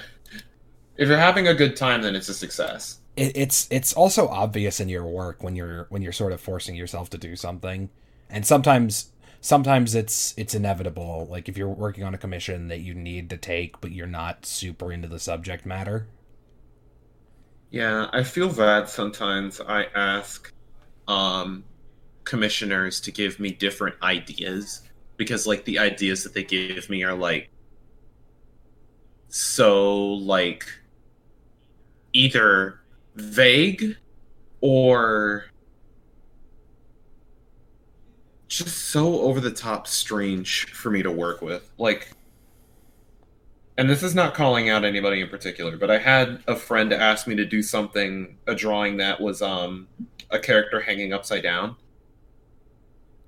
If 0.95 1.07
you're 1.09 1.17
having 1.17 1.47
a 1.47 1.55
good 1.55 1.75
time, 1.75 2.01
then 2.03 2.15
it's 2.15 2.29
a 2.29 2.33
success. 2.35 2.99
It, 3.15 3.35
it's 3.35 3.67
it's 3.71 3.93
also 3.93 4.27
obvious 4.27 4.79
in 4.79 4.89
your 4.89 5.05
work 5.05 5.43
when 5.43 5.55
you're 5.55 5.85
when 5.89 6.01
you're 6.01 6.11
sort 6.11 6.31
of 6.33 6.41
forcing 6.41 6.75
yourself 6.75 7.09
to 7.11 7.17
do 7.17 7.35
something 7.35 7.89
and 8.29 8.45
sometimes 8.45 9.11
sometimes 9.41 9.95
it's 9.95 10.33
it's 10.37 10.55
inevitable 10.55 11.27
like 11.29 11.49
if 11.49 11.57
you're 11.57 11.69
working 11.69 12.03
on 12.03 12.13
a 12.13 12.17
commission 12.17 12.67
that 12.69 12.79
you 12.81 12.93
need 12.93 13.29
to 13.29 13.37
take 13.37 13.79
but 13.81 13.91
you're 13.91 14.07
not 14.07 14.45
super 14.45 14.91
into 14.91 15.07
the 15.07 15.19
subject 15.19 15.65
matter 15.65 16.07
Yeah, 17.71 18.09
I 18.13 18.23
feel 18.23 18.49
that 18.49 18.89
sometimes. 18.89 19.59
I 19.59 19.85
ask 19.95 20.51
um, 21.07 21.65
commissioners 22.25 23.01
to 23.01 23.11
give 23.11 23.39
me 23.39 23.51
different 23.53 23.95
ideas 24.03 24.83
because, 25.17 25.47
like, 25.47 25.65
the 25.65 25.79
ideas 25.79 26.23
that 26.23 26.33
they 26.33 26.43
give 26.43 26.89
me 26.89 27.03
are 27.03 27.15
like 27.15 27.51
so 29.29 30.13
like 30.13 30.65
either 32.13 32.82
vague 33.15 33.97
or 34.61 35.45
just 38.47 38.89
so 38.89 39.21
over 39.21 39.39
the 39.39 39.51
top 39.51 39.87
strange 39.87 40.67
for 40.71 40.91
me 40.91 41.03
to 41.03 41.11
work 41.11 41.41
with. 41.41 41.71
Like 41.77 42.11
and 43.77 43.89
this 43.89 44.03
is 44.03 44.13
not 44.13 44.35
calling 44.35 44.69
out 44.69 44.85
anybody 44.85 45.19
in 45.19 45.29
particular, 45.29 45.77
but 45.77 45.89
I 45.89 45.97
had 45.97 46.43
a 46.47 46.55
friend 46.55 46.93
ask 46.93 47.25
me 47.25 47.35
to 47.35 47.45
do 47.45 47.63
something, 47.63 48.37
a 48.45 48.53
drawing 48.53 48.97
that 48.97 49.19
was 49.19 49.41
um 49.41 49.87
a 50.29 50.39
character 50.39 50.79
hanging 50.79 51.13
upside 51.13 51.43
down. 51.43 51.75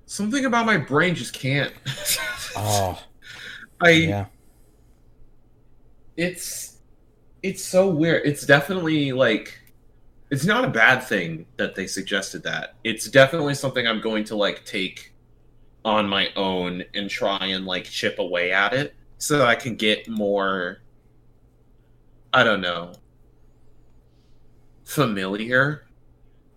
Something 0.06 0.44
about 0.44 0.66
my 0.66 0.76
brain 0.76 1.14
just 1.14 1.34
can't. 1.34 1.72
oh 2.56 3.02
I 3.82 3.90
yeah 3.90 4.26
it's 6.16 6.78
it's 7.42 7.64
so 7.64 7.88
weird. 7.88 8.22
It's 8.24 8.46
definitely 8.46 9.12
like 9.12 9.58
it's 10.30 10.44
not 10.44 10.64
a 10.64 10.68
bad 10.68 11.02
thing 11.02 11.46
that 11.56 11.74
they 11.74 11.86
suggested 11.86 12.42
that. 12.42 12.74
It's 12.84 13.08
definitely 13.08 13.54
something 13.54 13.86
I'm 13.86 14.00
going 14.00 14.24
to 14.24 14.36
like 14.36 14.64
take 14.64 15.12
on 15.84 16.08
my 16.08 16.30
own 16.34 16.82
and 16.94 17.08
try 17.08 17.46
and 17.46 17.64
like 17.64 17.84
chip 17.84 18.18
away 18.18 18.52
at 18.52 18.72
it 18.72 18.94
so 19.18 19.38
that 19.38 19.46
I 19.46 19.54
can 19.54 19.76
get 19.76 20.08
more 20.08 20.78
I 22.34 22.42
don't 22.42 22.60
know 22.60 22.92
familiar 24.84 25.86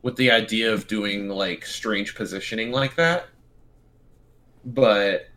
with 0.02 0.16
the 0.16 0.32
idea 0.32 0.74
of 0.74 0.88
doing 0.88 1.30
like 1.30 1.66
strange 1.66 2.16
positioning 2.16 2.72
like 2.72 2.96
that. 2.96 3.28
But 4.66 5.28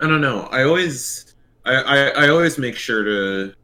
I 0.00 0.08
don't 0.08 0.20
know. 0.20 0.42
I 0.50 0.64
always 0.64 1.34
I, 1.64 1.74
I, 1.74 1.96
I 2.24 2.28
always 2.28 2.58
make 2.58 2.76
sure 2.76 3.02
to 3.02 3.54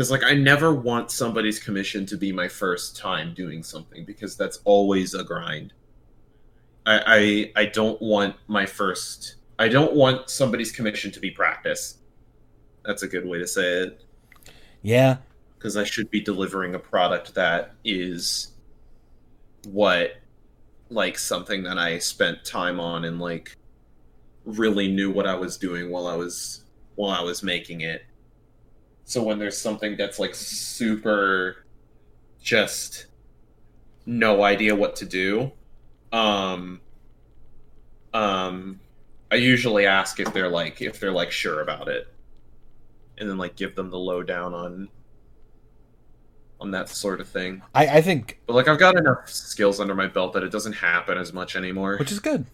because 0.00 0.10
like 0.10 0.24
I 0.24 0.32
never 0.32 0.74
want 0.74 1.10
somebody's 1.10 1.58
commission 1.58 2.06
to 2.06 2.16
be 2.16 2.32
my 2.32 2.48
first 2.48 2.96
time 2.96 3.34
doing 3.34 3.62
something 3.62 4.06
because 4.06 4.34
that's 4.34 4.60
always 4.64 5.12
a 5.12 5.22
grind. 5.22 5.74
I 6.86 7.52
I, 7.54 7.60
I 7.60 7.64
don't 7.66 8.00
want 8.00 8.36
my 8.46 8.64
first 8.64 9.34
I 9.58 9.68
don't 9.68 9.92
want 9.92 10.30
somebody's 10.30 10.72
commission 10.72 11.10
to 11.10 11.20
be 11.20 11.30
practice. 11.30 11.98
That's 12.82 13.02
a 13.02 13.08
good 13.08 13.26
way 13.26 13.40
to 13.40 13.46
say 13.46 13.82
it 13.82 14.04
yeah 14.80 15.18
because 15.58 15.76
I 15.76 15.84
should 15.84 16.10
be 16.10 16.22
delivering 16.22 16.74
a 16.74 16.78
product 16.78 17.34
that 17.34 17.74
is 17.84 18.52
what 19.68 20.12
like 20.88 21.18
something 21.18 21.62
that 21.64 21.76
I 21.76 21.98
spent 21.98 22.42
time 22.42 22.80
on 22.80 23.04
and 23.04 23.20
like 23.20 23.54
really 24.46 24.90
knew 24.90 25.10
what 25.10 25.26
I 25.26 25.34
was 25.34 25.58
doing 25.58 25.90
while 25.90 26.06
I 26.06 26.16
was 26.16 26.64
while 26.94 27.10
I 27.10 27.20
was 27.20 27.42
making 27.42 27.82
it. 27.82 28.06
So 29.10 29.20
when 29.24 29.40
there's 29.40 29.58
something 29.58 29.96
that's 29.96 30.20
like 30.20 30.36
super 30.36 31.66
just 32.40 33.06
no 34.06 34.44
idea 34.44 34.72
what 34.76 34.94
to 34.96 35.04
do, 35.04 35.50
um 36.12 36.80
um, 38.14 38.78
I 39.32 39.34
usually 39.34 39.84
ask 39.86 40.20
if 40.20 40.32
they're 40.32 40.48
like 40.48 40.80
if 40.80 41.00
they're 41.00 41.10
like 41.10 41.32
sure 41.32 41.60
about 41.60 41.88
it, 41.88 42.06
and 43.18 43.28
then 43.28 43.36
like 43.36 43.56
give 43.56 43.74
them 43.74 43.90
the 43.90 43.98
lowdown 43.98 44.54
on 44.54 44.88
on 46.60 46.70
that 46.70 46.88
sort 46.88 47.20
of 47.20 47.28
thing. 47.28 47.62
I, 47.74 47.88
I 47.98 48.02
think, 48.02 48.38
But 48.46 48.54
like 48.54 48.68
I've 48.68 48.78
got 48.78 48.96
enough 48.96 49.28
skills 49.28 49.80
under 49.80 49.96
my 49.96 50.06
belt 50.06 50.34
that 50.34 50.44
it 50.44 50.52
doesn't 50.52 50.74
happen 50.74 51.18
as 51.18 51.32
much 51.32 51.56
anymore. 51.56 51.96
which 51.98 52.12
is 52.12 52.20
good. 52.20 52.46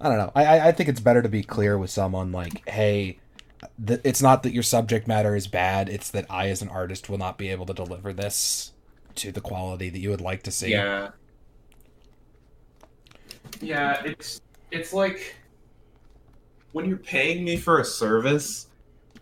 I 0.00 0.08
don't 0.08 0.16
know. 0.16 0.32
I, 0.34 0.44
I- 0.46 0.68
I 0.68 0.72
think 0.72 0.88
it's 0.88 1.00
better 1.00 1.20
to 1.20 1.28
be 1.28 1.42
clear 1.42 1.76
with 1.76 1.90
someone 1.90 2.32
like, 2.32 2.66
hey, 2.66 3.18
th- 3.84 4.00
it's 4.04 4.22
not 4.22 4.42
that 4.42 4.52
your 4.52 4.62
subject 4.62 5.06
matter 5.06 5.34
is 5.36 5.46
bad. 5.46 5.88
It's 5.88 6.10
that 6.10 6.26
I, 6.30 6.48
as 6.48 6.62
an 6.62 6.68
artist, 6.68 7.08
will 7.08 7.18
not 7.18 7.38
be 7.38 7.48
able 7.48 7.66
to 7.66 7.74
deliver 7.74 8.12
this 8.12 8.72
to 9.16 9.32
the 9.32 9.40
quality 9.40 9.90
that 9.90 9.98
you 9.98 10.10
would 10.10 10.20
like 10.20 10.42
to 10.44 10.50
see. 10.50 10.70
Yeah. 10.70 11.10
Yeah, 13.60 14.02
it's 14.04 14.40
it's 14.70 14.92
like 14.92 15.34
when 16.72 16.86
you're 16.86 16.98
paying 16.98 17.44
me 17.44 17.56
for 17.56 17.80
a 17.80 17.84
service, 17.84 18.68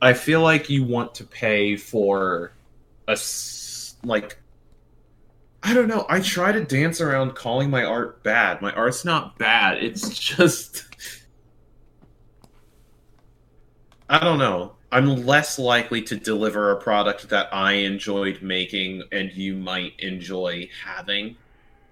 I 0.00 0.12
feel 0.12 0.42
like 0.42 0.68
you 0.68 0.84
want 0.84 1.14
to 1.16 1.24
pay 1.24 1.76
for 1.76 2.52
a 3.08 3.18
like 4.04 4.38
I 5.62 5.74
don't 5.74 5.88
know. 5.88 6.06
I 6.08 6.20
try 6.20 6.52
to 6.52 6.64
dance 6.64 7.00
around 7.00 7.34
calling 7.34 7.68
my 7.70 7.84
art 7.84 8.22
bad. 8.22 8.62
My 8.62 8.72
art's 8.72 9.04
not 9.04 9.38
bad. 9.38 9.82
It's 9.82 10.16
just 10.36 10.84
I 14.08 14.18
don't 14.20 14.38
know. 14.38 14.72
I'm 14.90 15.26
less 15.26 15.58
likely 15.58 16.00
to 16.02 16.16
deliver 16.16 16.70
a 16.70 16.80
product 16.80 17.28
that 17.28 17.52
I 17.52 17.72
enjoyed 17.72 18.40
making 18.40 19.02
and 19.12 19.30
you 19.32 19.54
might 19.54 19.92
enjoy 19.98 20.70
having 20.84 21.36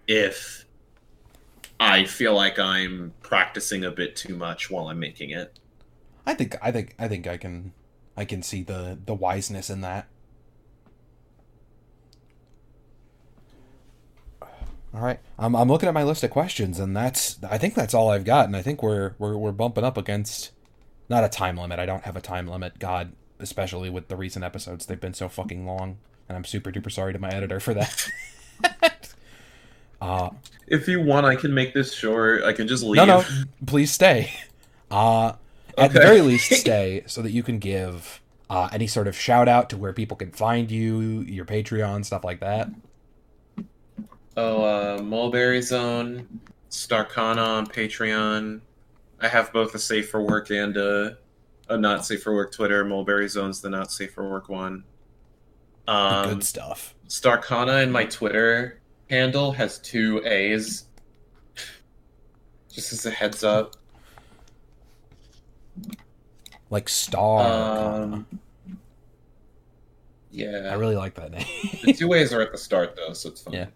if 0.09 0.65
I 1.79 2.05
feel 2.05 2.35
like 2.35 2.59
I'm 2.59 3.13
practicing 3.21 3.85
a 3.85 3.91
bit 3.91 4.17
too 4.17 4.35
much 4.35 4.71
while 4.71 4.89
I'm 4.89 4.99
making 4.99 5.31
it. 5.31 5.59
I 6.25 6.33
think 6.35 6.57
I 6.63 6.73
think 6.73 6.95
I 6.99 7.07
think 7.07 7.27
I 7.27 7.37
can 7.37 7.73
I 8.17 8.25
can 8.25 8.43
see 8.43 8.63
the 8.63 8.99
the 9.05 9.15
wiseness 9.15 9.69
in 9.69 9.83
that. 9.83 10.09
All 14.95 15.03
right, 15.03 15.21
I'm 15.39 15.55
I'm 15.55 15.69
looking 15.69 15.89
at 15.89 15.95
my 15.95 16.03
list 16.03 16.25
of 16.25 16.31
questions, 16.31 16.81
and 16.81 16.97
that's 16.97 17.39
I 17.45 17.59
think 17.59 17.75
that's 17.75 17.93
all 17.93 18.09
I've 18.09 18.25
got, 18.25 18.47
and 18.47 18.57
I 18.57 18.63
think 18.63 18.83
we're 18.83 19.15
we're 19.19 19.37
we're 19.37 19.53
bumping 19.53 19.85
up 19.85 19.99
against 19.99 20.53
not 21.09 21.25
a 21.25 21.29
time 21.29 21.57
limit. 21.57 21.79
I 21.79 21.87
don't 21.87 22.05
have 22.05 22.17
a 22.17 22.21
time 22.21 22.47
limit. 22.47 22.79
God, 22.79 23.13
especially 23.39 23.91
with 23.91 24.09
the 24.09 24.17
recent 24.17 24.45
episodes, 24.45 24.87
they've 24.87 25.01
been 25.01 25.15
so 25.15 25.29
fucking 25.29 25.67
long, 25.67 25.99
and 26.29 26.37
I'm 26.37 26.45
super 26.45 26.71
duper 26.71 26.91
sorry 26.91 27.13
to 27.13 27.19
my 27.19 27.31
editor 27.31 27.61
for 27.61 27.75
that. 27.75 28.11
uh, 30.01 30.31
If 30.67 30.89
you 30.89 31.01
want, 31.01 31.27
I 31.27 31.37
can 31.37 31.55
make 31.55 31.75
this 31.75 31.93
short. 31.95 32.43
I 32.45 32.53
can 32.53 32.69
just 32.69 32.83
leave. 32.83 32.97
no, 32.97 33.05
no, 33.05 33.25
please 33.67 33.91
stay. 33.93 34.33
Uh, 34.91 35.33
at 35.79 35.93
the 35.93 36.01
very 36.01 36.21
least, 36.21 36.53
stay 36.61 37.03
so 37.07 37.23
that 37.23 37.33
you 37.33 37.43
can 37.43 37.59
give 37.59 38.21
uh, 38.49 38.69
any 38.73 38.87
sort 38.87 39.09
of 39.09 39.17
shout 39.17 39.49
out 39.49 39.71
to 39.71 39.77
where 39.77 39.93
people 39.93 40.17
can 40.17 40.31
find 40.31 40.71
you, 40.71 41.21
your 41.23 41.45
Patreon, 41.45 42.05
stuff 42.05 42.25
like 42.25 42.41
that. 42.41 42.71
Oh, 44.37 44.65
uh, 44.65 44.99
Mullberry 45.01 45.63
Zone, 45.63 46.41
Starcana 46.71 47.39
on 47.39 47.67
Patreon. 47.67 48.61
I 49.21 49.29
have 49.29 49.53
both 49.53 49.75
a 49.75 49.79
safe 49.79 50.11
for 50.11 50.23
work 50.23 50.51
and 50.51 50.77
a, 50.77 51.19
a 51.69 51.77
not 51.77 52.05
safe 52.05 52.23
for 52.23 52.35
work 52.35 52.53
Twitter. 52.53 52.85
Mullberry 52.85 53.29
Zone's 53.29 53.61
the 53.61 53.71
not 53.71 53.91
safe 53.91 54.13
for 54.13 54.29
work 54.29 54.49
one. 54.49 54.85
Um, 55.89 56.29
good 56.29 56.45
stuff. 56.45 56.95
Starcana 57.09 57.83
in 57.83 57.91
my 57.91 58.05
Twitter 58.05 58.81
handle 59.09 59.53
has 59.53 59.79
two 59.79 60.23
A's. 60.25 60.85
Just 62.69 62.93
as 62.93 63.07
a 63.07 63.11
heads 63.11 63.43
up. 63.43 63.77
Like 66.69 66.89
Star. 66.89 68.03
Um, 68.03 68.27
yeah. 70.31 70.69
I 70.71 70.75
really 70.75 70.97
like 70.97 71.15
that 71.15 71.31
name. 71.31 71.47
the 71.85 71.95
two 71.95 72.13
A's 72.13 72.33
are 72.35 72.43
at 72.43 72.53
the 72.53 72.59
start 72.59 72.97
though, 72.97 73.15
so 73.15 73.31
it's 73.31 73.43
fine. 73.43 73.55
Yeah. 73.55 73.67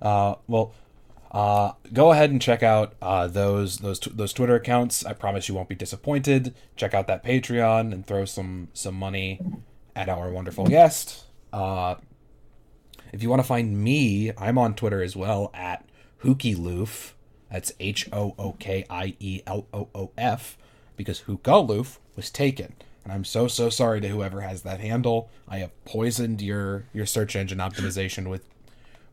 Uh, 0.00 0.36
well, 0.46 0.72
uh, 1.30 1.72
go 1.92 2.12
ahead 2.12 2.30
and 2.30 2.40
check 2.40 2.62
out 2.62 2.94
uh, 3.02 3.26
those 3.26 3.78
those 3.78 4.00
those 4.00 4.32
Twitter 4.32 4.54
accounts. 4.54 5.04
I 5.04 5.12
promise 5.12 5.48
you 5.48 5.54
won't 5.54 5.68
be 5.68 5.74
disappointed. 5.74 6.54
Check 6.76 6.94
out 6.94 7.06
that 7.08 7.24
Patreon 7.24 7.92
and 7.92 8.06
throw 8.06 8.24
some 8.24 8.68
some 8.72 8.94
money 8.94 9.40
at 9.94 10.08
our 10.08 10.30
wonderful 10.30 10.66
guest. 10.66 11.24
Uh, 11.52 11.96
if 13.12 13.22
you 13.22 13.30
want 13.30 13.40
to 13.40 13.46
find 13.48 13.82
me, 13.82 14.32
I'm 14.36 14.58
on 14.58 14.74
Twitter 14.74 15.02
as 15.02 15.16
well 15.16 15.50
at 15.54 15.88
Hookieloof. 16.22 17.12
That's 17.50 17.72
H 17.80 18.08
O 18.12 18.34
O 18.38 18.52
K 18.52 18.84
I 18.90 19.16
E 19.20 19.42
L 19.46 19.66
O 19.72 19.88
O 19.94 20.12
F 20.18 20.58
because 20.96 21.22
Hookaloof 21.22 21.98
was 22.14 22.30
taken. 22.30 22.74
And 23.04 23.12
I'm 23.12 23.24
so 23.24 23.46
so 23.46 23.70
sorry 23.70 24.00
to 24.00 24.08
whoever 24.08 24.40
has 24.40 24.62
that 24.62 24.80
handle. 24.80 25.30
I 25.48 25.58
have 25.58 25.84
poisoned 25.84 26.42
your 26.42 26.86
your 26.92 27.06
search 27.06 27.36
engine 27.36 27.58
optimization 27.58 28.28
with 28.28 28.44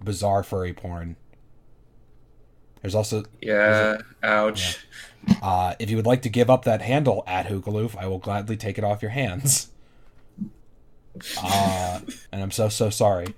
bizarre 0.03 0.43
furry 0.43 0.74
porn. 0.74 1.16
There's 2.84 2.93
also 2.95 3.23
Yeah, 3.41 3.97
ouch. 4.21 4.86
uh, 5.41 5.73
if 5.79 5.89
you 5.89 5.95
would 5.95 6.05
like 6.05 6.21
to 6.23 6.29
give 6.29 6.49
up 6.51 6.65
that 6.65 6.81
handle 6.84 7.23
at 7.25 7.47
Hookaloof, 7.47 7.95
I 7.97 8.05
will 8.07 8.19
gladly 8.19 8.57
take 8.57 8.77
it 8.77 8.84
off 8.84 9.01
your 9.01 9.11
hands. 9.11 9.69
Uh, 11.41 11.99
and 12.31 12.41
I'm 12.41 12.51
so 12.51 12.69
so 12.69 12.89
sorry. 12.89 13.34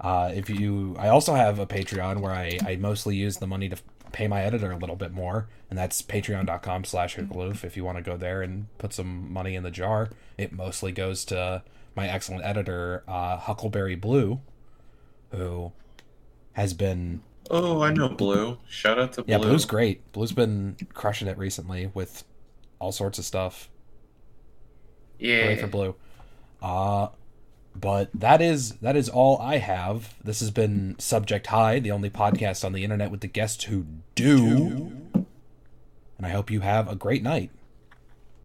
Uh, 0.00 0.30
if 0.34 0.48
you, 0.50 0.94
I 0.98 1.08
also 1.08 1.34
have 1.34 1.58
a 1.58 1.66
Patreon 1.66 2.20
where 2.20 2.32
I, 2.32 2.58
I 2.64 2.76
mostly 2.76 3.16
use 3.16 3.38
the 3.38 3.46
money 3.46 3.68
to 3.68 3.76
pay 4.12 4.28
my 4.28 4.42
editor 4.42 4.70
a 4.70 4.76
little 4.76 4.94
bit 4.96 5.10
more, 5.12 5.48
and 5.70 5.78
that's 5.78 6.02
patreon.com 6.02 6.84
slash 6.84 7.16
Hookaloof. 7.16 7.64
If 7.64 7.76
you 7.76 7.84
want 7.84 7.96
to 7.98 8.02
go 8.02 8.16
there 8.16 8.42
and 8.42 8.66
put 8.78 8.92
some 8.92 9.32
money 9.32 9.54
in 9.56 9.62
the 9.62 9.70
jar, 9.70 10.10
it 10.38 10.52
mostly 10.52 10.92
goes 10.92 11.24
to 11.26 11.62
my 11.94 12.06
excellent 12.08 12.44
editor, 12.44 13.02
uh, 13.08 13.38
Huckleberry 13.38 13.94
Bleu, 13.96 14.40
who 15.32 15.72
has 16.52 16.74
been 16.74 17.22
Oh, 17.50 17.82
I 17.82 17.92
know 17.92 18.08
Bleu. 18.08 18.58
Shout 18.68 18.98
out 18.98 19.12
to 19.14 19.22
Bleu. 19.22 19.32
yeah, 19.32 19.38
Bleu's 19.38 19.64
great. 19.64 20.10
Bleu's 20.12 20.32
been 20.32 20.76
crushing 20.94 21.28
it 21.28 21.38
recently 21.38 21.90
with 21.94 22.24
all 22.78 22.92
sorts 22.92 23.18
of 23.18 23.24
stuff. 23.24 23.68
Hooray 25.20 25.54
Yeah. 25.54 25.60
for 25.60 25.66
Bleu. 25.68 25.94
Uh 26.62 27.08
but 27.78 28.08
that 28.14 28.40
is 28.40 28.72
that 28.76 28.96
is 28.96 29.08
all 29.08 29.38
I 29.38 29.58
have. 29.58 30.14
This 30.24 30.40
has 30.40 30.50
been 30.50 30.96
Subject 30.98 31.46
Hi, 31.48 31.78
the 31.78 31.90
only 31.90 32.08
podcast 32.10 32.64
on 32.64 32.72
the 32.72 32.82
internet 32.84 33.10
with 33.10 33.20
the 33.20 33.26
guests 33.28 33.64
who 33.64 33.84
do. 34.14 34.92
And 35.14 36.24
I 36.26 36.30
hope 36.30 36.50
you 36.50 36.60
have 36.60 36.88
a 36.90 36.94
great 36.96 37.22
night. 37.22 37.50